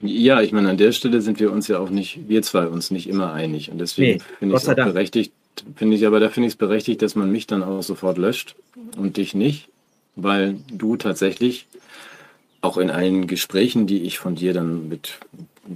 Ja, 0.00 0.40
ich 0.40 0.52
meine, 0.52 0.70
an 0.70 0.76
der 0.76 0.92
Stelle 0.92 1.20
sind 1.20 1.40
wir 1.40 1.52
uns 1.52 1.68
ja 1.68 1.78
auch 1.78 1.90
nicht, 1.90 2.28
wir 2.28 2.42
zwei 2.42 2.66
uns 2.66 2.90
nicht 2.90 3.08
immer 3.08 3.32
einig. 3.32 3.70
Und 3.70 3.78
deswegen 3.78 4.18
nee, 4.18 4.24
finde 4.38 4.56
ich 4.56 4.62
es 4.62 4.74
berechtigt, 4.74 5.32
finde 5.76 5.96
ich, 5.96 6.06
aber 6.06 6.20
da 6.20 6.30
finde 6.30 6.46
ich 6.46 6.54
es 6.54 6.56
berechtigt, 6.56 7.02
dass 7.02 7.14
man 7.14 7.30
mich 7.30 7.46
dann 7.46 7.62
auch 7.62 7.82
sofort 7.82 8.16
löscht 8.16 8.56
und 8.96 9.18
dich 9.18 9.34
nicht, 9.34 9.68
weil 10.16 10.56
du 10.72 10.96
tatsächlich 10.96 11.66
auch 12.60 12.76
in 12.76 12.90
allen 12.90 13.26
Gesprächen, 13.26 13.86
die 13.86 14.02
ich 14.02 14.18
von 14.18 14.34
dir 14.34 14.52
dann 14.52 14.88
mit 14.88 15.18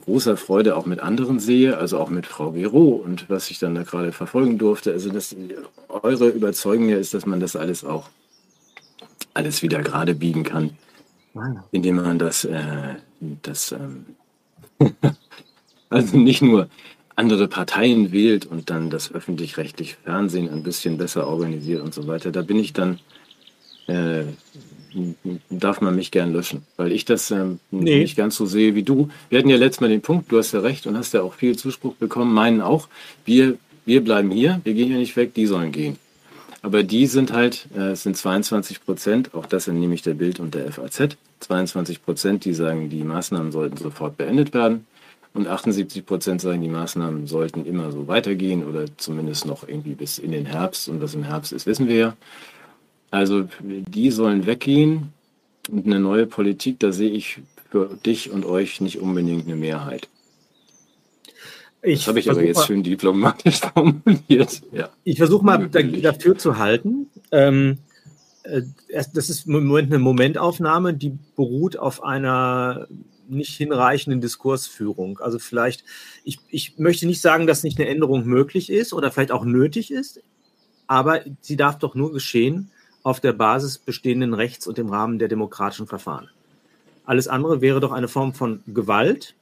großer 0.04 0.36
Freude 0.36 0.76
auch 0.76 0.86
mit 0.86 1.00
anderen 1.00 1.38
sehe, 1.38 1.76
also 1.76 1.98
auch 1.98 2.10
mit 2.10 2.26
Frau 2.26 2.52
Gero 2.52 2.88
und 2.88 3.28
was 3.28 3.50
ich 3.50 3.58
dann 3.58 3.74
da 3.74 3.82
gerade 3.82 4.12
verfolgen 4.12 4.58
durfte. 4.58 4.92
Also 4.92 5.10
das, 5.10 5.36
eure 5.88 6.28
Überzeugung 6.28 6.88
ja 6.88 6.96
ist, 6.96 7.14
dass 7.14 7.26
man 7.26 7.40
das 7.40 7.56
alles 7.56 7.84
auch 7.84 8.08
alles 9.34 9.62
wieder 9.62 9.82
gerade 9.82 10.14
biegen 10.14 10.42
kann, 10.42 10.70
indem 11.70 11.96
man 11.96 12.18
das, 12.18 12.44
äh, 12.44 12.94
das 13.20 13.72
ähm, 13.72 14.06
also 15.90 16.16
nicht 16.16 16.42
nur 16.42 16.68
andere 17.14 17.48
Parteien 17.48 18.12
wählt 18.12 18.46
und 18.46 18.70
dann 18.70 18.90
das 18.90 19.12
öffentlich-rechtliche 19.12 19.96
Fernsehen 20.04 20.50
ein 20.50 20.62
bisschen 20.62 20.98
besser 20.98 21.26
organisiert 21.26 21.82
und 21.82 21.94
so 21.94 22.06
weiter. 22.06 22.32
Da 22.32 22.42
bin 22.42 22.58
ich 22.58 22.72
dann 22.72 22.98
äh, 23.86 24.24
darf 25.50 25.80
man 25.80 25.96
mich 25.96 26.10
gern 26.10 26.32
löschen, 26.32 26.62
weil 26.76 26.92
ich 26.92 27.04
das 27.04 27.30
ähm, 27.30 27.58
nee. 27.70 28.00
nicht 28.00 28.16
ganz 28.16 28.36
so 28.36 28.46
sehe 28.46 28.74
wie 28.74 28.82
du. 28.82 29.08
Wir 29.28 29.38
hatten 29.38 29.48
ja 29.48 29.56
letztes 29.56 29.80
Mal 29.80 29.88
den 29.88 30.02
Punkt, 30.02 30.30
du 30.30 30.38
hast 30.38 30.52
ja 30.52 30.60
recht 30.60 30.86
und 30.86 30.96
hast 30.96 31.14
ja 31.14 31.22
auch 31.22 31.34
viel 31.34 31.56
Zuspruch 31.56 31.94
bekommen, 31.94 32.32
meinen 32.32 32.60
auch. 32.60 32.88
Wir, 33.24 33.58
wir 33.84 34.02
bleiben 34.02 34.30
hier, 34.30 34.60
wir 34.64 34.74
gehen 34.74 34.90
ja 34.90 34.98
nicht 34.98 35.16
weg, 35.16 35.34
die 35.34 35.46
sollen 35.46 35.72
gehen. 35.72 35.96
Aber 36.62 36.84
die 36.84 37.06
sind 37.06 37.32
halt, 37.32 37.66
äh, 37.76 37.90
es 37.90 38.04
sind 38.04 38.16
22 38.16 38.84
Prozent, 38.84 39.34
auch 39.34 39.46
das 39.46 39.66
entnehme 39.66 39.94
ich 39.94 40.02
der 40.02 40.14
Bild 40.14 40.38
und 40.38 40.54
der 40.54 40.70
FAZ, 40.70 41.16
22 41.40 42.04
Prozent, 42.04 42.44
die 42.44 42.54
sagen, 42.54 42.88
die 42.88 43.02
Maßnahmen 43.02 43.50
sollten 43.50 43.76
sofort 43.76 44.16
beendet 44.16 44.54
werden. 44.54 44.86
Und 45.34 45.48
78 45.48 46.04
Prozent 46.04 46.40
sagen, 46.42 46.60
die 46.60 46.68
Maßnahmen 46.68 47.26
sollten 47.26 47.64
immer 47.64 47.90
so 47.90 48.06
weitergehen 48.06 48.64
oder 48.64 48.84
zumindest 48.98 49.46
noch 49.46 49.66
irgendwie 49.66 49.94
bis 49.94 50.18
in 50.18 50.30
den 50.30 50.44
Herbst. 50.44 50.88
Und 50.88 51.00
was 51.00 51.14
im 51.14 51.24
Herbst 51.24 51.52
ist, 51.52 51.66
wissen 51.66 51.88
wir 51.88 51.96
ja. 51.96 52.16
Also 53.12 53.46
die 53.60 54.10
sollen 54.10 54.46
weggehen 54.46 55.12
und 55.70 55.84
eine 55.84 56.00
neue 56.00 56.26
Politik, 56.26 56.80
da 56.80 56.92
sehe 56.92 57.10
ich 57.10 57.40
für 57.70 57.98
dich 58.06 58.30
und 58.30 58.46
euch 58.46 58.80
nicht 58.80 59.00
unbedingt 59.00 59.44
eine 59.44 59.54
Mehrheit. 59.54 60.08
Ich 61.82 62.00
das 62.00 62.08
habe 62.08 62.20
ich 62.20 62.30
aber 62.30 62.42
jetzt 62.42 62.56
mal, 62.56 62.66
schön 62.66 62.82
diplomatisch 62.82 63.60
formuliert. 63.74 64.62
Ja. 64.72 64.88
Ich 65.04 65.18
versuche 65.18 65.44
mal 65.44 65.68
da, 65.68 65.82
dafür 65.82 66.38
zu 66.38 66.56
halten. 66.56 67.10
Ähm, 67.32 67.78
äh, 68.44 68.62
das 68.88 69.28
ist 69.28 69.46
im 69.46 69.52
Moment 69.52 69.92
eine 69.92 69.98
Momentaufnahme, 69.98 70.94
die 70.94 71.18
beruht 71.36 71.76
auf 71.76 72.02
einer 72.02 72.86
nicht 73.28 73.54
hinreichenden 73.58 74.22
Diskursführung. 74.22 75.18
Also 75.18 75.38
vielleicht, 75.38 75.84
ich, 76.24 76.38
ich 76.48 76.78
möchte 76.78 77.06
nicht 77.06 77.20
sagen, 77.20 77.46
dass 77.46 77.62
nicht 77.62 77.78
eine 77.78 77.90
Änderung 77.90 78.24
möglich 78.24 78.70
ist 78.70 78.94
oder 78.94 79.10
vielleicht 79.10 79.32
auch 79.32 79.44
nötig 79.44 79.90
ist, 79.90 80.22
aber 80.86 81.20
sie 81.42 81.56
darf 81.56 81.78
doch 81.78 81.94
nur 81.94 82.10
geschehen, 82.10 82.70
auf 83.02 83.20
der 83.20 83.32
Basis 83.32 83.78
bestehenden 83.78 84.34
Rechts 84.34 84.66
und 84.66 84.78
im 84.78 84.88
Rahmen 84.88 85.18
der 85.18 85.28
demokratischen 85.28 85.86
Verfahren. 85.86 86.28
Alles 87.04 87.28
andere 87.28 87.60
wäre 87.60 87.80
doch 87.80 87.92
eine 87.92 88.08
Form 88.08 88.32
von 88.32 88.62
Gewalt. 88.66 89.34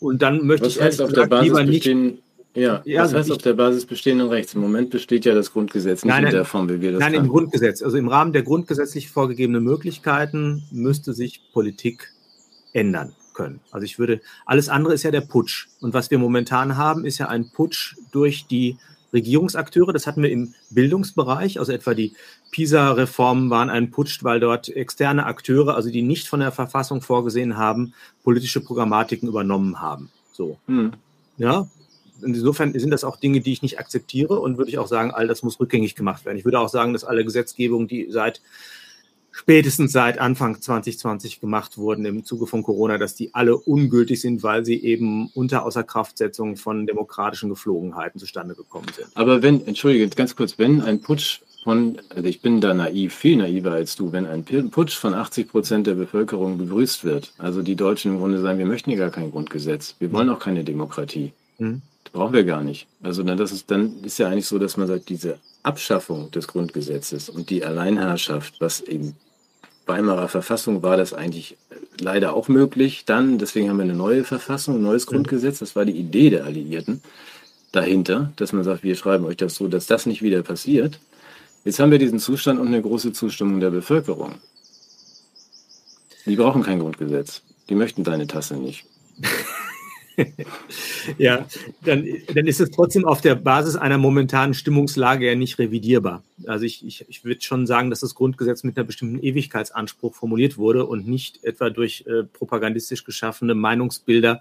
Und 0.00 0.22
dann 0.22 0.46
möchte 0.46 0.66
was 0.66 0.76
ich 0.76 0.82
heißt 0.82 1.02
auf 1.02 1.12
der 1.12 1.26
Basis 1.26 1.66
bestehen, 1.66 2.18
ja, 2.54 2.82
ja, 2.84 3.04
was 3.04 3.14
heißt 3.14 3.28
ich, 3.28 3.34
auf 3.34 3.42
der 3.42 3.52
Basis 3.54 3.86
bestehenden 3.86 4.28
Rechts? 4.28 4.54
Im 4.54 4.60
Moment 4.60 4.90
besteht 4.90 5.24
ja 5.24 5.34
das 5.34 5.52
Grundgesetz 5.52 6.04
nicht 6.04 6.12
nein, 6.12 6.24
in 6.24 6.30
der 6.30 6.44
Form, 6.44 6.68
wie 6.68 6.80
wir 6.80 6.92
das 6.92 7.00
Nein, 7.00 7.14
haben. 7.14 7.24
im 7.24 7.30
Grundgesetz. 7.30 7.82
Also 7.82 7.96
im 7.96 8.08
Rahmen 8.08 8.32
der 8.32 8.42
grundgesetzlich 8.42 9.08
vorgegebenen 9.08 9.62
Möglichkeiten 9.62 10.64
müsste 10.70 11.12
sich 11.12 11.42
Politik 11.52 12.12
ändern 12.72 13.14
können. 13.34 13.60
Also 13.70 13.84
ich 13.84 13.98
würde, 13.98 14.20
alles 14.46 14.68
andere 14.68 14.94
ist 14.94 15.04
ja 15.04 15.10
der 15.10 15.20
Putsch. 15.20 15.68
Und 15.80 15.94
was 15.94 16.10
wir 16.10 16.18
momentan 16.18 16.76
haben, 16.76 17.04
ist 17.04 17.18
ja 17.18 17.28
ein 17.28 17.50
Putsch 17.50 17.96
durch 18.10 18.46
die 18.46 18.76
Regierungsakteure. 19.12 19.92
Das 19.92 20.06
hatten 20.06 20.22
wir 20.22 20.30
im 20.30 20.54
Bildungsbereich, 20.70 21.58
also 21.58 21.72
etwa 21.72 21.94
die 21.94 22.14
PISA-Reformen 22.50 23.50
waren 23.50 23.70
ein 23.70 23.90
Putsch, 23.90 24.22
weil 24.22 24.40
dort 24.40 24.68
externe 24.68 25.26
Akteure, 25.26 25.74
also 25.74 25.90
die 25.90 26.02
nicht 26.02 26.28
von 26.28 26.40
der 26.40 26.52
Verfassung 26.52 27.02
vorgesehen 27.02 27.56
haben, 27.56 27.94
politische 28.22 28.60
Programmatiken 28.60 29.28
übernommen 29.28 29.80
haben. 29.80 30.10
So. 30.32 30.58
Hm. 30.66 30.92
Ja. 31.38 31.66
Insofern 32.22 32.78
sind 32.78 32.90
das 32.90 33.02
auch 33.02 33.16
Dinge, 33.16 33.40
die 33.40 33.52
ich 33.52 33.62
nicht 33.62 33.78
akzeptiere 33.78 34.38
und 34.38 34.58
würde 34.58 34.70
ich 34.70 34.78
auch 34.78 34.88
sagen, 34.88 35.10
all 35.10 35.26
das 35.26 35.42
muss 35.42 35.58
rückgängig 35.58 35.94
gemacht 35.94 36.26
werden. 36.26 36.36
Ich 36.36 36.44
würde 36.44 36.60
auch 36.60 36.68
sagen, 36.68 36.92
dass 36.92 37.02
alle 37.04 37.24
Gesetzgebungen, 37.24 37.88
die 37.88 38.08
seit 38.10 38.42
spätestens 39.40 39.92
seit 39.92 40.18
Anfang 40.18 40.60
2020 40.60 41.40
gemacht 41.40 41.78
wurden 41.78 42.04
im 42.04 42.24
Zuge 42.26 42.46
von 42.46 42.62
Corona, 42.62 42.98
dass 42.98 43.14
die 43.14 43.34
alle 43.34 43.56
ungültig 43.56 44.20
sind, 44.20 44.42
weil 44.42 44.66
sie 44.66 44.84
eben 44.84 45.30
unter 45.32 45.64
Außerkraftsetzung 45.64 46.56
von 46.56 46.86
demokratischen 46.86 47.48
Geflogenheiten 47.48 48.20
zustande 48.20 48.54
gekommen 48.54 48.88
sind. 48.94 49.08
Aber 49.14 49.42
wenn, 49.42 49.66
entschuldige, 49.66 50.06
ganz 50.10 50.36
kurz, 50.36 50.58
wenn 50.58 50.82
ein 50.82 51.00
Putsch 51.00 51.40
von, 51.64 51.98
also 52.10 52.28
ich 52.28 52.42
bin 52.42 52.60
da 52.60 52.74
naiv, 52.74 53.14
viel 53.14 53.38
naiver 53.38 53.72
als 53.72 53.96
du, 53.96 54.12
wenn 54.12 54.26
ein 54.26 54.44
Putsch 54.44 54.94
von 54.94 55.14
80 55.14 55.48
Prozent 55.48 55.86
der 55.86 55.94
Bevölkerung 55.94 56.58
begrüßt 56.58 57.04
wird, 57.04 57.32
also 57.38 57.62
die 57.62 57.76
Deutschen 57.76 58.12
im 58.12 58.18
Grunde 58.18 58.42
sagen, 58.42 58.58
wir 58.58 58.66
möchten 58.66 58.90
hier 58.90 58.98
gar 58.98 59.10
kein 59.10 59.30
Grundgesetz, 59.30 59.96
wir 60.00 60.12
wollen 60.12 60.28
auch 60.28 60.38
keine 60.38 60.64
Demokratie. 60.64 61.32
Mhm. 61.56 61.80
Das 62.04 62.12
brauchen 62.12 62.34
wir 62.34 62.44
gar 62.44 62.62
nicht. 62.62 62.88
Also 63.02 63.22
dann, 63.22 63.38
das 63.38 63.52
ist, 63.52 63.70
dann 63.70 64.04
ist 64.04 64.18
ja 64.18 64.28
eigentlich 64.28 64.46
so, 64.46 64.58
dass 64.58 64.76
man 64.76 64.86
sagt, 64.86 65.08
diese 65.08 65.38
Abschaffung 65.62 66.30
des 66.30 66.46
Grundgesetzes 66.46 67.30
und 67.30 67.48
die 67.48 67.64
Alleinherrschaft, 67.64 68.60
was 68.60 68.82
eben 68.82 69.16
Weimarer 69.86 70.28
Verfassung 70.28 70.82
war 70.82 70.96
das 70.96 71.12
eigentlich 71.12 71.56
leider 71.98 72.34
auch 72.34 72.48
möglich. 72.48 73.04
Dann, 73.06 73.38
deswegen 73.38 73.68
haben 73.68 73.78
wir 73.78 73.84
eine 73.84 73.94
neue 73.94 74.24
Verfassung, 74.24 74.76
ein 74.76 74.82
neues 74.82 75.06
Grundgesetz. 75.06 75.58
Das 75.58 75.76
war 75.76 75.84
die 75.84 75.96
Idee 75.96 76.30
der 76.30 76.44
Alliierten 76.44 77.02
dahinter, 77.72 78.32
dass 78.36 78.52
man 78.52 78.64
sagt, 78.64 78.82
wir 78.82 78.96
schreiben 78.96 79.24
euch 79.24 79.36
das 79.36 79.54
so, 79.54 79.68
dass 79.68 79.86
das 79.86 80.06
nicht 80.06 80.22
wieder 80.22 80.42
passiert. 80.42 80.98
Jetzt 81.64 81.78
haben 81.78 81.90
wir 81.90 81.98
diesen 81.98 82.18
Zustand 82.18 82.58
und 82.58 82.68
eine 82.68 82.82
große 82.82 83.12
Zustimmung 83.12 83.60
der 83.60 83.70
Bevölkerung. 83.70 84.36
Die 86.26 86.36
brauchen 86.36 86.62
kein 86.62 86.78
Grundgesetz. 86.78 87.42
Die 87.68 87.74
möchten 87.74 88.04
deine 88.04 88.26
Tasse 88.26 88.56
nicht. 88.56 88.86
ja, 91.18 91.46
dann, 91.84 92.06
dann 92.34 92.46
ist 92.46 92.60
es 92.60 92.70
trotzdem 92.70 93.04
auf 93.04 93.20
der 93.20 93.34
Basis 93.34 93.76
einer 93.76 93.98
momentanen 93.98 94.54
Stimmungslage 94.54 95.26
ja 95.26 95.34
nicht 95.34 95.58
revidierbar. 95.58 96.22
Also 96.46 96.64
ich, 96.64 96.86
ich, 96.86 97.04
ich 97.08 97.24
würde 97.24 97.40
schon 97.40 97.66
sagen, 97.66 97.90
dass 97.90 98.00
das 98.00 98.14
Grundgesetz 98.14 98.64
mit 98.64 98.76
einer 98.76 98.86
bestimmten 98.86 99.22
Ewigkeitsanspruch 99.22 100.14
formuliert 100.14 100.58
wurde 100.58 100.86
und 100.86 101.06
nicht 101.06 101.44
etwa 101.44 101.70
durch 101.70 102.04
äh, 102.06 102.24
propagandistisch 102.24 103.04
geschaffene 103.04 103.54
Meinungsbilder 103.54 104.40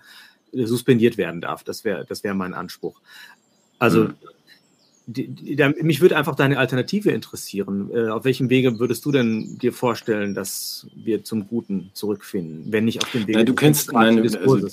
äh, 0.53 0.65
suspendiert 0.65 1.17
werden 1.17 1.41
darf. 1.41 1.63
Das 1.63 1.83
wäre 1.83 2.05
das 2.07 2.23
wär 2.23 2.33
mein 2.33 2.53
Anspruch. 2.53 2.99
Also 3.79 4.05
mhm. 4.05 4.13
die, 5.07 5.27
die, 5.27 5.55
da, 5.55 5.69
mich 5.69 6.01
würde 6.01 6.17
einfach 6.17 6.35
deine 6.35 6.59
Alternative 6.59 7.11
interessieren. 7.11 7.89
Äh, 7.93 8.09
auf 8.09 8.25
welchem 8.25 8.49
Wege 8.49 8.77
würdest 8.79 9.05
du 9.05 9.11
denn 9.11 9.57
dir 9.57 9.73
vorstellen, 9.73 10.35
dass 10.35 10.87
wir 10.95 11.23
zum 11.23 11.47
Guten 11.47 11.89
zurückfinden, 11.93 12.71
wenn 12.71 12.85
nicht 12.85 13.01
auf 13.01 13.11
dem 13.11 13.25
Weg 13.25 13.35
ja, 13.35 13.43
du 13.43 13.55
kennst 13.55 13.91
meine, 13.93 14.21
also, 14.21 14.67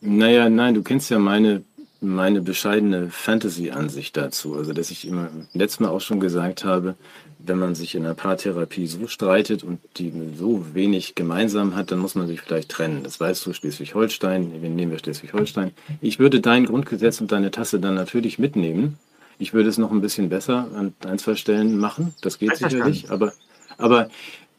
naja, 0.00 0.48
nein, 0.48 0.74
du 0.74 0.82
kennst 0.82 1.10
ja 1.10 1.18
meine, 1.18 1.62
meine 2.00 2.40
bescheidene 2.40 3.10
Fantasy-Ansicht 3.10 4.16
dazu. 4.16 4.54
Also, 4.54 4.72
dass 4.72 4.90
ich 4.90 5.06
immer 5.06 5.30
letztes 5.52 5.80
Mal 5.80 5.88
auch 5.88 6.00
schon 6.00 6.20
gesagt 6.20 6.64
habe, 6.64 6.94
wenn 7.38 7.58
man 7.58 7.74
sich 7.74 7.94
in 7.94 8.04
einer 8.04 8.14
Paartherapie 8.14 8.86
so 8.86 9.06
streitet 9.06 9.62
und 9.62 9.80
die 9.96 10.12
so 10.36 10.74
wenig 10.74 11.14
gemeinsam 11.14 11.76
hat, 11.76 11.90
dann 11.90 11.98
muss 12.00 12.14
man 12.14 12.26
sich 12.26 12.40
vielleicht 12.40 12.68
trennen. 12.68 13.02
Das 13.04 13.20
weißt 13.20 13.46
du, 13.46 13.52
Schleswig-Holstein, 13.52 14.60
wir 14.60 14.70
nehmen 14.70 14.92
wir 14.92 14.98
Schleswig-Holstein. 14.98 15.72
Ich 16.00 16.18
würde 16.18 16.40
dein 16.40 16.66
Grundgesetz 16.66 17.20
und 17.20 17.32
deine 17.32 17.50
Tasse 17.50 17.80
dann 17.80 17.94
natürlich 17.94 18.38
mitnehmen. 18.38 18.98
Ich 19.38 19.52
würde 19.52 19.68
es 19.68 19.78
noch 19.78 19.92
ein 19.92 20.00
bisschen 20.00 20.28
besser 20.28 20.66
an 20.74 20.94
ein, 21.06 21.18
zwei 21.18 21.36
Stellen 21.36 21.78
machen. 21.78 22.14
Das 22.22 22.38
geht 22.38 22.56
sicherlich. 22.56 23.10
Aber, 23.10 23.32
aber 23.76 24.10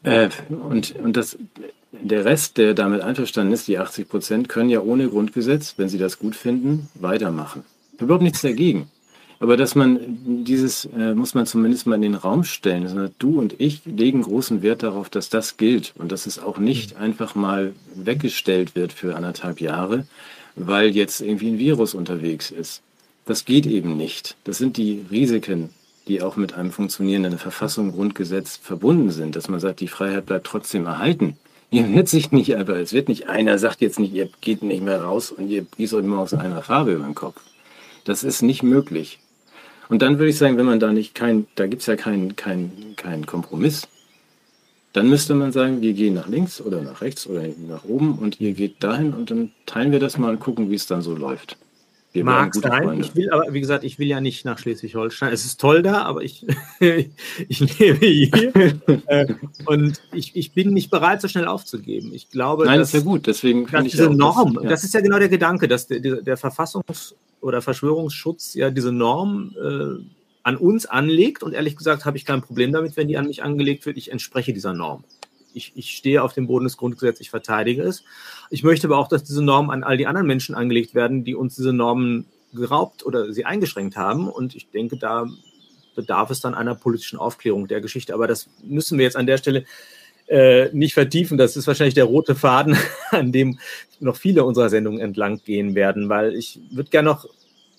äh, 0.02 0.30
und, 0.48 0.94
und 0.96 1.16
das, 1.16 1.36
der 1.92 2.24
Rest, 2.24 2.58
der 2.58 2.74
damit 2.74 3.00
einverstanden 3.00 3.52
ist, 3.52 3.68
die 3.68 3.78
80 3.78 4.08
Prozent, 4.08 4.48
können 4.48 4.70
ja 4.70 4.80
ohne 4.80 5.08
Grundgesetz, 5.08 5.74
wenn 5.76 5.88
sie 5.88 5.98
das 5.98 6.18
gut 6.18 6.36
finden, 6.36 6.88
weitermachen. 6.94 7.64
Überhaupt 7.98 8.22
nichts 8.22 8.42
dagegen. 8.42 8.88
Aber 9.40 9.56
dass 9.56 9.74
man 9.74 10.44
dieses, 10.44 10.84
äh, 10.84 11.14
muss 11.14 11.34
man 11.34 11.46
zumindest 11.46 11.86
mal 11.86 11.94
in 11.94 12.02
den 12.02 12.14
Raum 12.14 12.44
stellen. 12.44 12.82
Also 12.82 13.08
du 13.18 13.38
und 13.38 13.58
ich 13.58 13.80
legen 13.86 14.22
großen 14.22 14.60
Wert 14.60 14.82
darauf, 14.82 15.08
dass 15.08 15.30
das 15.30 15.56
gilt 15.56 15.94
und 15.96 16.12
dass 16.12 16.26
es 16.26 16.38
auch 16.38 16.58
nicht 16.58 16.96
einfach 16.96 17.34
mal 17.34 17.72
weggestellt 17.94 18.76
wird 18.76 18.92
für 18.92 19.16
anderthalb 19.16 19.62
Jahre, 19.62 20.06
weil 20.56 20.90
jetzt 20.90 21.22
irgendwie 21.22 21.48
ein 21.48 21.58
Virus 21.58 21.94
unterwegs 21.94 22.50
ist. 22.50 22.82
Das 23.24 23.46
geht 23.46 23.64
eben 23.64 23.96
nicht. 23.96 24.36
Das 24.44 24.58
sind 24.58 24.76
die 24.76 25.06
Risiken, 25.10 25.70
die 26.06 26.20
auch 26.20 26.36
mit 26.36 26.52
einem 26.52 26.70
funktionierenden 26.70 27.38
Verfassung, 27.38 27.92
Grundgesetz 27.92 28.58
verbunden 28.58 29.10
sind, 29.10 29.36
dass 29.36 29.48
man 29.48 29.60
sagt, 29.60 29.80
die 29.80 29.88
Freiheit 29.88 30.26
bleibt 30.26 30.46
trotzdem 30.46 30.84
erhalten. 30.84 31.38
Ihr 31.70 31.94
wird 31.94 32.08
sich 32.08 32.32
nicht 32.32 32.56
einfach, 32.56 32.74
es 32.74 32.92
wird 32.92 33.08
nicht 33.08 33.28
einer 33.28 33.56
sagt 33.58 33.80
jetzt 33.80 34.00
nicht, 34.00 34.12
ihr 34.12 34.28
geht 34.40 34.62
nicht 34.62 34.82
mehr 34.82 35.02
raus 35.02 35.30
und 35.30 35.48
ihr 35.48 35.64
gießt 35.76 35.94
euch 35.94 36.04
morgens 36.04 36.34
einer 36.34 36.62
Farbe 36.62 36.92
über 36.92 37.04
den 37.04 37.14
Kopf. 37.14 37.40
Das 38.04 38.24
ist 38.24 38.42
nicht 38.42 38.64
möglich. 38.64 39.20
Und 39.88 40.02
dann 40.02 40.18
würde 40.18 40.30
ich 40.30 40.38
sagen, 40.38 40.56
wenn 40.56 40.66
man 40.66 40.80
da 40.80 40.92
nicht 40.92 41.14
kein, 41.14 41.46
da 41.54 41.66
gibt 41.66 41.82
es 41.82 41.86
ja 41.86 41.96
keinen 41.96 42.34
kein, 42.34 42.94
kein 42.96 43.24
Kompromiss, 43.24 43.86
dann 44.92 45.08
müsste 45.08 45.34
man 45.34 45.52
sagen, 45.52 45.80
wir 45.80 45.92
gehen 45.92 46.14
nach 46.14 46.26
links 46.26 46.60
oder 46.60 46.80
nach 46.80 47.00
rechts 47.00 47.26
oder 47.28 47.44
nach 47.68 47.84
oben 47.84 48.18
und 48.18 48.40
ihr 48.40 48.52
geht 48.52 48.82
dahin 48.82 49.14
und 49.14 49.30
dann 49.30 49.52
teilen 49.66 49.92
wir 49.92 50.00
das 50.00 50.18
mal 50.18 50.30
und 50.30 50.40
gucken, 50.40 50.70
wie 50.70 50.74
es 50.74 50.88
dann 50.88 51.02
so 51.02 51.14
läuft. 51.14 51.56
Wir 52.12 52.24
Mag 52.24 52.52
sein. 52.54 52.82
Freunde. 52.82 53.04
Ich 53.04 53.14
will 53.14 53.30
aber, 53.30 53.52
wie 53.52 53.60
gesagt, 53.60 53.84
ich 53.84 54.00
will 54.00 54.08
ja 54.08 54.20
nicht 54.20 54.44
nach 54.44 54.58
Schleswig-Holstein. 54.58 55.32
Es 55.32 55.44
ist 55.44 55.60
toll 55.60 55.82
da, 55.82 56.02
aber 56.02 56.22
ich, 56.22 56.44
ich 56.80 57.78
lebe 57.78 58.06
hier. 58.06 58.30
Äh, 59.06 59.34
und 59.66 60.00
ich, 60.12 60.36
ich 60.36 60.52
bin 60.52 60.72
nicht 60.72 60.90
bereit, 60.90 61.20
so 61.20 61.28
schnell 61.28 61.46
aufzugeben. 61.46 62.12
Ich 62.12 62.28
glaube, 62.28 62.64
Nein, 62.64 62.78
dass, 62.78 62.90
das 62.90 63.00
ist 63.00 63.04
ja 63.04 63.10
gut. 63.10 63.26
Deswegen 63.26 63.66
dass 63.66 63.84
diese 63.84 64.08
auch, 64.08 64.14
Norm, 64.14 64.54
das, 64.54 64.64
ja. 64.64 64.70
das 64.70 64.84
ist 64.84 64.94
ja 64.94 65.00
genau 65.00 65.18
der 65.18 65.28
Gedanke, 65.28 65.68
dass 65.68 65.86
der, 65.86 66.00
der 66.00 66.38
Verfassungs- 66.38 67.14
oder 67.40 67.62
Verschwörungsschutz 67.62 68.54
ja 68.54 68.70
diese 68.70 68.92
Norm 68.92 69.54
äh, 69.60 70.04
an 70.42 70.56
uns 70.56 70.86
anlegt. 70.86 71.42
Und 71.42 71.54
ehrlich 71.54 71.76
gesagt 71.76 72.04
habe 72.04 72.16
ich 72.16 72.24
kein 72.24 72.42
Problem 72.42 72.72
damit, 72.72 72.96
wenn 72.96 73.08
die 73.08 73.16
an 73.16 73.26
mich 73.26 73.42
angelegt 73.42 73.86
wird. 73.86 73.96
Ich 73.96 74.12
entspreche 74.12 74.52
dieser 74.52 74.72
Norm 74.72 75.04
ich, 75.54 75.72
ich 75.74 75.90
stehe 75.90 76.22
auf 76.22 76.32
dem 76.32 76.46
Boden 76.46 76.64
des 76.64 76.76
Grundgesetzes, 76.76 77.20
ich 77.20 77.30
verteidige 77.30 77.82
es. 77.82 78.04
Ich 78.50 78.62
möchte 78.62 78.86
aber 78.86 78.98
auch, 78.98 79.08
dass 79.08 79.24
diese 79.24 79.42
Normen 79.42 79.70
an 79.70 79.84
all 79.84 79.96
die 79.96 80.06
anderen 80.06 80.26
Menschen 80.26 80.54
angelegt 80.54 80.94
werden, 80.94 81.24
die 81.24 81.34
uns 81.34 81.56
diese 81.56 81.72
Normen 81.72 82.26
geraubt 82.52 83.04
oder 83.04 83.32
sie 83.32 83.44
eingeschränkt 83.44 83.96
haben. 83.96 84.28
Und 84.28 84.54
ich 84.54 84.70
denke, 84.70 84.96
da 84.96 85.26
bedarf 85.94 86.30
es 86.30 86.40
dann 86.40 86.54
einer 86.54 86.74
politischen 86.74 87.18
Aufklärung 87.18 87.68
der 87.68 87.80
Geschichte. 87.80 88.14
Aber 88.14 88.26
das 88.26 88.48
müssen 88.62 88.98
wir 88.98 89.04
jetzt 89.04 89.16
an 89.16 89.26
der 89.26 89.38
Stelle 89.38 89.64
äh, 90.28 90.68
nicht 90.72 90.94
vertiefen. 90.94 91.38
Das 91.38 91.56
ist 91.56 91.66
wahrscheinlich 91.66 91.94
der 91.94 92.04
rote 92.04 92.34
Faden, 92.34 92.76
an 93.10 93.32
dem 93.32 93.58
noch 93.98 94.16
viele 94.16 94.44
unserer 94.44 94.70
Sendungen 94.70 95.00
entlang 95.00 95.42
gehen 95.44 95.74
werden, 95.74 96.08
weil 96.08 96.34
ich 96.34 96.60
würde 96.70 96.90
gerne 96.90 97.10
noch 97.10 97.26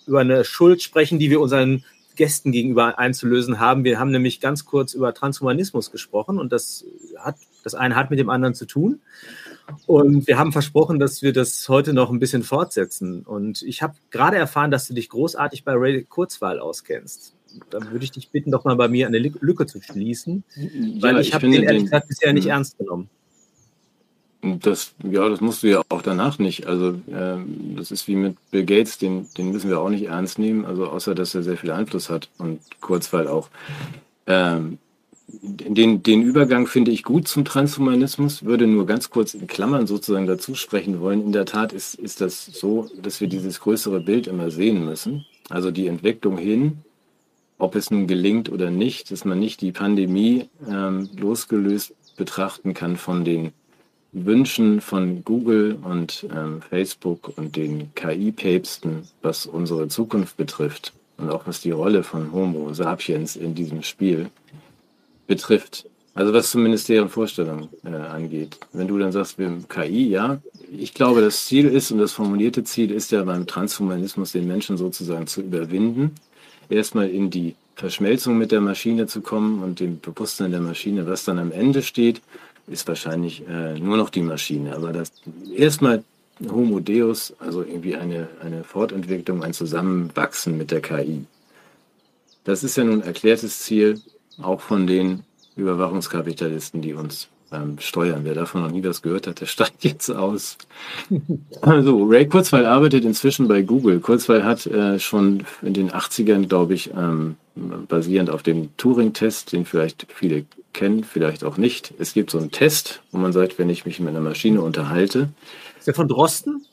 über 0.05 0.19
eine 0.19 0.43
Schuld 0.43 0.81
sprechen, 0.81 1.19
die 1.19 1.29
wir 1.29 1.39
unseren 1.39 1.83
Gästen 2.15 2.51
gegenüber 2.51 2.99
einzulösen 2.99 3.59
haben. 3.59 3.83
Wir 3.83 3.99
haben 3.99 4.11
nämlich 4.11 4.41
ganz 4.41 4.65
kurz 4.65 4.93
über 4.93 5.13
Transhumanismus 5.13 5.91
gesprochen 5.91 6.39
und 6.39 6.51
das 6.51 6.85
hat 7.17 7.37
das 7.63 7.75
eine 7.75 7.95
hat 7.95 8.09
mit 8.09 8.19
dem 8.19 8.29
anderen 8.29 8.53
zu 8.53 8.65
tun. 8.65 9.01
Und 9.85 10.27
wir 10.27 10.37
haben 10.37 10.51
versprochen, 10.51 10.99
dass 10.99 11.21
wir 11.21 11.33
das 11.33 11.67
heute 11.69 11.93
noch 11.93 12.09
ein 12.09 12.19
bisschen 12.19 12.43
fortsetzen. 12.43 13.21
Und 13.21 13.61
ich 13.61 13.81
habe 13.81 13.95
gerade 14.09 14.37
erfahren, 14.37 14.71
dass 14.71 14.87
du 14.87 14.93
dich 14.93 15.09
großartig 15.09 15.63
bei 15.63 15.73
Ray 15.73 16.03
Kurzwahl 16.03 16.59
auskennst. 16.59 17.35
Dann 17.69 17.91
würde 17.91 18.05
ich 18.05 18.11
dich 18.11 18.29
bitten, 18.29 18.51
doch 18.51 18.63
mal 18.63 18.75
bei 18.75 18.87
mir 18.87 19.07
eine 19.07 19.19
Lücke 19.19 19.65
zu 19.65 19.81
schließen, 19.81 20.43
weil 20.99 21.15
ja, 21.15 21.19
ich, 21.19 21.29
ich 21.29 21.33
habe 21.33 21.49
den 21.49 21.63
ehrlich 21.63 21.83
gesagt 21.83 22.07
bisher 22.07 22.33
nicht 22.33 22.47
ernst 22.47 22.77
genommen. 22.77 23.09
Das, 24.41 24.93
ja, 25.03 25.29
das 25.29 25.39
musst 25.39 25.61
du 25.61 25.67
ja 25.67 25.81
auch 25.89 26.01
danach 26.01 26.39
nicht. 26.39 26.65
Also 26.65 26.99
ähm, 27.11 27.75
das 27.77 27.91
ist 27.91 28.07
wie 28.07 28.15
mit 28.15 28.37
Bill 28.49 28.65
Gates, 28.65 28.97
den, 28.97 29.27
den 29.37 29.51
müssen 29.51 29.69
wir 29.69 29.79
auch 29.79 29.89
nicht 29.89 30.05
ernst 30.05 30.39
nehmen, 30.39 30.65
also 30.65 30.87
außer 30.87 31.13
dass 31.13 31.35
er 31.35 31.43
sehr 31.43 31.57
viel 31.57 31.71
Einfluss 31.71 32.09
hat 32.09 32.29
und 32.39 32.59
Kurzweil 32.79 33.27
auch. 33.27 33.49
Ähm, 34.25 34.79
den, 35.41 36.03
den 36.03 36.21
Übergang 36.21 36.67
finde 36.67 36.91
ich 36.91 37.03
gut 37.03 37.27
zum 37.27 37.45
Transhumanismus, 37.45 38.43
würde 38.43 38.67
nur 38.67 38.85
ganz 38.85 39.09
kurz 39.09 39.33
in 39.33 39.47
Klammern 39.47 39.87
sozusagen 39.87 40.27
dazu 40.27 40.55
sprechen 40.55 40.99
wollen. 40.99 41.21
In 41.21 41.31
der 41.31 41.45
Tat 41.45 41.73
ist, 41.73 41.95
ist 41.95 42.21
das 42.21 42.45
so, 42.45 42.89
dass 43.01 43.21
wir 43.21 43.27
dieses 43.27 43.59
größere 43.59 44.01
Bild 44.01 44.27
immer 44.27 44.51
sehen 44.51 44.83
müssen. 44.83 45.25
Also 45.49 45.71
die 45.71 45.87
Entwicklung 45.87 46.37
hin, 46.37 46.79
ob 47.57 47.75
es 47.75 47.91
nun 47.91 48.07
gelingt 48.07 48.51
oder 48.51 48.71
nicht, 48.71 49.11
dass 49.11 49.25
man 49.25 49.39
nicht 49.39 49.61
die 49.61 49.71
Pandemie 49.71 50.49
ähm, 50.67 51.09
losgelöst 51.17 51.93
betrachten 52.17 52.73
kann 52.73 52.97
von 52.97 53.23
den 53.23 53.51
Wünschen 54.13 54.81
von 54.81 55.23
Google 55.23 55.77
und 55.81 56.27
ähm, 56.35 56.61
Facebook 56.61 57.37
und 57.37 57.55
den 57.55 57.95
KI-Päpsten, 57.95 59.07
was 59.21 59.45
unsere 59.45 59.87
Zukunft 59.87 60.35
betrifft 60.35 60.93
und 61.17 61.29
auch 61.29 61.47
was 61.47 61.61
die 61.61 61.71
Rolle 61.71 62.03
von 62.03 62.33
Homo 62.33 62.73
sapiens 62.73 63.37
in 63.37 63.55
diesem 63.55 63.83
Spiel 63.83 64.29
betrifft. 65.31 65.85
Also 66.13 66.33
was 66.33 66.51
zumindest 66.51 66.89
deren 66.89 67.07
Vorstellung 67.07 67.69
äh, 67.85 67.95
angeht. 67.95 68.57
Wenn 68.73 68.89
du 68.89 68.97
dann 68.97 69.13
sagst, 69.13 69.39
wir 69.39 69.49
KI, 69.69 70.09
ja, 70.09 70.41
ich 70.77 70.93
glaube, 70.93 71.21
das 71.21 71.45
Ziel 71.45 71.67
ist 71.67 71.89
und 71.91 71.99
das 71.99 72.11
formulierte 72.11 72.65
Ziel 72.65 72.91
ist 72.91 73.11
ja 73.11 73.23
beim 73.23 73.47
Transhumanismus 73.47 74.33
den 74.33 74.45
Menschen 74.45 74.75
sozusagen 74.75 75.27
zu 75.27 75.39
überwinden, 75.39 76.15
erstmal 76.69 77.09
in 77.09 77.29
die 77.29 77.55
Verschmelzung 77.75 78.37
mit 78.37 78.51
der 78.51 78.59
Maschine 78.59 79.07
zu 79.07 79.21
kommen 79.21 79.63
und 79.63 79.79
dem 79.79 80.01
Bewusstsein 80.01 80.51
der 80.51 80.59
Maschine, 80.59 81.07
was 81.07 81.23
dann 81.23 81.39
am 81.39 81.53
Ende 81.53 81.81
steht, 81.81 82.21
ist 82.67 82.85
wahrscheinlich 82.89 83.47
äh, 83.47 83.79
nur 83.79 83.95
noch 83.95 84.09
die 84.09 84.21
Maschine. 84.21 84.75
Aber 84.75 84.91
das 84.91 85.13
erstmal 85.55 86.03
Homo 86.51 86.81
Deus, 86.81 87.33
also 87.39 87.61
irgendwie 87.61 87.95
eine, 87.95 88.27
eine 88.43 88.65
Fortentwicklung, 88.65 89.43
ein 89.43 89.53
Zusammenwachsen 89.53 90.57
mit 90.57 90.71
der 90.71 90.81
KI. 90.81 91.23
Das 92.43 92.65
ist 92.65 92.75
ja 92.75 92.83
nun 92.83 93.01
erklärtes 93.01 93.59
Ziel 93.59 94.01
auch 94.41 94.61
von 94.61 94.87
den 94.87 95.23
Überwachungskapitalisten, 95.55 96.81
die 96.81 96.93
uns 96.93 97.27
ähm, 97.51 97.77
steuern. 97.79 98.21
Wer 98.23 98.33
davon 98.33 98.63
noch 98.63 98.71
nie 98.71 98.83
was 98.83 99.01
gehört 99.01 99.27
hat, 99.27 99.41
der 99.41 99.45
steigt 99.45 99.83
jetzt 99.83 100.09
aus. 100.09 100.57
Also, 101.61 102.05
Ray 102.05 102.27
Kurzweil 102.27 102.65
arbeitet 102.65 103.05
inzwischen 103.05 103.47
bei 103.47 103.61
Google. 103.61 103.99
Kurzweil 103.99 104.43
hat 104.43 104.65
äh, 104.65 104.97
schon 104.99 105.43
in 105.61 105.73
den 105.73 105.91
80ern, 105.91 106.47
glaube 106.47 106.73
ich, 106.73 106.91
ähm, 106.97 107.35
basierend 107.87 108.29
auf 108.29 108.41
dem 108.41 108.75
Turing-Test, 108.77 109.51
den 109.51 109.65
vielleicht 109.65 110.07
viele 110.09 110.45
kennen, 110.73 111.03
vielleicht 111.03 111.43
auch 111.43 111.57
nicht. 111.57 111.93
Es 111.99 112.13
gibt 112.13 112.31
so 112.31 112.39
einen 112.39 112.51
Test, 112.51 113.01
wo 113.11 113.19
man 113.19 113.33
sagt, 113.33 113.59
wenn 113.59 113.69
ich 113.69 113.85
mich 113.85 113.99
mit 113.99 114.09
einer 114.09 114.21
Maschine 114.21 114.61
unterhalte. 114.61 115.29
Ist 115.77 115.87
der 115.87 115.93
von 115.93 116.07
Drosten? 116.07 116.65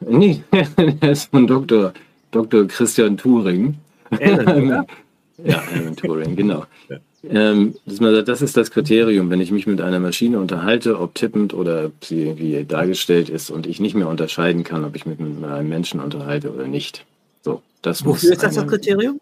Nee, 0.00 0.42
der 0.76 1.12
ist 1.12 1.30
von 1.30 1.46
Dr. 1.46 1.92
Dr. 2.30 2.66
Christian 2.66 3.16
Turing. 3.16 3.78
Alan, 4.10 4.86
Ja, 5.44 5.62
Alan 5.72 5.96
Turing, 5.96 6.36
genau. 6.36 6.64
Ja. 6.88 6.98
Ähm, 7.24 7.74
das 7.84 8.42
ist 8.42 8.56
das 8.56 8.70
Kriterium, 8.70 9.30
wenn 9.30 9.40
ich 9.40 9.50
mich 9.50 9.66
mit 9.66 9.80
einer 9.80 9.98
Maschine 9.98 10.38
unterhalte, 10.38 10.98
ob 11.00 11.14
tippend 11.14 11.52
oder 11.52 11.86
ob 11.86 12.04
sie 12.04 12.22
irgendwie 12.22 12.64
dargestellt 12.64 13.28
ist 13.28 13.50
und 13.50 13.66
ich 13.66 13.80
nicht 13.80 13.94
mehr 13.94 14.08
unterscheiden 14.08 14.62
kann, 14.64 14.84
ob 14.84 14.94
ich 14.94 15.04
mich 15.04 15.18
mit 15.18 15.44
einem 15.44 15.68
Menschen 15.68 16.00
unterhalte 16.00 16.52
oder 16.52 16.68
nicht. 16.68 17.04
So, 17.42 17.62
das 17.82 18.04
Wofür 18.04 18.32
ist 18.32 18.42
das 18.42 18.54
das 18.54 18.66
Kriterium? 18.66 19.20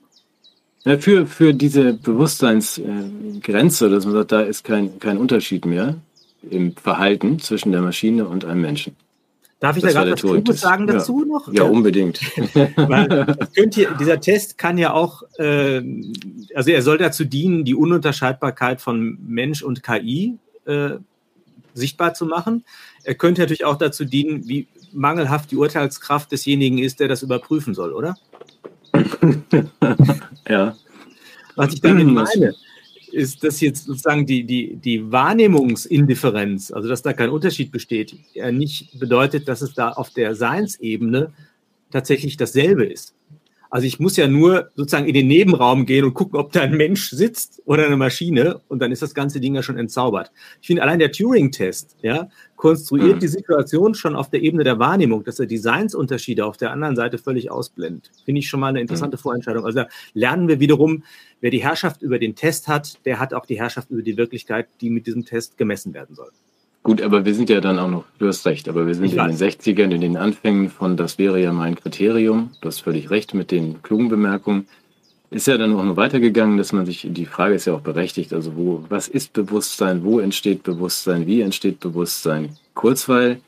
Ja, 0.84 0.98
für, 0.98 1.26
für 1.26 1.52
diese 1.52 1.94
Bewusstseinsgrenze, 1.94 3.90
dass 3.90 4.04
man 4.04 4.14
sagt, 4.14 4.32
da 4.32 4.42
ist 4.42 4.62
kein, 4.62 4.98
kein 5.00 5.18
Unterschied 5.18 5.66
mehr 5.66 5.96
im 6.48 6.76
Verhalten 6.76 7.40
zwischen 7.40 7.72
der 7.72 7.82
Maschine 7.82 8.28
und 8.28 8.44
einem 8.44 8.60
Menschen. 8.60 8.94
Darf 9.66 9.76
ich 9.76 9.82
das 9.82 9.94
da 9.94 10.00
gerade 10.00 10.12
was 10.12 10.20
Kluges 10.20 10.60
sagen 10.60 10.86
dazu 10.86 11.20
ja. 11.20 11.26
noch? 11.26 11.52
Ja, 11.52 11.64
unbedingt. 11.64 12.20
Weil 12.76 13.36
hier, 13.72 13.90
dieser 13.98 14.20
Test 14.20 14.58
kann 14.58 14.78
ja 14.78 14.92
auch, 14.92 15.24
äh, 15.38 15.82
also 16.54 16.70
er 16.70 16.82
soll 16.82 16.98
dazu 16.98 17.24
dienen, 17.24 17.64
die 17.64 17.74
Ununterscheidbarkeit 17.74 18.80
von 18.80 19.18
Mensch 19.26 19.64
und 19.64 19.82
KI 19.82 20.38
äh, 20.66 20.90
sichtbar 21.74 22.14
zu 22.14 22.26
machen. 22.26 22.64
Er 23.02 23.16
könnte 23.16 23.40
natürlich 23.40 23.64
auch 23.64 23.76
dazu 23.76 24.04
dienen, 24.04 24.46
wie 24.46 24.68
mangelhaft 24.92 25.50
die 25.50 25.56
Urteilskraft 25.56 26.30
desjenigen 26.30 26.78
ist, 26.78 27.00
der 27.00 27.08
das 27.08 27.24
überprüfen 27.24 27.74
soll, 27.74 27.92
oder? 27.92 28.16
ja. 30.48 30.76
Was 31.56 31.74
ich 31.74 31.80
damit 31.80 32.06
meine, 32.12 32.54
ist, 33.16 33.42
dass 33.42 33.60
jetzt 33.60 33.86
sozusagen 33.86 34.26
die, 34.26 34.44
die, 34.44 34.76
die 34.76 35.10
Wahrnehmungsindifferenz, 35.10 36.70
also 36.70 36.88
dass 36.88 37.02
da 37.02 37.12
kein 37.12 37.30
Unterschied 37.30 37.72
besteht, 37.72 38.14
ja 38.34 38.52
nicht 38.52 38.98
bedeutet, 39.00 39.48
dass 39.48 39.62
es 39.62 39.74
da 39.74 39.90
auf 39.90 40.10
der 40.10 40.34
Seinsebene 40.34 41.32
tatsächlich 41.90 42.36
dasselbe 42.36 42.84
ist. 42.84 43.14
Also 43.77 43.87
ich 43.89 44.01
muss 44.01 44.16
ja 44.16 44.27
nur 44.27 44.70
sozusagen 44.74 45.07
in 45.07 45.12
den 45.12 45.27
Nebenraum 45.27 45.85
gehen 45.85 46.07
und 46.07 46.14
gucken, 46.14 46.39
ob 46.39 46.51
da 46.51 46.62
ein 46.62 46.79
Mensch 46.79 47.11
sitzt 47.11 47.61
oder 47.66 47.85
eine 47.85 47.99
Maschine 47.99 48.62
und 48.68 48.81
dann 48.81 48.91
ist 48.91 49.03
das 49.03 49.12
ganze 49.12 49.39
Ding 49.39 49.55
ja 49.55 49.62
schon 49.62 49.77
entzaubert. 49.77 50.33
Ich 50.62 50.68
finde 50.68 50.83
allein 50.83 50.99
der 50.99 51.12
Turing-Test, 51.12 51.99
ja, 52.01 52.31
konstruiert 52.57 53.16
mhm. 53.16 53.20
die 53.20 53.29
Situation 53.29 53.95
schon 53.95 54.16
auf 54.16 54.31
der 54.31 54.41
Ebene 54.41 54.64
der 54.64 54.79
Wahrnehmung, 54.79 55.24
dass 55.24 55.41
er 55.41 55.45
Designsunterschiede 55.45 56.47
auf 56.47 56.57
der 56.57 56.70
anderen 56.70 56.97
Seite 56.97 57.18
völlig 57.18 57.51
ausblendet. 57.51 58.12
Finde 58.24 58.39
ich 58.39 58.49
schon 58.49 58.61
mal 58.61 58.68
eine 58.68 58.81
interessante 58.81 59.18
mhm. 59.18 59.20
Vorentscheidung. 59.20 59.66
Also 59.66 59.81
da 59.81 59.89
lernen 60.14 60.49
wir 60.49 60.59
wiederum, 60.59 61.05
wer 61.43 61.51
die 61.51 61.62
Herrschaft 61.62 62.01
über 62.01 62.18
den 62.18 62.35
Test 62.35 62.68
hat, 62.68 63.05
der 63.05 63.20
hat 63.20 63.35
auch 63.35 63.45
die 63.45 63.59
Herrschaft 63.59 63.91
über 63.91 64.01
die 64.01 64.16
Wirklichkeit, 64.16 64.68
die 64.81 64.89
mit 64.89 65.07
diesem 65.07 65.27
Test 65.27 65.59
gemessen 65.59 65.93
werden 65.93 66.16
soll. 66.16 66.31
Gut, 66.87 67.03
aber 67.03 67.24
wir 67.24 67.34
sind 67.34 67.51
ja 67.51 67.61
dann 67.61 67.80
auch 67.80 67.91
noch, 67.91 68.05
du 68.20 68.28
hast 68.28 68.47
recht, 68.47 68.68
aber 68.68 68.87
wir 68.87 68.95
sind 68.95 69.07
ich 69.07 69.14
in 69.14 69.18
weiß. 69.18 69.39
den 69.39 69.51
60ern, 69.51 69.91
in 69.93 70.01
den 70.01 70.16
Anfängen 70.16 70.70
von, 70.70 70.97
das 70.97 71.18
wäre 71.18 71.43
ja 71.43 71.53
mein 71.53 71.74
Kriterium, 71.74 72.51
du 72.61 72.68
hast 72.68 72.78
völlig 72.78 73.11
recht 73.11 73.34
mit 73.34 73.51
den 73.51 73.82
klugen 73.82 74.09
Bemerkungen, 74.09 74.68
ist 75.32 75.49
ja 75.49 75.59
dann 75.59 75.74
auch 75.74 75.82
noch 75.82 75.97
weitergegangen, 75.97 76.59
dass 76.59 76.72
man 76.72 76.87
sich, 76.87 77.05
die 77.11 77.26
Frage 77.26 77.57
ist 77.57 77.64
ja 77.64 77.74
auch 77.74 77.80
berechtigt, 77.80 78.32
also 78.32 78.55
wo, 78.55 78.84
was 78.89 79.09
ist 79.09 79.32
Bewusstsein, 79.32 80.05
wo 80.05 80.20
entsteht 80.20 80.62
Bewusstsein, 80.62 81.26
wie 81.26 81.41
entsteht 81.41 81.80
Bewusstsein? 81.80 82.51
Kurzweil, 82.74 83.41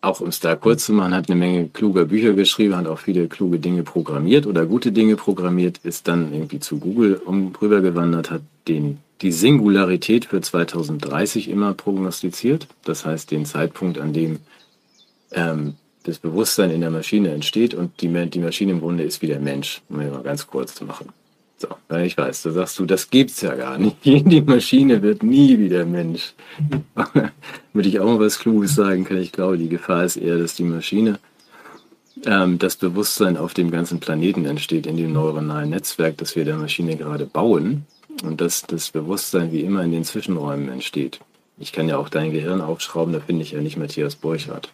auch 0.00 0.20
um 0.20 0.30
es 0.30 0.40
da 0.40 0.56
kurz 0.56 0.86
zu 0.86 0.92
machen, 0.92 1.14
hat 1.14 1.30
eine 1.30 1.38
Menge 1.38 1.68
kluger 1.68 2.06
Bücher 2.06 2.32
geschrieben, 2.32 2.76
hat 2.76 2.88
auch 2.88 2.98
viele 2.98 3.28
kluge 3.28 3.60
Dinge 3.60 3.84
programmiert 3.84 4.48
oder 4.48 4.66
gute 4.66 4.90
Dinge 4.90 5.14
programmiert, 5.14 5.78
ist 5.84 6.08
dann 6.08 6.32
irgendwie 6.32 6.58
zu 6.58 6.80
Google 6.80 7.22
um, 7.24 7.52
rübergewandert, 7.62 8.32
hat 8.32 8.42
den 8.70 8.98
die 9.22 9.32
Singularität 9.32 10.26
für 10.26 10.40
2030 10.40 11.48
immer 11.48 11.74
prognostiziert. 11.74 12.66
Das 12.84 13.04
heißt, 13.04 13.30
den 13.30 13.44
Zeitpunkt, 13.44 13.98
an 13.98 14.12
dem 14.12 14.38
ähm, 15.32 15.74
das 16.04 16.18
Bewusstsein 16.18 16.70
in 16.70 16.80
der 16.80 16.90
Maschine 16.90 17.30
entsteht 17.30 17.74
und 17.74 18.00
die, 18.00 18.08
die 18.30 18.38
Maschine 18.38 18.72
im 18.72 18.80
Grunde 18.80 19.04
ist 19.04 19.20
wie 19.20 19.26
der 19.26 19.40
Mensch, 19.40 19.82
um 19.88 19.98
mal 19.98 20.22
ganz 20.22 20.46
kurz 20.46 20.74
zu 20.74 20.84
machen. 20.84 21.08
So, 21.58 21.68
ich 21.98 22.16
weiß, 22.16 22.42
da 22.42 22.52
sagst 22.52 22.78
du, 22.78 22.86
das 22.86 23.10
gibt's 23.10 23.42
ja 23.42 23.54
gar 23.54 23.76
nicht. 23.76 23.96
Die 24.04 24.40
Maschine 24.40 25.02
wird 25.02 25.22
nie 25.22 25.58
wie 25.58 25.68
der 25.68 25.84
Mensch. 25.84 26.32
Würde 27.74 27.88
ich 27.90 28.00
auch 28.00 28.06
mal 28.06 28.18
was 28.18 28.38
Kluges 28.38 28.74
sagen 28.74 29.04
kann, 29.04 29.18
ich 29.18 29.30
glaube, 29.30 29.58
die 29.58 29.68
Gefahr 29.68 30.04
ist 30.04 30.16
eher, 30.16 30.38
dass 30.38 30.54
die 30.54 30.64
Maschine 30.64 31.18
ähm, 32.24 32.58
das 32.58 32.76
Bewusstsein 32.76 33.36
auf 33.36 33.52
dem 33.52 33.70
ganzen 33.70 34.00
Planeten 34.00 34.46
entsteht, 34.46 34.86
in 34.86 34.96
dem 34.96 35.12
neuronalen 35.12 35.68
Netzwerk, 35.68 36.16
das 36.16 36.34
wir 36.34 36.46
der 36.46 36.56
Maschine 36.56 36.96
gerade 36.96 37.26
bauen 37.26 37.84
und 38.22 38.40
dass 38.40 38.62
das 38.62 38.90
Bewusstsein 38.90 39.52
wie 39.52 39.60
immer 39.60 39.82
in 39.82 39.92
den 39.92 40.04
Zwischenräumen 40.04 40.68
entsteht. 40.68 41.20
Ich 41.58 41.72
kann 41.72 41.88
ja 41.88 41.98
auch 41.98 42.08
dein 42.08 42.32
Gehirn 42.32 42.60
aufschrauben, 42.60 43.12
da 43.12 43.20
finde 43.20 43.42
ich 43.42 43.52
ja 43.52 43.60
nicht 43.60 43.76
Matthias 43.76 44.16
Borchardt. 44.16 44.70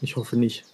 Ich 0.00 0.16
hoffe 0.16 0.36
nicht. 0.36 0.64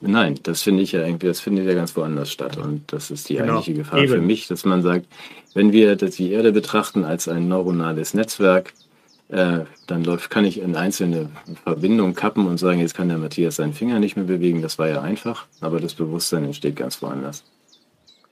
Nein, 0.00 0.38
das 0.42 0.62
finde 0.62 0.82
ich 0.82 0.92
ja 0.92 1.04
irgendwie, 1.04 1.26
das 1.26 1.40
findet 1.40 1.66
ja 1.66 1.74
ganz 1.74 1.96
woanders 1.96 2.30
statt. 2.32 2.56
Und 2.56 2.92
das 2.92 3.10
ist 3.10 3.28
die 3.28 3.34
genau. 3.34 3.58
eigentliche 3.58 3.74
Gefahr 3.74 4.00
Eben. 4.00 4.12
für 4.12 4.20
mich, 4.20 4.48
dass 4.48 4.64
man 4.64 4.82
sagt, 4.82 5.06
wenn 5.54 5.72
wir 5.72 5.96
die 5.96 6.32
Erde 6.32 6.52
betrachten 6.52 7.04
als 7.04 7.28
ein 7.28 7.48
neuronales 7.48 8.14
Netzwerk, 8.14 8.72
äh, 9.28 9.60
dann 9.86 10.04
läuft, 10.04 10.30
kann 10.30 10.44
ich 10.44 10.60
in 10.60 10.76
einzelne 10.76 11.30
Verbindungen 11.64 12.14
kappen 12.14 12.46
und 12.46 12.58
sagen, 12.58 12.80
jetzt 12.80 12.94
kann 12.94 13.08
der 13.08 13.18
Matthias 13.18 13.56
seinen 13.56 13.72
Finger 13.72 13.98
nicht 13.98 14.16
mehr 14.16 14.26
bewegen. 14.26 14.62
Das 14.62 14.78
war 14.78 14.88
ja 14.88 15.02
einfach, 15.02 15.46
aber 15.60 15.80
das 15.80 15.94
Bewusstsein 15.94 16.44
entsteht 16.44 16.76
ganz 16.76 17.02
woanders. 17.02 17.44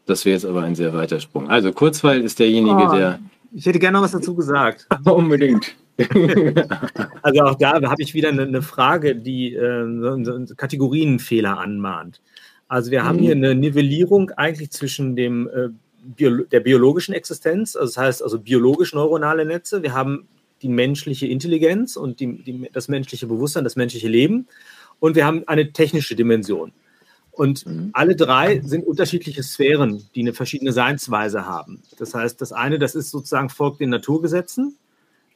Das 0.07 0.24
wäre 0.24 0.34
jetzt 0.34 0.44
aber 0.44 0.62
ein 0.62 0.74
sehr 0.74 0.92
weiter 0.92 1.20
Sprung. 1.20 1.48
Also 1.48 1.72
Kurzweil 1.72 2.20
ist 2.22 2.38
derjenige, 2.38 2.88
oh, 2.88 2.94
der. 2.94 3.20
Ich 3.52 3.66
hätte 3.66 3.78
gerne 3.78 3.98
noch 3.98 4.05
was 4.05 4.12
dazu 4.12 4.34
gesagt. 4.34 4.86
Unbedingt. 5.05 5.74
also 7.22 7.40
auch 7.42 7.55
da 7.55 7.74
habe 7.74 8.02
ich 8.02 8.14
wieder 8.14 8.28
eine, 8.28 8.42
eine 8.42 8.62
Frage, 8.62 9.14
die 9.14 9.55
äh, 9.55 10.24
so 10.24 10.55
Kategorienfehler 10.57 11.59
anmahnt. 11.59 12.20
Also 12.66 12.90
wir 12.90 13.05
haben 13.05 13.18
mhm. 13.18 13.22
hier 13.22 13.32
eine 13.32 13.55
Nivellierung 13.55 14.30
eigentlich 14.32 14.70
zwischen 14.70 15.14
dem, 15.14 15.48
äh, 15.48 15.68
Bio 16.05 16.44
der 16.44 16.61
biologischen 16.61 17.14
Existenz, 17.14 17.76
also 17.76 17.86
das 17.86 17.96
heißt 17.96 18.22
also 18.22 18.38
biologisch 18.38 18.92
neuronale 18.92 19.44
Netze. 19.44 19.82
Wir 19.82 19.94
haben 19.94 20.28
die 20.61 20.68
menschliche 20.68 21.26
Intelligenz 21.26 21.96
und 21.96 22.20
die, 22.20 22.42
die, 22.42 22.70
das 22.72 22.88
menschliche 22.88 23.26
Bewusstsein, 23.26 23.64
das 23.64 23.76
menschliche 23.76 24.09
Leben. 24.09 24.46
Und 25.00 25.16
wir 25.16 25.26
haben 25.26 25.44
eine 25.46 25.72
technische 25.72 26.14
Dimension. 26.14 26.72
Und 27.37 27.66
mhm. 27.66 27.91
alle 27.93 28.16
drei 28.16 28.61
sind 28.61 28.87
unterschiedliche 28.87 29.43
Sphären, 29.43 30.05
die 30.14 30.20
eine 30.20 30.32
verschiedene 30.32 30.72
Seinsweise 30.72 31.47
haben. 31.47 31.82
Das 31.99 32.14
heißt, 32.14 32.41
das 32.41 32.53
eine, 32.53 32.78
das 32.78 32.95
ist 32.95 33.11
sozusagen 33.11 33.49
folgt 33.49 33.80
den 33.80 33.91
Naturgesetzen. 33.91 34.76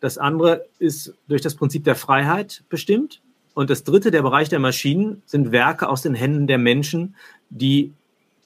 Das 0.00 0.16
andere 0.16 0.66
ist 0.78 1.14
durch 1.26 1.42
das 1.42 1.56
Prinzip 1.56 1.84
der 1.84 1.96
Freiheit 1.96 2.62
bestimmt. 2.68 3.20
Und 3.54 3.70
das 3.70 3.82
dritte, 3.82 4.12
der 4.12 4.22
Bereich 4.22 4.48
der 4.48 4.60
Maschinen, 4.60 5.22
sind 5.26 5.50
Werke 5.50 5.88
aus 5.88 6.02
den 6.02 6.14
Händen 6.14 6.46
der 6.46 6.58
Menschen, 6.58 7.16
die 7.50 7.92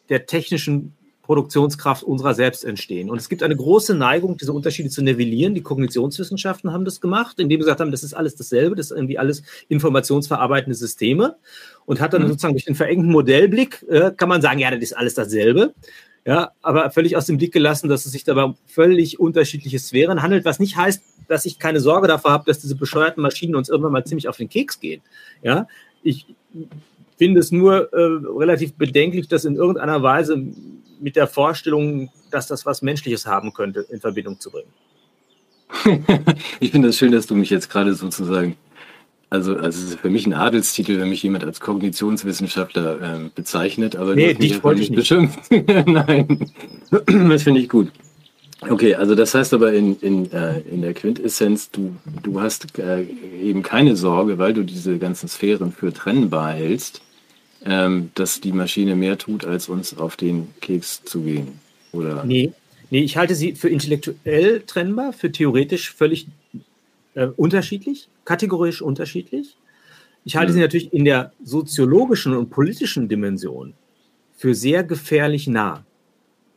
der 0.09 0.25
technischen 0.25 0.95
Produktionskraft 1.23 2.03
unserer 2.03 2.35
selbst 2.35 2.65
entstehen. 2.65 3.09
Und 3.09 3.19
es 3.19 3.29
gibt 3.29 3.43
eine 3.43 3.57
große 3.57 3.95
Neigung, 3.95 4.37
diese 4.37 4.53
Unterschiede 4.53 4.91
zu 4.91 5.03
nivellieren. 5.03 5.55
Die 5.55 5.63
Kognitionswissenschaften 5.63 6.73
haben 6.73 6.85
das 6.85 7.01
gemacht, 7.01 7.39
indem 7.39 7.61
sie 7.61 7.65
gesagt 7.65 7.81
haben, 7.81 7.93
das 7.93 8.03
ist 8.03 8.15
alles 8.15 8.35
dasselbe, 8.35 8.75
das 8.75 8.91
ist 8.91 8.97
irgendwie 8.97 9.19
alles 9.19 9.43
informationsverarbeitende 9.69 10.75
Systeme. 10.75 11.37
Und 11.87 12.01
hat 12.01 12.13
dann 12.13 12.23
mhm. 12.23 12.29
sozusagen 12.29 12.55
durch 12.55 12.65
den 12.65 12.75
verengten 12.75 13.11
Modellblick, 13.11 13.85
äh, 13.89 14.11
kann 14.17 14.29
man 14.29 14.43
sagen, 14.43 14.59
ja, 14.59 14.71
das 14.71 14.81
ist 14.81 14.97
alles 14.97 15.15
dasselbe. 15.15 15.75
Ja, 16.25 16.53
aber 16.63 16.91
völlig 16.91 17.17
aus 17.17 17.27
dem 17.27 17.39
Blick 17.39 17.53
gelassen, 17.53 17.89
dass 17.89 18.07
es 18.07 18.13
sich 18.13 18.23
dabei 18.23 18.45
um 18.45 18.57
völlig 18.67 19.19
unterschiedliche 19.19 19.81
Sphären 19.81 20.23
handelt, 20.23 20.45
was 20.45 20.61
nicht 20.61 20.77
heißt, 20.77 21.03
dass 21.27 21.47
ich 21.47 21.59
keine 21.59 21.81
Sorge 21.81 22.07
davor 22.07 22.31
habe, 22.31 22.45
dass 22.47 22.61
diese 22.61 22.77
bescheuerten 22.77 23.23
Maschinen 23.23 23.57
uns 23.57 23.69
irgendwann 23.69 23.93
mal 23.93 24.05
ziemlich 24.05 24.29
auf 24.29 24.37
den 24.37 24.49
Keks 24.49 24.79
gehen. 24.79 25.03
Ja, 25.43 25.67
ich 26.05 26.27
finde 27.19 27.41
es 27.41 27.51
nur 27.51 27.93
äh, 27.93 28.29
relativ 28.37 28.75
bedenklich, 28.75 29.29
das 29.29 29.45
in 29.45 29.57
irgendeiner 29.57 30.03
Weise 30.03 30.45
mit 31.03 31.17
der 31.17 31.27
Vorstellung, 31.27 32.11
dass 32.31 32.47
das 32.47 32.65
was 32.65 32.81
Menschliches 32.81 33.27
haben 33.27 33.53
könnte, 33.53 33.85
in 33.91 34.01
Verbindung 34.01 34.41
zu 34.41 34.51
bringen. 34.51 34.73
ich 36.61 36.71
finde 36.71 36.89
es 36.89 36.95
das 36.95 36.99
schön, 36.99 37.13
dass 37.13 37.27
du 37.27 37.35
mich 37.35 37.51
jetzt 37.51 37.71
gerade 37.71 37.95
sozusagen, 37.95 38.57
also, 39.31 39.57
also 39.57 39.67
es 39.67 39.91
ist 39.91 40.01
für 40.01 40.11
mich 40.11 40.27
ein 40.27 40.35
Adelstitel, 40.35 41.01
wenn 41.01 41.09
mich 41.09 41.23
jemand 41.23 41.45
als 41.45 41.61
Kognitionswissenschaftler 41.61 43.01
äh, 43.01 43.31
bezeichnet, 43.35 43.97
aber 43.97 44.15
nee, 44.15 44.35
dich 44.35 44.63
wollte 44.63 44.83
ich 44.83 44.91
nicht 44.91 44.99
beschimpft. 44.99 45.41
Nein, 45.87 46.51
das 46.91 47.43
finde 47.43 47.61
ich 47.61 47.69
gut. 47.69 47.91
Okay, 48.69 48.95
also 48.95 49.17
das 49.17 49.35
heißt 49.35 49.55
aber 49.55 49.73
in, 49.73 49.99
in, 50.01 50.31
äh, 50.31 50.61
in 50.61 50.83
der 50.83 50.95
Quintessenz, 50.95 51.71
du, 51.71 51.97
du 52.23 52.41
hast 52.41 52.79
äh, 52.79 53.03
eben 53.43 53.63
keine 53.63 53.97
Sorge, 53.97 54.39
weil 54.39 54.53
du 54.53 54.63
diese 54.63 54.99
ganzen 54.99 55.29
Sphären 55.29 55.73
für 55.73 55.93
trennbar 55.93 56.53
hältst, 56.53 57.03
ähm, 57.65 58.11
dass 58.15 58.41
die 58.41 58.53
Maschine 58.53 58.97
mehr 58.97 59.19
tut, 59.19 59.45
als 59.45 59.69
uns 59.69 59.97
auf 59.97 60.17
den 60.17 60.49
Keks 60.61 61.03
zu 61.05 61.23
gehen. 61.23 61.61
Oder? 61.93 62.25
Nee, 62.25 62.53
nee 62.91 63.03
ich 63.03 63.17
halte 63.17 63.35
sie 63.35 63.55
für 63.55 63.69
intellektuell 63.69 64.63
trennbar, 64.67 65.13
für 65.13 65.31
theoretisch 65.31 65.93
völlig 65.93 66.27
äh, 67.15 67.27
unterschiedlich, 67.37 68.09
kategorisch 68.25 68.83
unterschiedlich. 68.83 69.57
Ich 70.25 70.37
halte 70.37 70.51
ja. 70.51 70.55
sie 70.55 70.61
natürlich 70.61 70.93
in 70.93 71.05
der 71.05 71.33
soziologischen 71.43 72.37
und 72.37 72.51
politischen 72.51 73.09
Dimension 73.09 73.75
für 74.37 74.55
sehr 74.55 74.85
gefährlich 74.85 75.47
nah. 75.47 75.85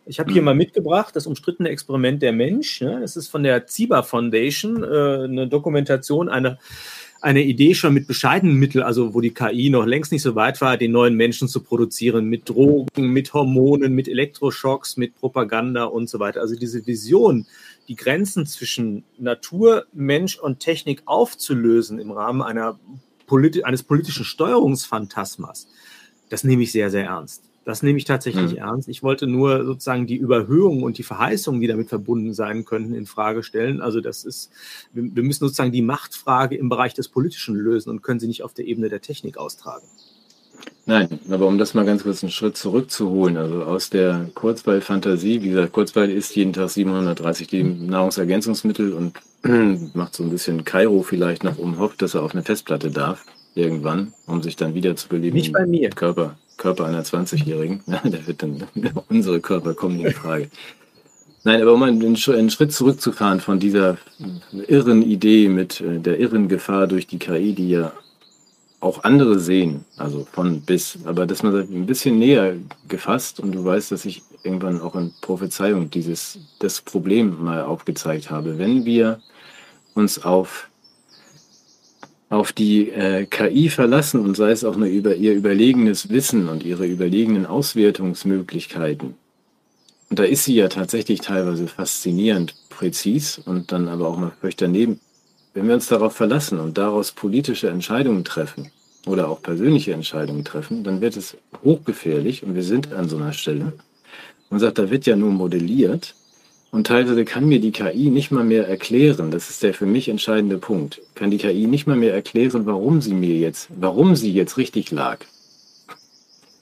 Ich 0.07 0.19
habe 0.19 0.31
hier 0.31 0.41
mhm. 0.41 0.45
mal 0.45 0.55
mitgebracht 0.55 1.15
das 1.15 1.25
umstrittene 1.25 1.69
Experiment 1.69 2.21
der 2.21 2.31
Mensch. 2.31 2.81
Ne? 2.81 2.99
Das 3.01 3.15
ist 3.15 3.27
von 3.27 3.43
der 3.43 3.65
Ziba 3.65 4.03
Foundation, 4.03 4.83
äh, 4.83 5.23
eine 5.23 5.47
Dokumentation 5.47 6.29
einer 6.29 6.59
eine 7.25 7.43
Idee 7.43 7.73
schon 7.73 7.95
mit 7.95 8.05
bescheidenen 8.05 8.55
Mitteln, 8.57 8.83
also 8.83 9.15
wo 9.15 9.19
die 9.19 9.33
KI 9.33 9.71
noch 9.71 9.87
längst 9.87 10.11
nicht 10.11 10.21
so 10.21 10.35
weit 10.35 10.61
war, 10.61 10.77
den 10.77 10.91
neuen 10.91 11.15
Menschen 11.15 11.47
zu 11.47 11.63
produzieren, 11.63 12.25
mit 12.25 12.47
Drogen, 12.47 13.09
mit 13.11 13.33
Hormonen, 13.33 13.93
mit 13.93 14.07
Elektroschocks, 14.07 14.95
mit 14.95 15.15
Propaganda 15.15 15.85
und 15.85 16.07
so 16.07 16.19
weiter. 16.19 16.41
Also 16.41 16.55
diese 16.55 16.85
Vision, 16.85 17.47
die 17.87 17.95
Grenzen 17.95 18.45
zwischen 18.45 19.05
Natur, 19.17 19.87
Mensch 19.91 20.37
und 20.37 20.59
Technik 20.59 21.01
aufzulösen 21.05 21.97
im 21.97 22.11
Rahmen 22.11 22.43
einer 22.43 22.79
politi 23.25 23.63
eines 23.63 23.81
politischen 23.81 24.23
Steuerungsphantasmas, 24.23 25.67
das 26.29 26.43
nehme 26.43 26.61
ich 26.61 26.71
sehr, 26.71 26.91
sehr 26.91 27.05
ernst. 27.05 27.41
Das 27.65 27.81
nehme 27.81 27.97
ich 27.97 28.05
tatsächlich 28.05 28.51
mhm. 28.51 28.57
ernst. 28.57 28.87
Ich 28.87 29.01
wollte 29.01 29.25
nur 29.25 29.65
sozusagen 29.65 30.05
die 30.05 30.17
Überhöhung 30.17 30.83
und 30.83 30.99
die 30.99 31.03
Verheißungen, 31.03 31.59
die 31.59 31.67
damit 31.67 31.89
verbunden 31.89 32.33
sein 32.33 32.63
könnten, 32.63 32.93
in 32.93 33.07
Frage 33.07 33.41
stellen. 33.41 33.81
Also 33.81 34.01
das 34.01 34.23
ist, 34.23 34.51
wir, 34.93 35.15
wir 35.15 35.23
müssen 35.23 35.39
sozusagen 35.39 35.71
die 35.71 35.81
Machtfrage 35.81 36.55
im 36.55 36.69
Bereich 36.69 36.93
des 36.93 37.09
Politischen 37.09 37.55
lösen 37.55 37.89
und 37.89 38.03
können 38.03 38.19
sie 38.19 38.27
nicht 38.27 38.43
auf 38.43 38.53
der 38.53 38.67
Ebene 38.67 38.89
der 38.89 39.01
Technik 39.01 39.37
austragen. 39.37 39.87
Nein, 40.85 41.19
aber 41.31 41.47
um 41.47 41.57
das 41.57 41.73
mal 41.73 41.85
ganz 41.85 42.03
kurz 42.03 42.23
einen 42.23 42.31
Schritt 42.31 42.57
zurückzuholen, 42.57 43.37
also 43.37 43.63
aus 43.63 43.89
der 43.89 44.29
Kurzweil-Fantasie, 44.35 45.41
wie 45.41 45.49
gesagt, 45.49 45.73
Kurzweil 45.73 46.11
isst 46.11 46.35
jeden 46.35 46.53
Tag 46.53 46.69
730 46.69 47.63
Nahrungsergänzungsmittel 47.87 48.93
und 48.93 49.19
macht 49.95 50.15
so 50.15 50.23
ein 50.23 50.29
bisschen 50.29 50.63
Kairo 50.63 51.01
vielleicht 51.01 51.43
noch 51.43 51.57
um, 51.57 51.79
hofft, 51.79 52.03
dass 52.03 52.13
er 52.13 52.21
auf 52.21 52.33
eine 52.33 52.43
Festplatte 52.43 52.91
darf, 52.91 53.25
irgendwann, 53.55 54.13
um 54.27 54.43
sich 54.43 54.55
dann 54.55 54.75
wieder 54.75 54.95
zu 54.95 55.07
beleben. 55.07 55.35
Nicht 55.35 55.53
bei 55.53 55.65
mir. 55.65 55.89
Körper, 55.89 56.37
Körper 56.57 56.85
einer 56.85 57.03
20-Jährigen. 57.03 57.81
Ja, 57.87 58.01
da 58.03 58.27
wird 58.27 58.43
dann, 58.43 58.63
unsere 59.09 59.39
Körper 59.39 59.73
kommen 59.73 59.99
in 59.99 60.11
Frage. 60.11 60.49
Nein, 61.43 61.61
aber 61.61 61.73
um 61.73 61.83
einen, 61.83 62.17
Schritt 62.17 62.73
zurückzufahren 62.73 63.39
von 63.39 63.59
dieser 63.59 63.97
irren 64.67 65.03
Idee 65.03 65.47
mit 65.47 65.79
äh, 65.79 65.99
der 65.99 66.19
irren 66.19 66.47
Gefahr 66.47 66.87
durch 66.87 67.05
die 67.05 67.19
KI, 67.19 67.53
die 67.53 67.69
ja 67.69 67.93
auch 68.79 69.03
andere 69.03 69.39
sehen, 69.39 69.85
also 69.97 70.27
von 70.31 70.61
bis, 70.61 70.99
aber 71.05 71.25
dass 71.25 71.43
man 71.43 71.55
ein 71.55 71.85
bisschen 71.85 72.19
näher 72.19 72.55
gefasst 72.87 73.39
und 73.39 73.51
du 73.51 73.63
weißt, 73.63 73.91
dass 73.91 74.05
ich 74.05 74.23
irgendwann 74.43 74.79
auch 74.79 74.95
in 74.95 75.11
Prophezeiung 75.21 75.89
dieses 75.89 76.39
das 76.59 76.81
Problem 76.81 77.43
mal 77.43 77.63
aufgezeigt 77.63 78.29
habe. 78.29 78.57
Wenn 78.57 78.85
wir 78.85 79.19
uns 79.95 80.23
auf 80.23 80.69
auf 82.29 82.53
die 82.53 82.89
äh, 82.89 83.25
KI 83.25 83.69
verlassen 83.69 84.21
und 84.21 84.35
sei 84.35 84.51
es 84.51 84.63
auch 84.63 84.75
nur 84.75 84.87
über 84.87 85.15
ihr 85.15 85.33
überlegenes 85.33 86.09
Wissen 86.09 86.49
und 86.49 86.63
ihre 86.63 86.85
überlegenen 86.85 87.45
Auswertungsmöglichkeiten. 87.45 89.15
Und 90.09 90.19
da 90.19 90.23
ist 90.23 90.43
sie 90.43 90.55
ja 90.55 90.67
tatsächlich 90.67 91.21
teilweise 91.21 91.67
faszinierend 91.67 92.55
präzis 92.69 93.39
und 93.39 93.71
dann 93.71 93.87
aber 93.87 94.07
auch 94.07 94.17
mal 94.17 94.31
völlig 94.39 94.55
daneben. 94.55 94.99
Wenn 95.53 95.67
wir 95.67 95.75
uns 95.75 95.87
darauf 95.87 96.15
verlassen 96.15 96.59
und 96.59 96.77
daraus 96.77 97.11
politische 97.11 97.69
Entscheidungen 97.69 98.23
treffen 98.23 98.71
oder 99.05 99.29
auch 99.29 99.41
persönliche 99.41 99.93
Entscheidungen 99.93 100.43
treffen, 100.43 100.83
dann 100.83 101.01
wird 101.01 101.15
es 101.15 101.37
hochgefährlich 101.63 102.43
und 102.43 102.55
wir 102.55 102.63
sind 102.63 102.91
an 102.93 103.07
so 103.07 103.17
einer 103.17 103.33
Stelle. 103.33 103.73
Man 104.49 104.59
sagt, 104.59 104.77
da 104.77 104.89
wird 104.89 105.05
ja 105.05 105.15
nur 105.15 105.31
modelliert 105.31 106.15
und 106.75 106.87
teilweise 106.87 107.23
kann 107.23 107.47
mir 107.47 107.61
die 107.61 107.71
KI 107.71 108.09
nicht 108.09 108.31
mal 108.31 108.43
mehr 108.43 108.67
erklären, 108.67 109.31
das 109.31 109.49
ist 109.49 109.63
der 109.63 109.73
für 109.73 109.85
mich 109.85 110.09
entscheidende 110.09 110.57
Punkt, 110.57 111.01
kann 111.15 111.31
die 111.31 111.37
KI 111.37 111.67
nicht 111.67 111.87
mal 111.87 111.95
mehr 111.95 112.13
erklären, 112.13 112.65
warum 112.65 113.01
sie 113.01 113.13
mir 113.13 113.37
jetzt, 113.37 113.69
warum 113.79 114.17
sie 114.17 114.33
jetzt 114.33 114.57
richtig 114.57 114.91
lag. 114.91 115.19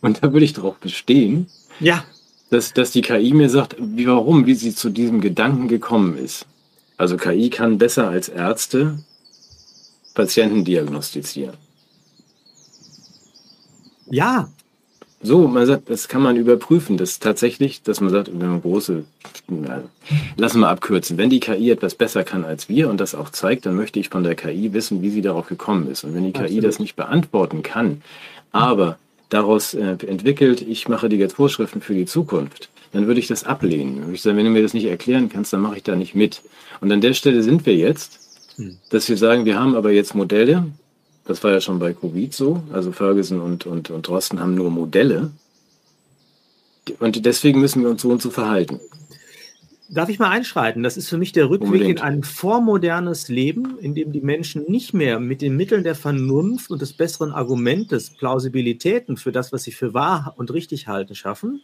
Und 0.02 0.22
da 0.22 0.32
würde 0.32 0.46
ich 0.46 0.54
darauf 0.54 0.76
bestehen, 0.76 1.48
ja. 1.80 2.06
dass, 2.52 2.74
dass 2.74 2.92
die 2.92 3.02
KI 3.02 3.34
mir 3.34 3.50
sagt, 3.50 3.76
wie, 3.80 4.06
warum, 4.06 4.46
wie 4.46 4.54
sie 4.54 4.76
zu 4.76 4.92
diesem 4.92 5.20
Gedanken 5.20 5.68
gekommen 5.68 6.16
ist. 6.16 6.46
Also 6.96 7.18
KI 7.18 7.50
kann 7.50 7.80
besser 7.80 8.08
als 8.08 8.30
Ärzte 8.30 9.00
Patienten 10.14 10.64
diagnostizieren. 10.64 11.58
Ja. 14.12 14.48
So, 15.24 15.48
man 15.48 15.66
sagt, 15.66 15.90
das 15.90 16.10
kann 16.10 16.22
man 16.22 16.36
überprüfen. 16.36 16.98
Das 16.98 17.12
ist 17.12 17.24
tatsächlich, 17.24 17.82
dass 17.82 18.02
man 18.02 18.12
sagt, 18.12 18.30
wenn 18.32 18.50
man 18.50 18.62
große, 18.62 19.06
na, 19.48 19.84
lassen 20.36 20.60
wir 20.60 20.68
abkürzen, 20.68 21.18
wenn 21.18 21.30
die 21.30 21.40
KI 21.40 21.72
etwas 21.72 21.96
besser 21.96 22.26
kann 22.26 22.44
als 22.44 22.68
wir 22.68 22.90
und 22.90 23.00
das 23.00 23.16
auch 23.16 23.30
zeigt, 23.30 23.66
dann 23.66 23.76
möchte 23.76 24.00
ich 24.00 24.10
von 24.10 24.24
der 24.24 24.36
KI 24.36 24.74
wissen, 24.74 25.02
wie 25.02 25.10
sie 25.10 25.22
darauf 25.22 25.48
gekommen 25.48 25.90
ist. 25.90 26.04
Und 26.04 26.14
wenn 26.14 26.24
die 26.24 26.36
Absolut. 26.36 26.52
KI 26.52 26.60
das 26.60 26.80
nicht 26.80 26.98
beantworten 26.98 27.64
kann, 27.64 28.02
aber 28.52 28.98
daraus 29.30 29.74
äh, 29.74 29.96
entwickelt, 30.06 30.62
ich 30.62 30.90
mache 30.90 31.08
dir 31.08 31.18
jetzt 31.18 31.36
Vorschriften 31.36 31.80
für 31.80 31.94
die 31.94 32.06
Zukunft, 32.06 32.70
dann 32.92 33.08
würde 33.08 33.22
ich 33.22 33.28
das 33.28 33.46
ablehnen. 33.46 34.02
Würde 34.02 34.14
ich 34.14 34.22
sagen, 34.22 34.38
wenn 34.38 34.46
du 34.46 34.52
mir 34.52 34.62
das 34.62 34.74
nicht 34.74 34.86
erklären 34.86 35.30
kannst, 35.30 35.54
dann 35.54 35.62
mache 35.62 35.78
ich 35.78 35.84
da 35.84 35.96
nicht 35.96 36.16
mit. 36.16 36.42
Und 36.82 36.92
an 36.92 37.02
der 37.02 37.14
Stelle 37.14 37.42
sind 37.44 37.66
wir 37.66 37.76
jetzt, 37.76 38.20
hm. 38.58 38.78
dass 38.90 39.08
wir 39.08 39.18
sagen, 39.18 39.46
wir 39.46 39.58
haben 39.58 39.76
aber 39.76 39.92
jetzt 39.92 40.16
Modelle, 40.16 40.66
das 41.26 41.44
war 41.44 41.52
ja 41.52 41.62
schon 41.62 41.80
bei 41.80 41.94
Covid 41.94 42.34
so, 42.34 42.64
also 42.72 42.92
Ferguson 42.92 43.40
und, 43.40 43.66
und, 43.66 43.90
und 43.90 44.08
Drosten 44.08 44.40
haben 44.40 44.56
nur 44.56 44.70
Modelle. 44.70 45.32
Und 47.00 47.26
deswegen 47.26 47.62
müssen 47.62 47.82
wir 47.82 47.90
uns 47.90 48.02
so 48.02 48.10
und 48.10 48.22
so 48.22 48.30
verhalten. 48.30 48.80
Darf 49.90 50.10
ich 50.10 50.18
mal 50.18 50.30
einschreiten? 50.30 50.82
Das 50.82 50.98
ist 50.98 51.08
für 51.08 51.18
mich 51.18 51.34
der 51.34 51.50
Rückweg 51.50 51.68
Unbedingt. 51.68 52.00
in 52.00 52.04
ein 52.04 52.24
vormodernes 52.24 53.28
Leben, 53.28 53.78
in 53.80 53.94
dem 53.94 54.12
die 54.12 54.22
Menschen 54.22 54.64
nicht 54.68 54.94
mehr 54.94 55.20
mit 55.20 55.42
den 55.42 55.56
Mitteln 55.56 55.84
der 55.84 55.96
Vernunft 55.96 56.72
und 56.72 56.82
des 56.82 56.94
besseren 56.94 57.32
Argumentes 57.32 58.10
Plausibilitäten 58.10 59.18
für 59.18 59.32
das, 59.32 59.54
was 59.54 59.64
sie 59.64 59.72
für 59.72 59.94
wahr 59.94 60.34
und 60.38 60.52
richtig 60.52 60.88
halten, 60.88 61.16
schaffen, 61.16 61.62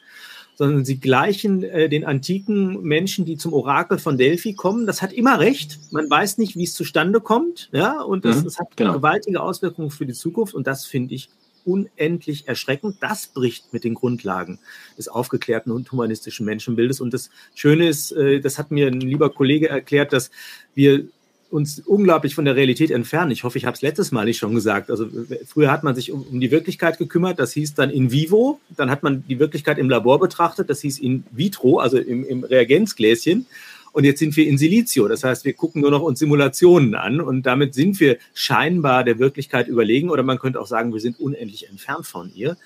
sondern 0.59 0.83
sie 0.83 0.99
gleichen 0.99 1.63
äh, 1.63 1.87
den 1.87 2.03
antiken 2.03 2.81
Menschen, 2.81 3.23
die 3.23 3.37
zum 3.37 3.53
Orakel 3.53 3.97
von 3.97 4.17
Delphi 4.17 4.55
kommen. 4.55 4.85
Das 4.85 5.01
hat 5.01 5.13
immer 5.13 5.39
recht. 5.39 5.79
Man 5.91 6.09
weiß 6.09 6.37
nicht, 6.37 6.57
wie 6.57 6.65
es 6.65 6.73
zustande 6.73 7.21
kommt. 7.21 7.69
Ja, 7.71 8.01
und 8.01 8.25
das, 8.25 8.41
mhm, 8.41 8.43
das 8.43 8.59
hat 8.59 8.75
genau. 8.75 8.91
gewaltige 8.91 9.41
Auswirkungen 9.41 9.89
für 9.89 10.05
die 10.05 10.11
Zukunft. 10.11 10.53
Und 10.53 10.67
das 10.67 10.85
finde 10.85 11.15
ich 11.15 11.29
unendlich 11.63 12.49
erschreckend. 12.49 12.97
Das 12.99 13.27
bricht 13.27 13.71
mit 13.71 13.85
den 13.85 13.93
Grundlagen 13.93 14.59
des 14.97 15.07
aufgeklärten 15.07 15.71
und 15.71 15.89
humanistischen 15.93 16.45
Menschenbildes. 16.45 16.99
Und 16.99 17.13
das 17.13 17.29
Schöne 17.55 17.87
ist, 17.87 18.11
äh, 18.11 18.41
das 18.41 18.57
hat 18.57 18.69
mir 18.69 18.87
ein 18.87 18.99
lieber 18.99 19.29
Kollege 19.29 19.69
erklärt, 19.69 20.11
dass 20.11 20.29
wir 20.75 21.07
uns 21.49 21.79
unglaublich 21.79 22.35
von 22.35 22.45
der 22.45 22.55
Realität 22.55 22.91
entfernen. 22.91 23.31
Ich 23.31 23.43
hoffe, 23.43 23.57
ich 23.57 23.65
habe 23.65 23.75
es 23.75 23.81
letztes 23.81 24.11
Mal 24.11 24.25
nicht 24.25 24.37
schon 24.37 24.53
gesagt. 24.53 24.91
Also 24.91 25.07
früher 25.47 25.71
hat 25.71 25.83
man 25.83 25.95
sich 25.95 26.11
um, 26.11 26.21
um, 26.23 26.39
die 26.39 26.51
Wirklichkeit 26.51 26.97
gekümmert, 26.97 27.39
das 27.39 27.53
hieß 27.53 27.73
dann 27.73 27.89
in 27.89 28.11
vivo. 28.11 28.59
Dann 28.75 28.89
hat 28.89 29.01
man 29.01 29.23
die 29.27 29.39
Wirklichkeit 29.39 29.79
im 29.79 29.89
Labor 29.89 30.19
betrachtet, 30.19 30.69
das 30.69 30.81
hieß 30.81 30.99
in 30.99 31.23
vitro, 31.31 31.79
also 31.79 31.97
im, 31.97 32.23
im 32.23 32.43
Reagenzgläschen. 32.43 33.47
Und 33.91 34.03
jetzt 34.03 34.19
sind 34.19 34.37
wir 34.37 34.47
in 34.47 34.59
Silicio. 34.59 35.07
Das 35.07 35.23
heißt, 35.23 35.45
wir 35.45 35.53
gucken 35.53 35.81
nur 35.81 35.89
noch 35.89 36.03
uns 36.03 36.19
Simulationen 36.19 36.93
an 36.93 37.19
und 37.19 37.43
damit 37.47 37.73
sind 37.73 37.99
wir 37.99 38.17
scheinbar 38.35 39.03
der 39.03 39.17
Wirklichkeit 39.17 39.67
überlegen 39.67 40.11
oder 40.11 40.21
man 40.21 40.37
könnte 40.37 40.61
auch 40.61 40.67
sagen, 40.67 40.93
wir 40.93 41.01
sind 41.01 41.19
unendlich 41.19 41.67
entfernt 41.67 42.05
von 42.05 42.31
ihr. 42.35 42.57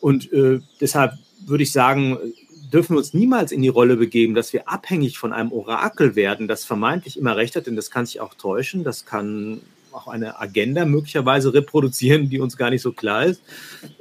Und 0.00 0.32
äh, 0.32 0.60
deshalb 0.80 1.12
würde 1.46 1.62
ich 1.62 1.70
sagen, 1.70 2.18
dürfen 2.76 2.94
wir 2.94 2.98
uns 2.98 3.14
niemals 3.14 3.52
in 3.52 3.62
die 3.62 3.68
Rolle 3.68 3.96
begeben, 3.96 4.34
dass 4.34 4.52
wir 4.52 4.68
abhängig 4.68 5.18
von 5.18 5.32
einem 5.32 5.50
Orakel 5.50 6.14
werden, 6.14 6.46
das 6.46 6.66
vermeintlich 6.66 7.18
immer 7.18 7.34
recht 7.34 7.56
hat, 7.56 7.66
denn 7.66 7.74
das 7.74 7.90
kann 7.90 8.04
sich 8.04 8.20
auch 8.20 8.34
täuschen, 8.34 8.84
das 8.84 9.06
kann 9.06 9.62
auch 9.96 10.06
eine 10.06 10.38
Agenda 10.38 10.84
möglicherweise 10.84 11.54
reproduzieren, 11.54 12.28
die 12.28 12.38
uns 12.38 12.56
gar 12.56 12.70
nicht 12.70 12.82
so 12.82 12.92
klar 12.92 13.24
ist. 13.24 13.42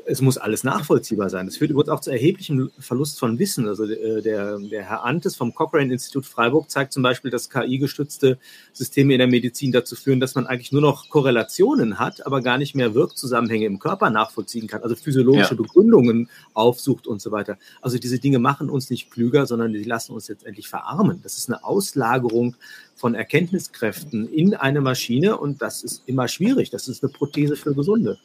Es 0.06 0.22
muss 0.22 0.38
alles 0.38 0.64
nachvollziehbar 0.64 1.30
sein. 1.30 1.48
Das 1.48 1.58
führt 1.58 1.72
übrigens 1.72 1.90
auch 1.90 2.02
zu 2.02 2.12
erheblichem 2.12 2.70
Verlust 2.78 3.18
von 3.18 3.40
Wissen. 3.40 3.68
Also 3.68 3.86
äh, 3.86 4.22
der, 4.22 4.60
der 4.60 4.84
Herr 4.84 5.04
Antes 5.04 5.36
vom 5.36 5.56
Cochrane 5.56 5.92
Institut 5.92 6.26
Freiburg 6.26 6.70
zeigt 6.70 6.94
zum 6.94 7.02
Beispiel, 7.02 7.32
dass 7.32 7.50
KI-gestützte 7.50 8.38
Systeme 8.74 9.14
in 9.14 9.20
der 9.20 9.28
Medizin 9.28 9.72
dazu 9.72 9.96
führen, 9.96 10.20
dass 10.20 10.36
man 10.36 10.46
eigentlich 10.46 10.72
nur 10.72 10.82
noch 10.82 11.10
Korrelationen 11.10 11.98
hat, 11.98 12.26
aber 12.26 12.42
gar 12.42 12.58
nicht 12.58 12.76
mehr 12.76 12.94
Wirkzusammenhänge 12.94 13.66
im 13.66 13.80
Körper 13.80 14.10
nachvollziehen 14.10 14.68
kann, 14.68 14.84
also 14.84 14.96
physiologische 14.96 15.56
ja. 15.56 15.62
Begründungen 15.62 16.30
aufsucht 16.54 17.08
und 17.08 17.22
so 17.22 17.32
weiter. 17.32 17.58
Also 17.82 17.98
diese 17.98 18.20
Dinge 18.20 18.40
machen 18.40 18.70
uns 18.70 18.90
nicht 18.90 19.10
klüger, 19.10 19.48
sondern 19.48 19.74
die 19.74 19.84
lassen 19.84 20.14
uns 20.14 20.28
letztendlich 20.28 20.68
verarmen. 20.68 21.22
Das 21.24 21.38
ist 21.38 21.50
eine 21.50 21.64
Auslagerung 21.64 22.56
von 22.96 23.14
Erkenntniskräften 23.14 24.28
in 24.32 24.54
eine 24.56 24.82
Maschine 24.82 25.38
und 25.38 25.62
das 25.62 25.84
ist 25.84 26.04
immer 26.06 26.28
schwierig. 26.28 26.70
Das 26.70 26.88
ist 26.88 27.04
eine 27.04 27.12
Prothese 27.12 27.56
für 27.56 27.76
Gesunde. 27.76 28.18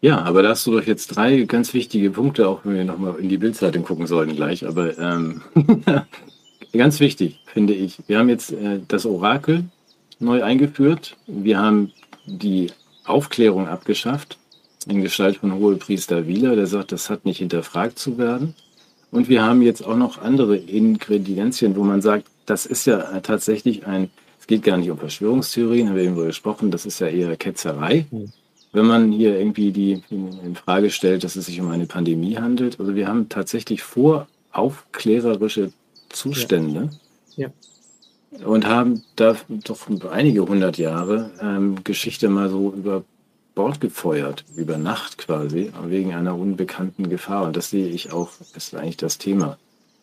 Ja, 0.00 0.20
aber 0.20 0.42
da 0.42 0.50
hast 0.50 0.66
du 0.66 0.72
doch 0.72 0.86
jetzt 0.86 1.08
drei 1.08 1.42
ganz 1.44 1.72
wichtige 1.72 2.10
Punkte, 2.10 2.48
auch 2.48 2.60
wenn 2.64 2.74
wir 2.74 2.84
nochmal 2.84 3.18
in 3.18 3.28
die 3.28 3.38
Bildzeitung 3.38 3.84
gucken 3.84 4.06
sollten 4.06 4.36
gleich. 4.36 4.66
Aber 4.66 4.98
ähm, 4.98 5.42
ganz 6.72 7.00
wichtig, 7.00 7.40
finde 7.46 7.72
ich. 7.74 7.98
Wir 8.06 8.18
haben 8.18 8.28
jetzt 8.28 8.52
äh, 8.52 8.80
das 8.86 9.06
Orakel 9.06 9.64
neu 10.18 10.42
eingeführt. 10.42 11.16
Wir 11.26 11.58
haben 11.58 11.92
die 12.26 12.70
Aufklärung 13.04 13.68
abgeschafft 13.68 14.38
in 14.86 15.02
Gestalt 15.02 15.38
von 15.38 15.54
Hohepriester 15.54 16.26
Wieler, 16.26 16.56
der 16.56 16.66
sagt, 16.66 16.92
das 16.92 17.08
hat 17.10 17.24
nicht 17.24 17.38
hinterfragt 17.38 17.98
zu 17.98 18.18
werden. 18.18 18.54
Und 19.14 19.28
wir 19.28 19.44
haben 19.44 19.62
jetzt 19.62 19.86
auch 19.86 19.96
noch 19.96 20.20
andere 20.20 20.56
Ingredienzien, 20.56 21.76
wo 21.76 21.84
man 21.84 22.02
sagt, 22.02 22.26
das 22.46 22.66
ist 22.66 22.84
ja 22.84 23.20
tatsächlich 23.20 23.86
ein, 23.86 24.10
es 24.40 24.48
geht 24.48 24.64
gar 24.64 24.76
nicht 24.76 24.90
um 24.90 24.98
Verschwörungstheorien, 24.98 25.88
haben 25.88 25.94
wir 25.94 26.02
eben 26.02 26.16
gesprochen, 26.16 26.72
das 26.72 26.84
ist 26.84 26.98
ja 26.98 27.06
eher 27.06 27.36
Ketzerei. 27.36 28.06
Mhm. 28.10 28.32
Wenn 28.72 28.86
man 28.86 29.12
hier 29.12 29.38
irgendwie 29.38 29.70
die 29.70 30.02
in 30.10 30.56
Frage 30.56 30.90
stellt, 30.90 31.22
dass 31.22 31.36
es 31.36 31.46
sich 31.46 31.60
um 31.60 31.70
eine 31.70 31.86
Pandemie 31.86 32.38
handelt. 32.38 32.80
Also 32.80 32.96
wir 32.96 33.06
haben 33.06 33.28
tatsächlich 33.28 33.84
voraufklärerische 33.84 35.70
Zustände. 36.08 36.90
Ja. 37.36 37.50
ja. 38.36 38.46
Und 38.46 38.66
haben 38.66 39.04
da 39.14 39.36
doch 39.48 39.86
einige 40.10 40.44
hundert 40.44 40.76
Jahre 40.76 41.30
ähm, 41.40 41.76
Geschichte 41.84 42.28
mal 42.28 42.50
so 42.50 42.74
über 42.76 43.04
Bord 43.54 43.80
gefeuert, 43.80 44.44
über 44.56 44.78
Nacht 44.78 45.18
quasi, 45.18 45.72
wegen 45.84 46.12
einer 46.12 46.36
unbekannten 46.36 47.08
Gefahr. 47.08 47.44
Und 47.44 47.56
das 47.56 47.70
sehe 47.70 47.86
ich 47.86 48.12
auch, 48.12 48.30
ist 48.54 48.74
eigentlich 48.74 48.96
das 48.96 49.18
Thema 49.18 49.58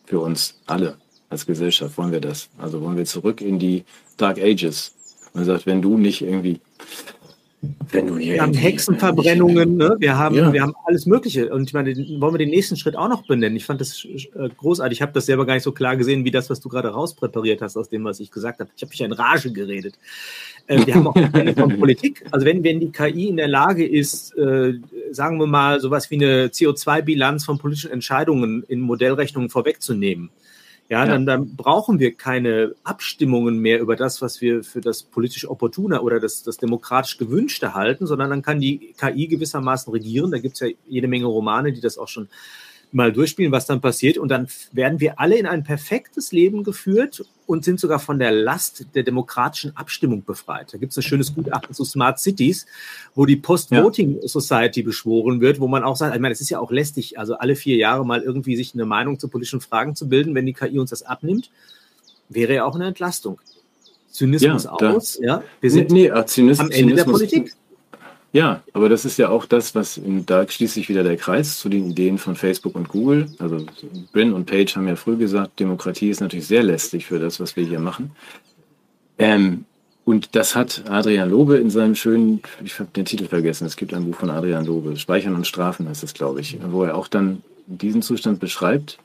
für 0.06 0.20
uns 0.20 0.60
alle 0.66 0.96
als 1.28 1.46
Gesellschaft. 1.46 1.98
Wollen 1.98 2.12
wir 2.12 2.20
das? 2.20 2.48
Also 2.58 2.80
wollen 2.80 2.96
wir 2.96 3.04
zurück 3.04 3.40
in 3.40 3.58
die 3.58 3.84
Dark 4.16 4.38
Ages. 4.38 4.94
Man 5.34 5.44
sagt, 5.44 5.66
wenn 5.66 5.82
du 5.82 5.98
nicht 5.98 6.22
irgendwie 6.22 6.60
Wenn 7.90 8.08
du 8.08 8.18
hier 8.18 8.34
wir 8.34 8.42
haben 8.42 8.54
Hexenverbrennungen, 8.54 9.76
ne? 9.76 9.94
wir, 10.00 10.18
haben, 10.18 10.34
ja. 10.34 10.52
wir 10.52 10.62
haben 10.62 10.74
alles 10.84 11.06
Mögliche. 11.06 11.52
Und 11.52 11.68
ich 11.68 11.72
meine, 11.72 11.94
wollen 11.94 12.34
wir 12.34 12.38
den 12.38 12.50
nächsten 12.50 12.76
Schritt 12.76 12.96
auch 12.96 13.08
noch 13.08 13.24
benennen? 13.24 13.56
Ich 13.56 13.64
fand 13.64 13.80
das 13.80 14.04
äh, 14.04 14.48
großartig. 14.56 14.98
Ich 14.98 15.02
habe 15.02 15.12
das 15.12 15.26
selber 15.26 15.46
gar 15.46 15.54
nicht 15.54 15.62
so 15.62 15.70
klar 15.70 15.96
gesehen, 15.96 16.24
wie 16.24 16.32
das, 16.32 16.50
was 16.50 16.58
du 16.58 16.68
gerade 16.68 16.88
rauspräpariert 16.88 17.62
hast 17.62 17.76
aus 17.76 17.88
dem, 17.88 18.02
was 18.02 18.18
ich 18.18 18.32
gesagt 18.32 18.58
habe. 18.58 18.70
Ich 18.74 18.82
habe 18.82 18.90
mich 18.90 19.00
in 19.00 19.12
Rage 19.12 19.52
geredet. 19.52 19.94
Äh, 20.66 20.84
wir 20.86 20.94
haben 20.96 21.06
auch 21.06 21.14
eine 21.14 21.54
von 21.54 21.78
Politik. 21.78 22.24
Also 22.32 22.44
wenn, 22.44 22.64
wenn 22.64 22.80
die 22.80 22.90
KI 22.90 23.28
in 23.28 23.36
der 23.36 23.48
Lage 23.48 23.86
ist, 23.86 24.36
äh, 24.36 24.74
sagen 25.12 25.38
wir 25.38 25.46
mal, 25.46 25.78
sowas 25.78 26.10
wie 26.10 26.16
eine 26.16 26.48
CO2-Bilanz 26.48 27.44
von 27.44 27.58
politischen 27.58 27.92
Entscheidungen 27.92 28.64
in 28.66 28.80
Modellrechnungen 28.80 29.50
vorwegzunehmen, 29.50 30.30
ja, 30.92 31.06
Dann, 31.06 31.24
dann 31.24 31.56
brauchen 31.56 32.00
wir 32.00 32.14
keine 32.14 32.74
Abstimmungen 32.84 33.58
mehr 33.60 33.80
über 33.80 33.96
das, 33.96 34.20
was 34.20 34.42
wir 34.42 34.62
für 34.62 34.82
das 34.82 35.02
politisch 35.02 35.48
Opportune 35.48 36.02
oder 36.02 36.20
das, 36.20 36.42
das 36.42 36.58
demokratisch 36.58 37.16
Gewünschte 37.16 37.72
halten, 37.72 38.06
sondern 38.06 38.28
dann 38.28 38.42
kann 38.42 38.60
die 38.60 38.92
KI 38.98 39.26
gewissermaßen 39.26 39.90
regieren. 39.90 40.30
Da 40.30 40.38
gibt 40.38 40.52
es 40.52 40.60
ja 40.60 40.68
jede 40.86 41.08
Menge 41.08 41.24
Romane, 41.24 41.72
die 41.72 41.80
das 41.80 41.96
auch 41.96 42.08
schon 42.08 42.28
mal 42.92 43.12
durchspielen, 43.12 43.52
was 43.52 43.66
dann 43.66 43.80
passiert. 43.80 44.18
Und 44.18 44.28
dann 44.28 44.48
werden 44.72 45.00
wir 45.00 45.18
alle 45.18 45.36
in 45.36 45.46
ein 45.46 45.64
perfektes 45.64 46.32
Leben 46.32 46.62
geführt 46.62 47.24
und 47.46 47.64
sind 47.64 47.80
sogar 47.80 47.98
von 47.98 48.18
der 48.18 48.30
Last 48.30 48.86
der 48.94 49.02
demokratischen 49.02 49.76
Abstimmung 49.76 50.24
befreit. 50.24 50.72
Da 50.72 50.78
gibt 50.78 50.92
es 50.92 50.98
ein 50.98 51.02
schönes 51.02 51.34
Gutachten 51.34 51.74
zu 51.74 51.84
Smart 51.84 52.20
Cities, 52.20 52.66
wo 53.14 53.26
die 53.26 53.36
Post-Voting 53.36 54.20
Society 54.26 54.82
beschworen 54.82 55.40
wird, 55.40 55.60
wo 55.60 55.68
man 55.68 55.82
auch 55.82 55.96
sagt, 55.96 56.14
ich 56.14 56.20
meine, 56.20 56.32
es 56.32 56.40
ist 56.40 56.50
ja 56.50 56.58
auch 56.58 56.70
lästig, 56.70 57.18
also 57.18 57.34
alle 57.34 57.56
vier 57.56 57.76
Jahre 57.76 58.06
mal 58.06 58.22
irgendwie 58.22 58.56
sich 58.56 58.74
eine 58.74 58.86
Meinung 58.86 59.18
zu 59.18 59.28
politischen 59.28 59.60
Fragen 59.60 59.96
zu 59.96 60.08
bilden, 60.08 60.34
wenn 60.34 60.46
die 60.46 60.52
KI 60.52 60.78
uns 60.78 60.90
das 60.90 61.02
abnimmt, 61.02 61.50
wäre 62.28 62.54
ja 62.54 62.64
auch 62.64 62.74
eine 62.74 62.86
Entlastung. 62.86 63.40
Zynismus 64.10 64.64
ja, 64.64 64.70
aus, 64.70 65.18
ja. 65.20 65.42
Wir 65.60 65.70
sind 65.70 65.90
nee, 65.90 66.10
nee, 66.12 66.24
Zynismus, 66.26 66.60
am 66.60 66.70
Ende 66.70 66.94
Zynismus, 66.94 67.20
der 67.20 67.26
Politik. 67.26 67.54
Ja, 68.32 68.62
aber 68.72 68.88
das 68.88 69.04
ist 69.04 69.18
ja 69.18 69.28
auch 69.28 69.44
das, 69.44 69.74
was, 69.74 70.00
da 70.26 70.48
schließt 70.48 70.74
sich 70.74 70.88
wieder 70.88 71.02
der 71.02 71.18
Kreis 71.18 71.58
zu 71.58 71.68
den 71.68 71.90
Ideen 71.90 72.16
von 72.16 72.34
Facebook 72.34 72.74
und 72.74 72.88
Google. 72.88 73.26
Also 73.38 73.66
Brin 74.12 74.32
und 74.32 74.46
Page 74.46 74.74
haben 74.74 74.88
ja 74.88 74.96
früh 74.96 75.16
gesagt, 75.16 75.60
Demokratie 75.60 76.08
ist 76.08 76.20
natürlich 76.20 76.46
sehr 76.46 76.62
lästig 76.62 77.06
für 77.06 77.18
das, 77.18 77.40
was 77.40 77.56
wir 77.56 77.64
hier 77.64 77.78
machen. 77.78 78.12
Ähm, 79.18 79.66
und 80.04 80.34
das 80.34 80.56
hat 80.56 80.84
Adrian 80.88 81.30
Lobe 81.30 81.58
in 81.58 81.70
seinem 81.70 81.94
schönen, 81.94 82.40
ich 82.64 82.78
habe 82.80 82.88
den 82.96 83.04
Titel 83.04 83.26
vergessen, 83.26 83.66
es 83.66 83.76
gibt 83.76 83.92
ein 83.92 84.04
Buch 84.04 84.16
von 84.16 84.30
Adrian 84.30 84.64
Lobe, 84.64 84.96
Speichern 84.96 85.34
und 85.34 85.46
Strafen 85.46 85.88
heißt 85.88 86.02
es, 86.02 86.14
glaube 86.14 86.40
ich, 86.40 86.58
wo 86.70 86.84
er 86.84 86.96
auch 86.96 87.08
dann 87.08 87.42
diesen 87.66 88.02
Zustand 88.02 88.40
beschreibt, 88.40 88.98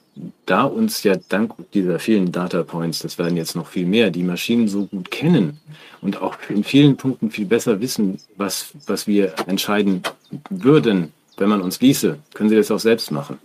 da 0.46 0.64
uns 0.64 1.04
ja 1.04 1.16
dank 1.30 1.54
dieser 1.74 2.00
vielen 2.00 2.32
Data 2.32 2.64
Points, 2.64 3.00
das 3.00 3.18
werden 3.18 3.38
jetzt 3.38 3.56
noch 3.56 3.68
viel 3.68 3.86
mehr, 3.86 4.12
die 4.12 4.24
Maschinen 4.24 4.68
so 4.68 4.86
gut 4.86 5.12
kennen 5.12 5.60
und 6.02 6.22
auch 6.22 6.38
in 6.50 6.64
vielen 6.64 6.98
Punkten 6.98 7.32
viel 7.32 7.46
besser 7.46 7.80
wissen, 7.82 8.20
was, 8.36 8.74
was 8.86 9.08
wir 9.08 9.34
entscheiden 9.48 10.02
würden, 10.50 11.12
wenn 11.38 11.50
man 11.50 11.62
uns 11.62 11.82
ließe, 11.82 12.18
können 12.34 12.50
sie 12.50 12.56
das 12.56 12.72
auch 12.72 12.80
selbst 12.80 13.12
machen. 13.12 13.38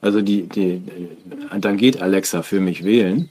Also 0.00 0.20
die, 0.22 0.42
die, 0.42 0.82
dann 1.58 1.76
geht 1.76 2.00
Alexa 2.00 2.42
für 2.42 2.60
mich 2.60 2.84
wählen 2.84 3.30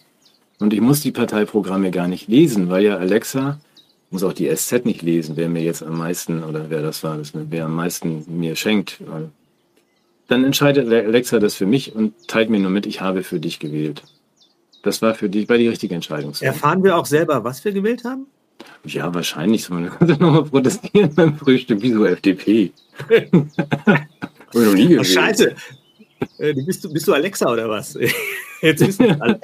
und 0.59 0.73
ich 0.73 0.81
muss 0.81 1.01
die 1.01 1.11
Parteiprogramme 1.11 1.91
gar 1.91 2.07
nicht 2.07 2.27
lesen, 2.27 2.69
weil 2.69 2.83
ja 2.83 2.97
Alexa 2.97 3.59
muss 4.09 4.23
auch 4.23 4.33
die 4.33 4.53
SZ 4.53 4.85
nicht 4.85 5.01
lesen, 5.01 5.35
wer 5.35 5.49
mir 5.49 5.63
jetzt 5.63 5.83
am 5.83 5.97
meisten 5.97 6.43
oder 6.43 6.69
wer 6.69 6.81
das 6.81 7.03
war, 7.03 7.17
das, 7.17 7.33
wer 7.33 7.65
am 7.65 7.75
meisten 7.75 8.25
mir 8.27 8.55
schenkt, 8.55 8.99
dann 10.27 10.43
entscheidet 10.43 10.91
Alexa 10.91 11.39
das 11.39 11.55
für 11.55 11.65
mich 11.65 11.95
und 11.95 12.13
teilt 12.27 12.49
mir 12.49 12.59
nur 12.59 12.71
mit, 12.71 12.85
ich 12.85 13.01
habe 13.01 13.23
für 13.23 13.39
dich 13.39 13.59
gewählt. 13.59 14.03
Das 14.83 15.01
war 15.01 15.15
für 15.15 15.29
dich 15.29 15.47
bei 15.47 15.57
die 15.57 15.67
richtige 15.67 15.95
Entscheidung. 15.95 16.33
Erfahren 16.39 16.83
wir 16.83 16.97
auch 16.97 17.05
selber, 17.05 17.43
was 17.43 17.63
wir 17.65 17.71
gewählt 17.71 18.03
haben? 18.03 18.27
Ja, 18.85 19.13
wahrscheinlich. 19.13 19.69
Man 19.69 19.89
könnte 19.97 20.13
nochmal 20.13 20.43
protestieren 20.43 21.13
beim 21.13 21.37
Frühstück. 21.37 21.79
Wieso 21.81 22.05
FDP? 22.05 22.71
Habe 23.09 24.07
noch 24.53 24.73
nie 24.73 24.87
gewählt. 24.87 24.99
Oh, 25.01 25.03
scheiße. 25.03 25.55
Äh, 26.39 26.53
bist, 26.53 26.83
du, 26.83 26.91
bist 26.91 27.07
du 27.07 27.13
Alexa 27.13 27.51
oder 27.51 27.69
was? 27.69 27.97
Jetzt 28.61 28.87
wissen 28.87 29.05
wir 29.05 29.21
alle. 29.21 29.39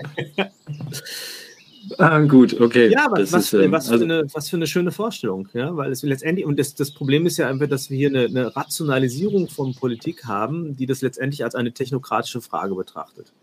Ah, 1.97 2.19
gut, 2.21 2.59
okay. 2.59 2.91
Ja, 2.91 3.05
aber 3.05 3.19
was, 3.19 3.33
ist, 3.33 3.53
ähm, 3.53 3.71
was, 3.71 3.87
für 3.87 3.93
also, 3.93 4.05
eine, 4.05 4.25
was 4.33 4.49
für 4.49 4.55
eine 4.55 4.67
schöne 4.67 4.91
Vorstellung, 4.91 5.49
ja, 5.53 5.75
weil 5.75 5.91
es 5.91 6.01
letztendlich, 6.03 6.45
und 6.45 6.57
das, 6.59 6.75
das 6.75 6.91
Problem 6.91 7.25
ist 7.25 7.37
ja 7.37 7.49
einfach, 7.49 7.67
dass 7.67 7.89
wir 7.89 7.97
hier 7.97 8.09
eine, 8.09 8.25
eine 8.25 8.55
Rationalisierung 8.55 9.49
von 9.49 9.73
Politik 9.75 10.25
haben, 10.25 10.75
die 10.77 10.85
das 10.85 11.01
letztendlich 11.01 11.43
als 11.43 11.55
eine 11.55 11.73
technokratische 11.73 12.41
Frage 12.41 12.75
betrachtet. 12.75 13.33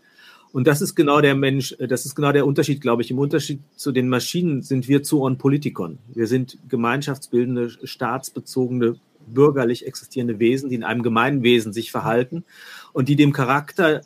Und 0.53 0.67
das 0.67 0.81
ist 0.81 0.95
genau 0.95 1.21
der 1.21 1.35
Mensch, 1.35 1.75
das 1.79 2.05
ist 2.05 2.15
genau 2.15 2.31
der 2.31 2.45
Unterschied, 2.45 2.81
glaube 2.81 3.01
ich. 3.01 3.11
Im 3.11 3.19
Unterschied 3.19 3.61
zu 3.75 3.91
den 3.91 4.09
Maschinen 4.09 4.61
sind 4.61 4.87
wir 4.87 5.01
zu 5.01 5.21
on 5.21 5.37
Politikon. 5.37 5.97
Wir 6.13 6.27
sind 6.27 6.57
gemeinschaftsbildende, 6.67 7.69
staatsbezogene, 7.83 8.95
bürgerlich 9.27 9.85
existierende 9.87 10.39
Wesen, 10.39 10.69
die 10.69 10.75
in 10.75 10.83
einem 10.83 11.03
Gemeinwesen 11.03 11.71
sich 11.71 11.91
verhalten 11.91 12.43
und 12.91 13.07
die 13.07 13.15
dem 13.15 13.31
Charakter 13.31 14.01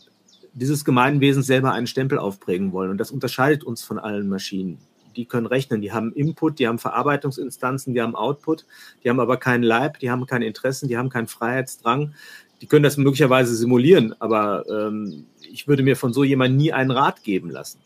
dieses 0.55 0.85
Gemeinwesen 0.85 1.43
selber 1.43 1.73
einen 1.73 1.85
Stempel 1.85 2.17
aufprägen 2.17 2.71
wollen. 2.71 2.89
Und 2.89 2.97
das 2.97 3.11
unterscheidet 3.11 3.63
uns 3.63 3.83
von 3.83 3.99
allen 3.99 4.27
Maschinen. 4.27 4.79
Die 5.15 5.25
können 5.25 5.45
rechnen, 5.45 5.81
die 5.81 5.91
haben 5.93 6.11
Input, 6.13 6.59
die 6.59 6.67
haben 6.67 6.79
Verarbeitungsinstanzen, 6.79 7.93
die 7.93 8.01
haben 8.01 8.15
Output, 8.15 8.65
die 9.03 9.09
haben 9.09 9.19
aber 9.19 9.37
keinen 9.37 9.63
Leib, 9.63 9.99
die 9.99 10.09
haben 10.09 10.25
keine 10.25 10.45
Interessen, 10.45 10.87
die 10.87 10.97
haben 10.97 11.09
keinen 11.09 11.27
Freiheitsdrang. 11.27 12.13
Die 12.61 12.67
können 12.67 12.83
das 12.83 12.97
möglicherweise 12.97 13.53
simulieren, 13.55 14.15
aber 14.19 14.65
ähm, 14.69 15.25
ich 15.41 15.67
würde 15.67 15.83
mir 15.83 15.95
von 15.95 16.13
so 16.13 16.23
jemandem 16.23 16.57
nie 16.57 16.73
einen 16.73 16.91
Rat 16.91 17.23
geben 17.23 17.49
lassen. 17.49 17.79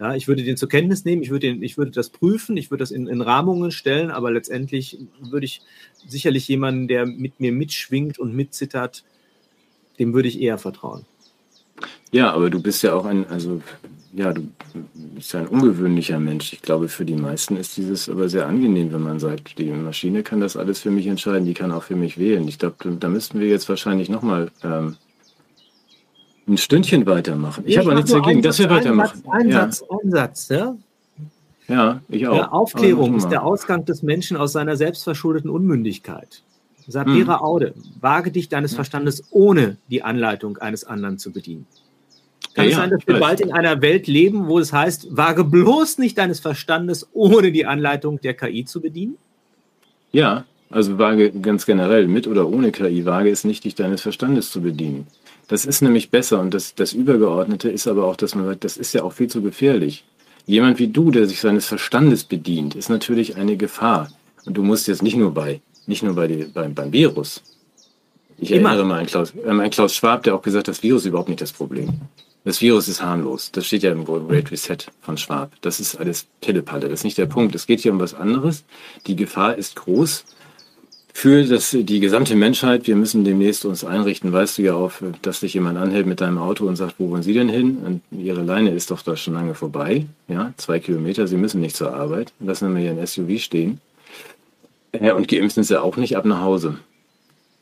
Ja, 0.00 0.14
ich 0.14 0.26
würde 0.26 0.42
den 0.42 0.56
zur 0.56 0.68
Kenntnis 0.68 1.04
nehmen, 1.04 1.22
ich 1.22 1.30
würde, 1.30 1.46
den, 1.46 1.62
ich 1.62 1.78
würde 1.78 1.92
das 1.92 2.08
prüfen, 2.08 2.56
ich 2.56 2.70
würde 2.70 2.82
das 2.82 2.90
in, 2.90 3.06
in 3.06 3.20
Rahmungen 3.20 3.70
stellen, 3.70 4.10
aber 4.10 4.30
letztendlich 4.30 4.98
würde 5.20 5.46
ich 5.46 5.62
sicherlich 6.06 6.48
jemanden, 6.48 6.88
der 6.88 7.06
mit 7.06 7.40
mir 7.40 7.52
mitschwingt 7.52 8.18
und 8.18 8.34
mitzittert, 8.34 9.04
dem 9.98 10.12
würde 10.12 10.28
ich 10.28 10.40
eher 10.40 10.58
vertrauen. 10.58 11.06
Ja, 12.14 12.32
aber 12.32 12.48
du 12.48 12.62
bist 12.62 12.84
ja 12.84 12.94
auch 12.94 13.06
ein, 13.06 13.26
also 13.28 13.60
ja, 14.12 14.32
du 14.32 14.48
bist 15.16 15.32
ja 15.32 15.40
ein 15.40 15.48
ungewöhnlicher 15.48 16.20
Mensch. 16.20 16.52
Ich 16.52 16.62
glaube, 16.62 16.88
für 16.88 17.04
die 17.04 17.16
meisten 17.16 17.56
ist 17.56 17.76
dieses 17.76 18.08
aber 18.08 18.28
sehr 18.28 18.46
angenehm, 18.46 18.92
wenn 18.92 19.02
man 19.02 19.18
sagt, 19.18 19.58
die 19.58 19.68
Maschine 19.72 20.22
kann 20.22 20.38
das 20.38 20.56
alles 20.56 20.78
für 20.78 20.92
mich 20.92 21.08
entscheiden, 21.08 21.44
die 21.44 21.54
kann 21.54 21.72
auch 21.72 21.82
für 21.82 21.96
mich 21.96 22.16
wählen. 22.16 22.46
Ich 22.46 22.60
glaube, 22.60 22.76
da 23.00 23.08
müssten 23.08 23.40
wir 23.40 23.48
jetzt 23.48 23.68
wahrscheinlich 23.68 24.10
nochmal 24.10 24.52
ähm, 24.62 24.94
ein 26.46 26.56
Stündchen 26.56 27.04
weitermachen. 27.04 27.64
Ich, 27.66 27.72
ich 27.72 27.78
habe 27.78 27.96
nichts 27.96 28.12
dagegen, 28.12 28.42
dass 28.42 28.60
wir 28.60 28.70
weitermachen. 28.70 29.24
Ein 29.28 29.50
Satz, 29.50 29.82
ein 29.82 30.10
Satz, 30.12 30.48
ja. 30.50 30.76
Ja, 31.66 32.00
ich 32.08 32.28
auch. 32.28 32.36
Ja, 32.36 32.52
Aufklärung 32.52 33.16
ist 33.16 33.30
der 33.30 33.42
Ausgang 33.42 33.86
des 33.86 34.04
Menschen 34.04 34.36
aus 34.36 34.52
seiner 34.52 34.76
selbstverschuldeten 34.76 35.50
Unmündigkeit. 35.50 36.44
Sapira 36.86 37.38
hm. 37.40 37.44
Aude, 37.44 37.74
wage 38.00 38.30
dich 38.30 38.48
deines 38.48 38.72
Verstandes 38.72 39.24
ohne 39.32 39.78
die 39.90 40.04
Anleitung 40.04 40.58
eines 40.58 40.84
anderen 40.84 41.18
zu 41.18 41.32
bedienen. 41.32 41.66
Kann 42.54 42.66
ja, 42.66 42.70
es 42.70 42.76
sein, 42.76 42.90
dass 42.90 43.06
wir 43.06 43.18
bald 43.18 43.40
in 43.40 43.52
einer 43.52 43.82
Welt 43.82 44.06
leben, 44.06 44.46
wo 44.46 44.58
es 44.58 44.72
heißt, 44.72 45.16
wage 45.16 45.44
bloß 45.44 45.98
nicht 45.98 46.16
deines 46.18 46.40
Verstandes 46.40 47.08
ohne 47.12 47.50
die 47.50 47.66
Anleitung 47.66 48.20
der 48.20 48.34
KI 48.34 48.64
zu 48.64 48.80
bedienen? 48.80 49.16
Ja, 50.12 50.44
also 50.70 50.98
wage 50.98 51.32
ganz 51.32 51.66
generell, 51.66 52.06
mit 52.06 52.28
oder 52.28 52.48
ohne 52.48 52.70
KI, 52.70 53.04
wage 53.04 53.30
es 53.30 53.44
nicht, 53.44 53.64
dich 53.64 53.74
deines 53.74 54.02
Verstandes 54.02 54.50
zu 54.50 54.62
bedienen. 54.62 55.08
Das 55.48 55.66
ist 55.66 55.82
nämlich 55.82 56.10
besser 56.10 56.40
und 56.40 56.54
das, 56.54 56.74
das 56.74 56.92
Übergeordnete 56.92 57.68
ist 57.68 57.86
aber 57.88 58.04
auch, 58.04 58.16
dass 58.16 58.34
man 58.34 58.46
sagt, 58.46 58.64
das 58.64 58.76
ist 58.76 58.94
ja 58.94 59.02
auch 59.02 59.12
viel 59.12 59.28
zu 59.28 59.42
gefährlich. 59.42 60.04
Jemand 60.46 60.78
wie 60.78 60.88
du, 60.88 61.10
der 61.10 61.26
sich 61.26 61.40
seines 61.40 61.66
Verstandes 61.66 62.24
bedient, 62.24 62.74
ist 62.74 62.88
natürlich 62.88 63.36
eine 63.36 63.56
Gefahr. 63.56 64.10
Und 64.46 64.56
du 64.56 64.62
musst 64.62 64.88
jetzt 64.88 65.02
nicht 65.02 65.16
nur 65.16 65.32
bei, 65.32 65.60
nicht 65.86 66.02
nur 66.02 66.14
bei 66.14 66.28
die, 66.28 66.44
beim, 66.44 66.74
beim 66.74 66.92
Virus. 66.92 67.42
Ich 68.38 68.50
Immer. 68.50 68.70
erinnere 68.70 68.86
mal 68.86 69.00
an 69.00 69.06
Klaus, 69.06 69.32
äh, 69.34 69.48
an 69.48 69.70
Klaus 69.70 69.94
Schwab, 69.94 70.22
der 70.22 70.34
auch 70.34 70.42
gesagt 70.42 70.68
hat, 70.68 70.76
das 70.76 70.82
Virus 70.82 71.02
ist 71.02 71.08
überhaupt 71.08 71.28
nicht 71.28 71.40
das 71.40 71.52
Problem. 71.52 72.00
Das 72.44 72.60
Virus 72.60 72.88
ist 72.88 73.02
harmlos. 73.02 73.50
Das 73.52 73.66
steht 73.66 73.82
ja 73.82 73.90
im 73.90 74.04
Great 74.04 74.50
Reset 74.50 74.76
von 75.00 75.16
Schwab. 75.16 75.52
Das 75.62 75.80
ist 75.80 75.96
alles 75.96 76.26
Pillepalle. 76.42 76.88
Das 76.88 77.00
ist 77.00 77.04
nicht 77.04 77.16
der 77.16 77.26
Punkt. 77.26 77.54
Es 77.54 77.66
geht 77.66 77.80
hier 77.80 77.92
um 77.92 78.00
was 78.00 78.12
anderes. 78.12 78.64
Die 79.06 79.16
Gefahr 79.16 79.56
ist 79.56 79.76
groß 79.76 80.26
für 81.14 81.44
das, 81.44 81.70
die 81.70 82.00
gesamte 82.00 82.34
Menschheit. 82.36 82.86
Wir 82.86 82.96
müssen 82.96 83.24
demnächst 83.24 83.64
uns 83.64 83.82
einrichten. 83.82 84.30
Weißt 84.30 84.58
du 84.58 84.62
ja 84.62 84.74
auch, 84.74 84.92
dass 85.22 85.40
dich 85.40 85.54
jemand 85.54 85.78
anhält 85.78 86.06
mit 86.06 86.20
deinem 86.20 86.36
Auto 86.36 86.66
und 86.66 86.76
sagt, 86.76 86.96
wo 86.98 87.08
wollen 87.08 87.22
Sie 87.22 87.32
denn 87.32 87.48
hin? 87.48 87.78
Und 87.78 88.02
Ihre 88.20 88.42
Leine 88.42 88.70
ist 88.70 88.90
doch 88.90 89.00
da 89.00 89.16
schon 89.16 89.32
lange 89.32 89.54
vorbei. 89.54 90.04
Ja, 90.28 90.52
zwei 90.58 90.80
Kilometer. 90.80 91.26
Sie 91.26 91.36
müssen 91.36 91.62
nicht 91.62 91.76
zur 91.76 91.94
Arbeit. 91.94 92.32
Lassen 92.40 92.74
wir 92.74 92.82
hier 92.82 92.90
ein 92.90 93.06
SUV 93.06 93.40
stehen. 93.40 93.80
Und 94.92 95.28
geimpft 95.28 95.54
sind 95.54 95.64
sie 95.64 95.80
auch 95.80 95.96
nicht 95.96 96.16
ab 96.16 96.24
nach 96.26 96.42
Hause. 96.42 96.76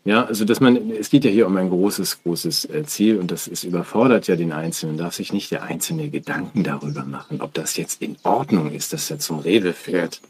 Ja, 0.05 0.25
also 0.25 0.45
dass 0.45 0.61
man, 0.61 0.91
es 0.91 1.11
geht 1.11 1.25
ja 1.25 1.31
hier 1.31 1.47
um 1.47 1.57
ein 1.57 1.69
großes, 1.69 2.25
großes 2.25 2.65
äh, 2.67 2.85
Ziel 2.85 3.19
und 3.19 3.31
das 3.31 3.47
ist 3.47 3.63
überfordert 3.63 4.27
ja 4.27 4.35
den 4.35 4.53
Einzelnen, 4.53 4.97
darf 4.97 5.15
sich 5.15 5.33
nicht 5.33 5.53
der 5.53 5.63
Einzelne 5.63 6.11
Gedanken 6.11 6.65
darüber 6.65 7.05
machen, 7.05 7.41
ob 7.41 7.55
das 7.55 7.77
jetzt 7.77 8.03
in 8.03 8.17
Ordnung 8.25 8.73
ist, 8.73 8.93
dass 8.93 9.11
er 9.13 9.21
zum 9.21 9.39
Rewe 9.39 9.73
fährt, 9.73 10.21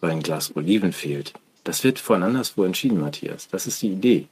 weil 0.00 0.10
ein 0.10 0.22
Glas 0.22 0.56
Oliven 0.56 0.92
fehlt. 0.92 1.32
Das 1.62 1.84
wird 1.84 2.00
von 2.00 2.24
anderswo 2.24 2.64
entschieden, 2.64 3.00
Matthias. 3.00 3.48
Das 3.48 3.68
ist 3.68 3.80
die 3.82 3.92
Idee. 3.92 4.26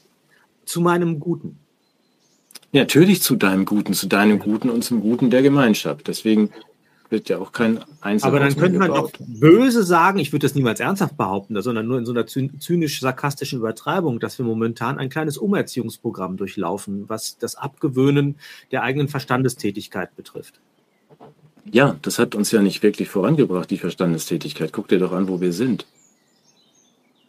Zu 0.65 0.81
meinem 0.81 1.21
Guten. 1.21 1.59
Ja, 2.73 2.83
natürlich 2.83 3.23
zu 3.23 3.37
deinem 3.37 3.65
Guten, 3.67 3.95
zu 3.95 4.09
deinem 4.09 4.39
Guten 4.39 4.69
und 4.69 4.83
zum 4.83 5.01
Guten 5.01 5.31
der 5.31 5.43
Gemeinschaft. 5.43 6.09
Deswegen 6.09 6.51
wird 7.13 7.29
ja 7.29 7.39
auch 7.39 7.53
kein 7.53 7.79
Einzelhaus 8.01 8.25
Aber 8.35 8.41
dann 8.41 8.57
könnte 8.57 8.79
man 8.79 8.89
gebaut. 8.89 9.13
doch 9.21 9.27
böse 9.27 9.85
sagen, 9.85 10.19
ich 10.19 10.33
würde 10.33 10.47
das 10.47 10.55
niemals 10.57 10.81
ernsthaft 10.81 11.17
behaupten, 11.17 11.61
sondern 11.63 11.87
nur 11.87 11.99
in 11.99 12.07
so 12.07 12.13
einer 12.13 12.27
zyn- 12.27 12.59
zynisch-sarkastischen 12.59 13.61
Übertreibung, 13.61 14.19
dass 14.19 14.39
wir 14.39 14.45
momentan 14.47 14.99
ein 14.99 15.11
kleines 15.11 15.39
Umerziehungsprogramm 15.39 16.37
durchlaufen, 16.37 17.09
was 17.09 17.39
das 17.39 17.55
Abgewöhnen 17.55 18.37
der 18.73 18.83
eigenen 18.83 19.07
Verstandestätigkeit 19.09 20.17
betrifft. 20.17 20.61
Ja, 21.71 21.97
das 22.03 22.19
hat 22.19 22.35
uns 22.35 22.51
ja 22.51 22.61
nicht 22.61 22.83
wirklich 22.83 23.09
vorangebracht, 23.09 23.71
die 23.71 23.79
Verstandestätigkeit. 23.79 24.73
Guck 24.73 24.89
dir 24.89 24.99
doch 24.99 25.13
an, 25.13 25.29
wo 25.29 25.41
wir 25.41 25.53
sind. 25.53 25.87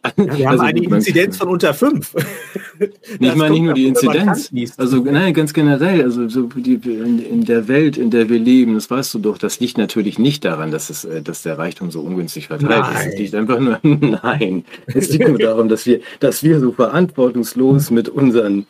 Ja, 0.04 0.12
wir 0.16 0.46
haben 0.46 0.46
Also, 0.52 0.62
eine 0.64 0.82
man- 0.82 0.98
Inzidenz 0.98 1.36
von 1.36 1.48
unter 1.48 1.72
fünf. 1.74 2.14
Nicht 3.20 3.36
mal 3.36 3.50
nicht 3.50 3.62
nur 3.62 3.74
die 3.74 3.86
Inzidenz. 3.86 4.50
Also, 4.76 4.98
nein, 4.98 5.32
ganz 5.32 5.52
generell, 5.54 6.02
also 6.02 6.28
so 6.28 6.42
die, 6.48 6.74
in, 6.74 7.20
in 7.20 7.44
der 7.44 7.68
Welt, 7.68 7.96
in 7.96 8.10
der 8.10 8.28
wir 8.28 8.38
leben, 8.38 8.74
das 8.74 8.90
weißt 8.90 9.14
du 9.14 9.20
doch, 9.20 9.38
das 9.38 9.60
liegt 9.60 9.78
natürlich 9.78 10.18
nicht 10.18 10.44
daran, 10.44 10.72
dass, 10.72 10.90
es, 10.90 11.04
äh, 11.04 11.22
dass 11.22 11.42
der 11.42 11.56
Reichtum 11.56 11.90
so 11.92 12.00
ungünstig 12.00 12.48
verteilt 12.48 12.84
ist. 12.92 12.94
Nein. 12.98 13.08
Es 13.12 13.18
liegt 13.18 13.34
einfach 13.36 13.60
nur, 13.60 13.78
nein, 13.82 14.64
es 14.86 15.08
liegt 15.10 15.28
nur 15.28 15.38
darum, 15.38 15.68
dass 15.68 15.86
wir, 15.86 16.00
dass 16.20 16.42
wir 16.42 16.58
so 16.58 16.72
verantwortungslos 16.72 17.90
mit 17.92 18.08
unseren 18.08 18.66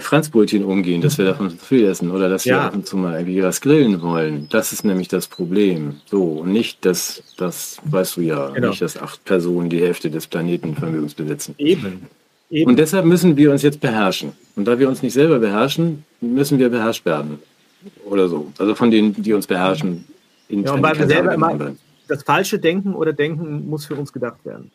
Franzbrötchen 0.00 0.64
umgehen, 0.64 1.00
dass 1.00 1.18
wir 1.18 1.24
davon 1.24 1.50
zu 1.50 1.56
viel 1.64 1.84
essen 1.86 2.10
oder 2.10 2.28
dass 2.28 2.44
wir 2.44 2.52
Ja. 2.52 2.66
ab 2.66 2.74
und 2.74 2.86
zu 2.86 2.96
mal 2.96 3.18
irgendwie 3.18 3.42
was 3.42 3.60
grillen 3.60 4.00
wollen. 4.02 4.46
Das 4.50 4.72
ist 4.72 4.84
nämlich 4.84 5.08
das 5.08 5.26
Problem. 5.26 5.96
So, 6.06 6.22
und 6.24 6.52
nicht, 6.52 6.84
dass, 6.84 7.22
das 7.36 7.78
weißt 7.84 8.16
du 8.16 8.20
ja, 8.22 8.50
Genau. 8.50 8.68
nicht, 8.70 8.82
dass 8.82 8.96
acht 9.00 9.24
Personen 9.24 9.70
die 9.70 9.80
Hälfte 9.80 10.10
des 10.10 10.26
Planetenvermögens 10.26 11.14
besitzen. 11.14 11.54
eben. 11.58 12.06
eben. 12.50 12.70
Und 12.70 12.78
deshalb 12.78 13.04
müssen 13.04 13.36
wir 13.36 13.50
uns 13.50 13.62
jetzt 13.62 13.80
beherrschen. 13.80 14.32
Und 14.56 14.64
da 14.66 14.78
wir 14.78 14.88
uns 14.88 15.02
nicht 15.02 15.12
selber 15.12 15.38
beherrschen, 15.38 16.04
müssen 16.20 16.58
wir 16.58 16.68
beherrscht 16.70 17.04
werden. 17.04 17.38
Oder 18.04 18.28
so. 18.28 18.50
Also 18.58 18.74
von 18.74 18.90
denen, 18.90 19.14
die 19.22 19.32
uns 19.32 19.46
beherrschen. 19.46 20.04
In 20.48 20.64
Ja, 20.64 20.72
und 20.72 20.82
weil 20.82 20.98
wir 20.98 21.06
selber 21.06 21.34
immer- 21.34 21.72
das 22.08 22.22
falsche 22.22 22.58
Denken 22.58 22.94
oder 22.94 23.12
Denken 23.12 23.68
muss 23.68 23.84
für 23.86 23.94
uns 23.94 24.12
gedacht 24.12 24.38
werden. 24.44 24.70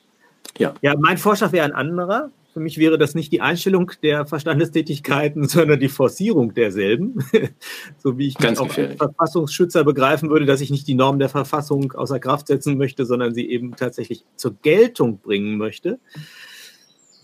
Ja. 0.57 0.73
Ja, 0.81 0.95
mein 0.99 1.17
Vorschlag 1.17 1.51
wäre 1.51 1.65
ein 1.65 1.73
anderer. 1.73 2.29
Für 2.53 2.59
mich 2.59 2.77
wäre 2.77 2.99
das 2.99 3.15
nicht 3.15 3.31
die 3.31 3.41
Einstellung 3.41 3.91
der 4.03 4.27
Verstandestätigkeiten, 4.27 5.47
sondern 5.47 5.79
die 5.79 5.89
Forcierung 5.89 6.53
derselben. 6.53 7.15
so 7.97 8.17
wie 8.19 8.27
ich 8.27 8.37
mich 8.37 8.45
Ganz 8.45 8.59
auch 8.59 8.77
als. 8.77 8.95
Verfassungsschützer 8.97 9.83
begreifen 9.83 10.29
würde, 10.29 10.45
dass 10.45 10.61
ich 10.61 10.69
nicht 10.69 10.87
die 10.87 10.93
Norm 10.93 11.17
der 11.17 11.29
Verfassung 11.29 11.93
außer 11.93 12.19
Kraft 12.19 12.47
setzen 12.47 12.77
möchte, 12.77 13.05
sondern 13.05 13.33
sie 13.33 13.49
eben 13.49 13.75
tatsächlich 13.75 14.23
zur 14.35 14.55
Geltung 14.61 15.17
bringen 15.19 15.57
möchte. 15.57 15.99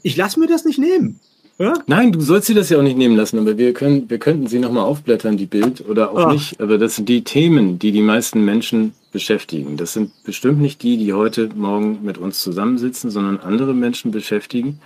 Ich 0.02 0.18
lasse 0.18 0.40
mir 0.40 0.48
das 0.48 0.66
nicht 0.66 0.80
nehmen. 0.80 1.20
Ja? 1.60 1.74
Nein, 1.88 2.12
du 2.14 2.22
sollst 2.22 2.48
sie 2.48 2.54
das 2.54 2.70
ja 2.70 2.78
auch 2.80 2.84
nicht 2.84 2.98
nehmen 2.98 3.18
lassen, 3.18 3.38
aber 3.38 3.58
wir, 3.58 3.74
können, 3.74 4.10
wir 4.10 4.18
könnten 4.18 4.48
sie 4.48 4.60
nochmal 4.60 4.86
aufblättern, 4.86 5.36
die 5.36 5.46
Bild, 5.46 5.88
oder 5.88 6.12
auch 6.12 6.28
Ah. 6.28 6.34
nicht. 6.34 6.60
Aber 6.62 6.78
das 6.78 6.96
sind 6.96 7.10
die 7.10 7.24
Themen, 7.24 7.78
die 7.80 7.92
die 7.92 8.02
meisten 8.02 8.46
Menschen 8.46 8.94
beschäftigen. 9.12 9.78
Das 9.78 9.94
sind 9.94 10.12
bestimmt 10.24 10.60
nicht 10.60 10.84
die, 10.84 10.98
die 10.98 11.14
heute 11.14 11.50
Morgen 11.56 12.04
mit 12.04 12.18
uns 12.18 12.42
zusammensitzen, 12.42 13.10
sondern 13.10 13.40
andere 13.40 13.74
Menschen 13.74 14.12
beschäftigen. 14.12 14.80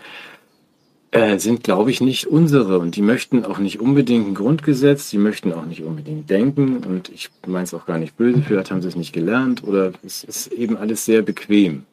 Äh, 1.11 1.37
sind, 1.37 1.63
glaube 1.63 1.91
ich, 1.91 2.01
nicht 2.01 2.25
unsere. 2.25 2.79
Und 2.79 2.95
die 2.95 3.03
möchten 3.03 3.45
auch 3.45 3.59
nicht 3.59 3.79
unbedingt 3.79 4.27
ein 4.27 4.33
Grundgesetz, 4.33 5.11
die 5.11 5.19
möchten 5.19 5.53
auch 5.53 5.65
nicht 5.65 5.83
unbedingt 5.83 6.27
denken. 6.29 6.77
Und 6.77 7.09
ich 7.09 7.29
meine 7.45 7.65
es 7.65 7.73
auch 7.75 7.85
gar 7.85 7.99
nicht 7.99 8.17
böse, 8.17 8.41
vielleicht 8.41 8.71
haben 8.71 8.81
sie 8.81 8.87
es 8.87 8.95
nicht 8.95 9.13
gelernt. 9.13 9.63
Oder 9.63 9.91
es 10.03 10.23
ist 10.23 10.47
eben 10.47 10.75
alles 10.75 11.05
sehr 11.05 11.21
bequem. 11.21 11.83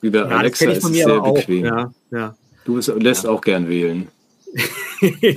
Über 0.00 0.30
Ja, 0.30 0.38
Alexa 0.38 0.70
ist 0.70 0.82
es 0.82 0.92
sehr 0.92 1.20
bequem. 1.20 1.64
Ja, 1.66 1.92
ja. 2.10 2.34
Du 2.64 2.76
bist, 2.76 2.88
lässt 2.88 3.26
auch 3.26 3.42
gern 3.42 3.68
wählen. 3.68 4.08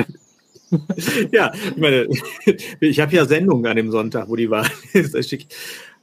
ja, 1.31 1.51
ich 1.53 1.77
meine, 1.77 2.07
ich 2.79 2.99
habe 3.01 3.13
ja 3.13 3.25
Sendungen 3.25 3.65
an 3.65 3.75
dem 3.75 3.91
Sonntag, 3.91 4.29
wo 4.29 4.37
die 4.37 4.49
Wahl 4.49 4.69
ist. 4.93 5.15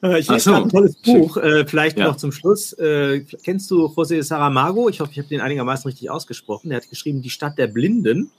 Das. 0.02 0.10
Äh, 0.12 0.18
Ich 0.18 0.28
lese 0.28 0.50
so, 0.50 0.54
ein 0.54 0.68
tolles. 0.68 0.96
Buch. 0.96 1.36
Äh, 1.38 1.66
vielleicht 1.66 1.96
Ja. 1.98 2.08
noch 2.08 2.16
zum 2.16 2.32
Schluss. 2.32 2.72
Äh, 2.74 3.20
kennst 3.42 3.70
du 3.70 3.86
José 3.86 4.22
Saramago? 4.22 4.88
Ich 4.90 5.00
hoffe, 5.00 5.12
ich 5.12 5.18
habe 5.18 5.28
den 5.28 5.40
einigermaßen 5.40 5.88
richtig 5.88 6.10
ausgesprochen. 6.10 6.68
Der 6.68 6.76
hat 6.80 6.90
geschrieben 6.90 7.22
Die 7.22 7.30
Stadt 7.30 7.56
der 7.56 7.68
Blinden. 7.68 8.30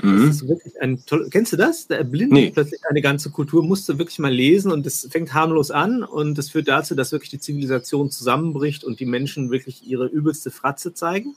Das 0.00 0.10
Mhm. 0.10 0.30
ist 0.30 0.48
wirklich 0.48 0.80
ein 0.80 1.04
toll. 1.06 1.28
Kennst 1.30 1.52
du 1.52 1.56
das? 1.56 1.88
Der 1.88 2.04
Blinden 2.04 2.34
Nee. 2.34 2.50
plötzlich 2.54 2.80
eine 2.88 3.02
ganze 3.02 3.30
Kultur 3.30 3.64
musst 3.64 3.88
du 3.88 3.98
wirklich 3.98 4.18
mal 4.20 4.32
lesen 4.32 4.70
und 4.70 4.86
es 4.86 5.08
fängt 5.10 5.34
harmlos 5.34 5.70
an 5.72 6.04
und 6.04 6.38
es 6.38 6.50
führt 6.50 6.68
dazu, 6.68 6.94
dass 6.94 7.10
wirklich 7.10 7.30
die 7.30 7.40
Zivilisation 7.40 8.08
zusammenbricht 8.10 8.84
und 8.84 9.00
die 9.00 9.06
Menschen 9.06 9.50
wirklich 9.50 9.86
ihre 9.88 10.06
übelste 10.06 10.50
Fratze 10.52 10.94
zeigen. 10.94 11.34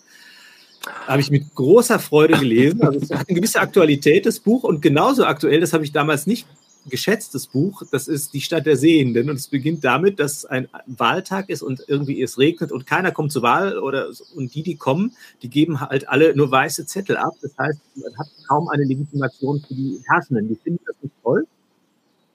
Habe 1.07 1.21
ich 1.21 1.31
mit 1.31 1.53
großer 1.55 1.97
Freude 1.99 2.37
gelesen. 2.39 2.83
Also 2.83 2.99
es 2.99 3.09
hat 3.09 3.27
eine 3.27 3.35
gewisse 3.35 3.59
Aktualität, 3.59 4.25
das 4.27 4.39
Buch, 4.39 4.63
und 4.63 4.81
genauso 4.81 5.25
aktuell, 5.25 5.59
das 5.59 5.73
habe 5.73 5.83
ich 5.83 5.91
damals 5.91 6.25
nicht 6.27 6.45
geschätzt, 6.88 7.36
das 7.36 7.47
Buch, 7.47 7.84
das 7.91 8.07
ist 8.07 8.34
Die 8.34 8.41
Stadt 8.41 8.65
der 8.65 8.77
Sehenden. 8.77 9.29
Und 9.29 9.36
es 9.36 9.47
beginnt 9.47 9.84
damit, 9.84 10.19
dass 10.19 10.45
ein 10.45 10.67
Wahltag 10.88 11.49
ist 11.49 11.61
und 11.61 11.84
irgendwie 11.88 12.21
es 12.21 12.38
regnet 12.38 12.71
und 12.71 12.88
keiner 12.88 13.11
kommt 13.11 13.32
zur 13.32 13.43
Wahl 13.43 13.77
oder 13.77 14.09
und 14.36 14.53
die, 14.53 14.63
die 14.63 14.75
kommen, 14.75 15.13
die 15.41 15.49
geben 15.49 15.79
halt 15.79 16.09
alle 16.09 16.36
nur 16.36 16.49
weiße 16.51 16.86
Zettel 16.86 17.17
ab. 17.17 17.34
Das 17.41 17.51
heißt, 17.57 17.79
man 17.95 18.17
hat 18.17 18.27
kaum 18.47 18.69
eine 18.69 18.84
Legitimation 18.84 19.61
für 19.67 19.73
die 19.73 20.01
Herrschenden. 20.07 20.47
Die 20.47 20.55
finden 20.55 20.84
das 20.86 20.95
nicht 21.01 21.15
toll. 21.23 21.45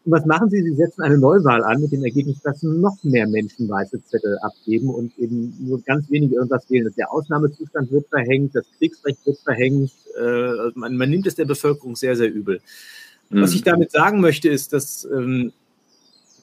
Und 0.07 0.12
was 0.12 0.24
machen 0.24 0.49
sie? 0.49 0.62
Sie 0.62 0.76
setzen 0.76 1.03
eine 1.03 1.18
Neuwahl 1.18 1.64
an 1.64 1.80
mit 1.80 1.90
dem 1.90 2.05
Ergebnis, 2.05 2.40
dass 2.40 2.62
noch 2.62 2.97
mehr 3.03 3.26
Menschen 3.26 3.68
weiße 3.68 4.01
Zettel 4.05 4.38
abgeben 4.38 4.88
und 4.88 5.18
eben 5.18 5.53
nur 5.59 5.82
ganz 5.82 6.09
wenige 6.09 6.36
irgendwas 6.36 6.70
wählen. 6.70 6.94
Der 6.97 7.12
Ausnahmezustand 7.12 7.90
wird 7.90 8.09
verhängt, 8.09 8.55
das 8.55 8.66
Kriegsrecht 8.78 9.26
wird 9.26 9.38
verhängt. 9.40 9.90
Äh, 10.16 10.70
man, 10.76 10.97
man 10.97 11.11
nimmt 11.11 11.26
es 11.26 11.34
der 11.34 11.44
Bevölkerung 11.44 11.97
sehr, 11.97 12.14
sehr 12.14 12.32
übel. 12.32 12.61
Was 13.31 13.51
Mhm. 13.51 13.57
ich 13.57 13.62
damit 13.62 13.91
sagen 13.91 14.20
möchte, 14.20 14.49
ist, 14.49 14.72
dass 14.72 15.05
ähm, 15.05 15.53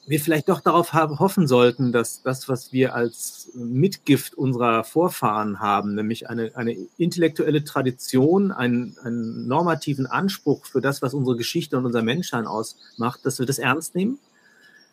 wir 0.06 0.20
vielleicht 0.20 0.50
doch 0.50 0.60
darauf 0.60 0.92
haben, 0.92 1.18
hoffen 1.18 1.46
sollten, 1.46 1.90
dass 1.90 2.22
das, 2.22 2.46
was 2.48 2.72
wir 2.74 2.94
als 2.94 3.48
Mitgift 3.54 4.34
unserer 4.34 4.84
Vorfahren 4.84 5.60
haben, 5.60 5.94
nämlich 5.94 6.28
eine, 6.28 6.54
eine 6.56 6.76
intellektuelle 6.98 7.64
Tradition, 7.64 8.52
einen, 8.52 8.96
einen 9.02 9.48
normativen 9.48 10.04
Anspruch 10.06 10.66
für 10.66 10.82
das, 10.82 11.00
was 11.00 11.14
unsere 11.14 11.36
Geschichte 11.38 11.78
und 11.78 11.86
unser 11.86 12.02
Menschsein 12.02 12.46
ausmacht, 12.46 13.20
dass 13.24 13.38
wir 13.38 13.46
das 13.46 13.58
ernst 13.58 13.94
nehmen, 13.94 14.18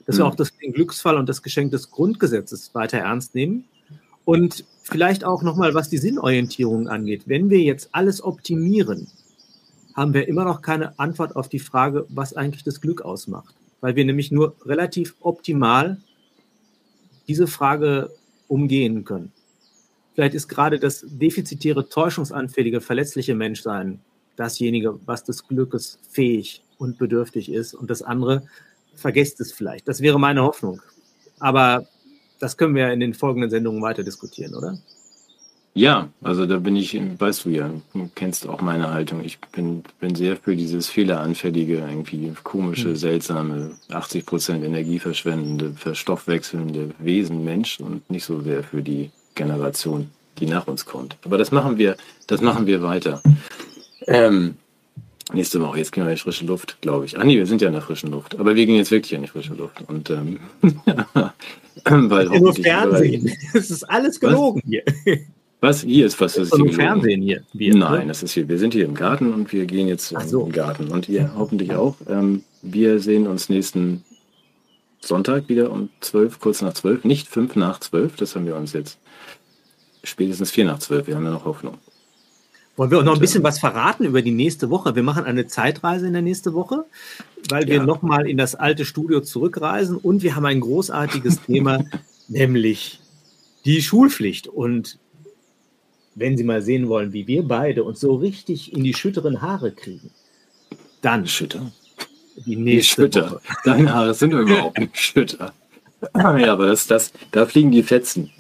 dass 0.06 0.18
wir 0.18 0.24
Mhm. 0.24 0.32
auch 0.32 0.36
das, 0.36 0.56
den 0.58 0.72
Glücksfall 0.72 1.18
und 1.18 1.28
das 1.28 1.42
Geschenk 1.44 1.72
des 1.72 1.92
Grundgesetzes 1.92 2.74
weiter 2.74 3.00
ernst 3.00 3.36
nehmen 3.36 3.66
und 4.24 4.64
vielleicht 4.82 5.26
auch 5.26 5.44
nochmal, 5.44 5.74
was 5.74 5.90
die 5.90 5.98
Sinnorientierung 5.98 6.88
angeht. 6.88 7.24
Wenn 7.26 7.50
wir 7.50 7.60
jetzt 7.60 7.90
alles 7.92 8.24
optimieren, 8.24 9.08
haben 9.96 10.14
wir 10.14 10.28
immer 10.28 10.46
noch 10.46 10.62
keine 10.62 10.98
Antwort 11.00 11.36
auf 11.36 11.50
die 11.50 11.60
Frage, 11.60 12.06
was 12.10 12.36
eigentlich 12.36 12.64
das 12.64 12.82
Glück 12.82 13.02
ausmacht. 13.02 13.56
Weil 13.82 13.96
wir 13.96 14.06
nämlich 14.06 14.32
nur 14.32 14.56
relativ 14.66 15.16
optimal 15.22 15.98
diese 17.28 17.48
Frage 17.48 18.12
umgehen 18.48 19.04
können. 19.06 19.32
Vielleicht 20.14 20.36
ist 20.36 20.48
gerade 20.48 20.80
das 20.80 21.06
defizitäre, 21.08 21.88
täuschungsanfällige, 21.88 22.82
verletzliche 22.82 23.34
Menschsein 23.34 24.02
dasjenige, 24.36 25.00
was 25.06 25.24
des 25.24 25.48
Glückes 25.48 26.00
fähig 26.10 26.64
und 26.78 26.98
bedürftig 26.98 27.52
ist. 27.52 27.74
Und 27.74 27.90
das 27.90 28.02
andere 28.02 28.44
vergesst 28.94 29.40
es 29.40 29.52
vielleicht. 29.52 29.88
Das 29.88 30.02
wäre 30.02 30.20
meine 30.20 30.44
Hoffnung. 30.44 30.82
Aber 31.40 31.88
das 32.40 32.58
können 32.58 32.76
wir 32.76 32.92
in 32.92 33.00
den 33.00 33.14
folgenden 33.14 33.50
Sendungen 33.50 33.82
weiter 33.82 34.04
diskutieren, 34.04 34.56
oder? 34.56 34.78
Ja, 35.74 36.10
also 36.22 36.46
da 36.46 36.58
bin 36.58 36.76
ich, 36.76 37.00
weißt 37.18 37.46
du 37.46 37.50
ja, 37.50 37.70
du 37.94 38.10
kennst 38.16 38.46
auch 38.48 38.60
meine 38.62 38.92
Haltung. 38.92 39.24
Ich 39.24 39.40
bin, 39.54 39.84
bin 40.02 40.16
sehr 40.16 40.36
für 40.36 40.56
dieses 40.56 40.90
fehleranfällige, 40.90 41.78
irgendwie 41.78 42.34
komische, 42.44 42.90
Mhm. 42.90 42.96
seltsame, 42.98 43.72
80 43.90 44.26
Prozent 44.26 44.66
energieverschwendende, 44.66 45.72
verstoffwechselnde 45.78 46.90
Wesen 47.00 47.46
Mensch 47.46 47.80
und 47.80 48.10
nicht 48.10 48.26
so 48.26 48.42
sehr 48.42 48.64
für 48.64 48.82
die 48.82 49.12
Generation, 49.36 50.10
die 50.40 50.46
nach 50.46 50.68
uns 50.68 50.86
kommt. 50.86 51.16
Aber 51.24 51.38
das 51.38 51.52
machen 51.52 51.78
wir, 51.78 51.96
das 52.28 52.42
machen 52.42 52.66
wir 52.68 52.82
weiter. 52.84 53.22
Ähm, 54.08 54.56
nächste 55.32 55.62
Woche, 55.62 55.78
jetzt 55.78 55.94
gehen 55.94 56.04
wir 56.04 56.10
in 56.10 56.16
die 56.18 56.22
frische 56.22 56.46
Luft, 56.46 56.82
glaube 56.82 57.06
ich. 57.06 57.18
Ah 57.18 57.24
nee, 57.24 57.38
wir 57.38 57.46
sind 57.46 57.62
ja 57.62 57.68
in 57.70 57.74
der 57.76 57.82
frischen 57.82 58.12
Luft. 58.12 58.38
Aber 58.38 58.56
wir 58.58 58.66
gehen 58.66 58.76
jetzt 58.76 58.92
wirklich 58.92 59.14
in 59.14 59.22
die 59.22 59.28
frische 59.30 59.54
Luft. 59.54 59.82
Und 59.88 60.10
ähm, 60.10 60.40
weil 61.86 62.26
nur 62.26 62.54
Fernsehen. 62.56 63.32
Es 63.54 63.72
ist 63.72 63.84
alles 63.90 64.20
gelogen 64.20 64.62
hier. 64.66 64.84
Was? 65.62 65.82
Hier 65.84 66.08
ist 66.08 66.20
was, 66.20 66.34
das 66.34 66.46
ist 66.48 66.58
nur 66.58 66.68
hier 66.70 66.78
gelogen. 66.78 67.02
Fernsehen 67.02 67.22
hier. 67.22 67.44
Wir, 67.54 67.76
Nein, 67.76 68.08
das 68.08 68.24
ist 68.24 68.34
hier. 68.34 68.50
Wir 68.50 68.58
sind 68.58 68.74
hier 68.74 68.86
im 68.86 68.96
Garten 68.96 69.32
und 69.34 69.54
wir 69.54 69.66
gehen 69.66 69.88
jetzt 69.88 70.08
so. 70.28 70.46
im 70.46 70.52
Garten. 70.52 70.88
Und 70.88 71.08
ihr 71.08 71.32
hoffentlich 71.38 71.74
auch. 71.74 71.96
Ähm, 72.10 72.44
wir 72.64 73.00
sehen 73.00 73.28
uns 73.28 73.48
nächsten 73.48 74.04
Sonntag 75.02 75.50
wieder 75.50 75.72
um 75.72 75.90
12, 76.02 76.40
kurz 76.40 76.62
nach 76.62 76.74
12. 76.74 77.04
Nicht 77.06 77.28
5 77.28 77.56
nach 77.56 77.80
12, 77.80 78.16
das 78.16 78.36
haben 78.36 78.46
wir 78.48 78.56
uns 78.56 78.74
jetzt. 78.74 78.98
Spätestens 80.04 80.50
4 80.50 80.66
nach 80.66 80.80
12. 80.80 81.06
Wir 81.08 81.16
haben 81.16 81.26
ja 81.26 81.32
noch 81.32 81.46
Hoffnung. 81.46 81.78
Wollen 82.76 82.90
wir 82.90 82.98
auch 83.00 83.04
noch 83.04 83.14
ein 83.16 83.20
bisschen 83.20 83.44
was 83.44 83.60
verraten 83.60 84.04
über 84.06 84.24
die 84.24 84.32
nächste 84.32 84.72
Woche? 84.72 84.96
Wir 84.96 85.04
machen 85.04 85.26
eine 85.26 85.46
Zeitreise 85.46 86.08
in 86.08 86.14
der 86.14 86.22
nächste 86.24 86.54
Woche, 86.56 86.86
weil 87.50 87.68
wir 87.68 87.76
Ja. 87.76 87.86
nochmal 87.86 88.28
in 88.28 88.38
das 88.38 88.56
alte 88.56 88.86
Studio 88.86 89.20
zurückreisen 89.22 89.98
und 89.98 90.24
wir 90.24 90.36
haben 90.36 90.46
ein 90.46 90.60
großartiges 90.62 91.42
Thema, 91.44 91.84
nämlich 92.30 93.00
die 93.66 93.82
Schulpflicht. 93.84 94.48
Und 94.48 94.98
wenn 96.16 96.38
Sie 96.38 96.44
mal 96.44 96.62
sehen 96.62 96.88
wollen, 96.90 97.14
wie 97.14 97.28
wir 97.28 97.44
beide 97.44 97.84
uns 97.84 98.00
so 98.00 98.16
richtig 98.16 98.74
in 98.74 98.84
die 98.84 98.94
schütteren 98.94 99.42
Haare 99.42 99.72
kriegen, 99.72 100.12
dann 101.02 101.26
Schütter. 101.28 101.72
die 102.46 102.52
Die 102.52 102.56
nächste 102.58 103.04
Schütter. 103.04 103.32
Woche. 103.32 103.42
Deine 103.66 103.94
Haare 103.94 104.14
sind 104.14 104.32
überhaupt 104.34 104.78
nicht 104.80 104.98
Schütter. 104.98 105.54
Ja, 106.18 106.54
aber 106.54 106.66
das, 106.66 106.88
das, 106.88 107.14
da 107.32 107.46
fliegen 107.46 107.70
die 107.70 107.84
Fetzen. 107.84 108.32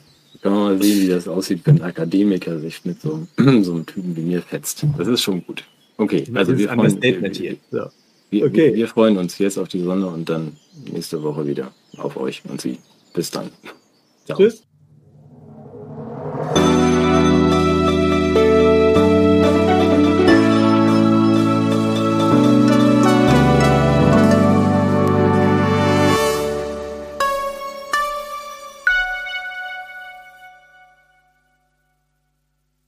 Kann 0.41 0.51
man 0.51 0.63
mal 0.63 0.81
sehen, 0.81 1.03
wie 1.03 1.07
das 1.09 1.27
aussieht, 1.27 1.61
wenn 1.65 1.75
ein 1.75 1.83
Akademiker 1.83 2.59
sich 2.59 2.83
mit 2.85 2.99
so, 2.99 3.27
einem- 3.37 3.63
so 3.63 3.73
einem 3.73 3.85
Typen 3.85 4.15
wie 4.15 4.21
mir 4.21 4.41
fetzt. 4.41 4.83
Das 4.97 5.07
ist 5.07 5.21
schon 5.21 5.45
gut. 5.45 5.63
Okay, 5.97 6.23
also 6.33 6.57
wir 6.57 6.69
freuen, 6.69 6.99
wir, 7.03 7.29
hier. 7.29 7.57
So. 7.69 7.85
wir, 8.31 8.45
Okay. 8.47 8.73
wir 8.73 8.87
freuen 8.87 9.15
uns 9.19 9.37
jetzt 9.37 9.59
auf 9.59 9.67
die 9.67 9.81
Sonne 9.81 10.07
und 10.07 10.27
dann 10.27 10.53
nächste 10.91 11.21
Woche 11.21 11.45
wieder 11.45 11.71
auf 11.97 12.17
euch 12.17 12.41
und 12.49 12.59
sie. 12.59 12.79
Bis 13.13 13.29
dann. 13.29 13.51
Ciao. 14.25 14.39
Tschüss. 14.39 14.63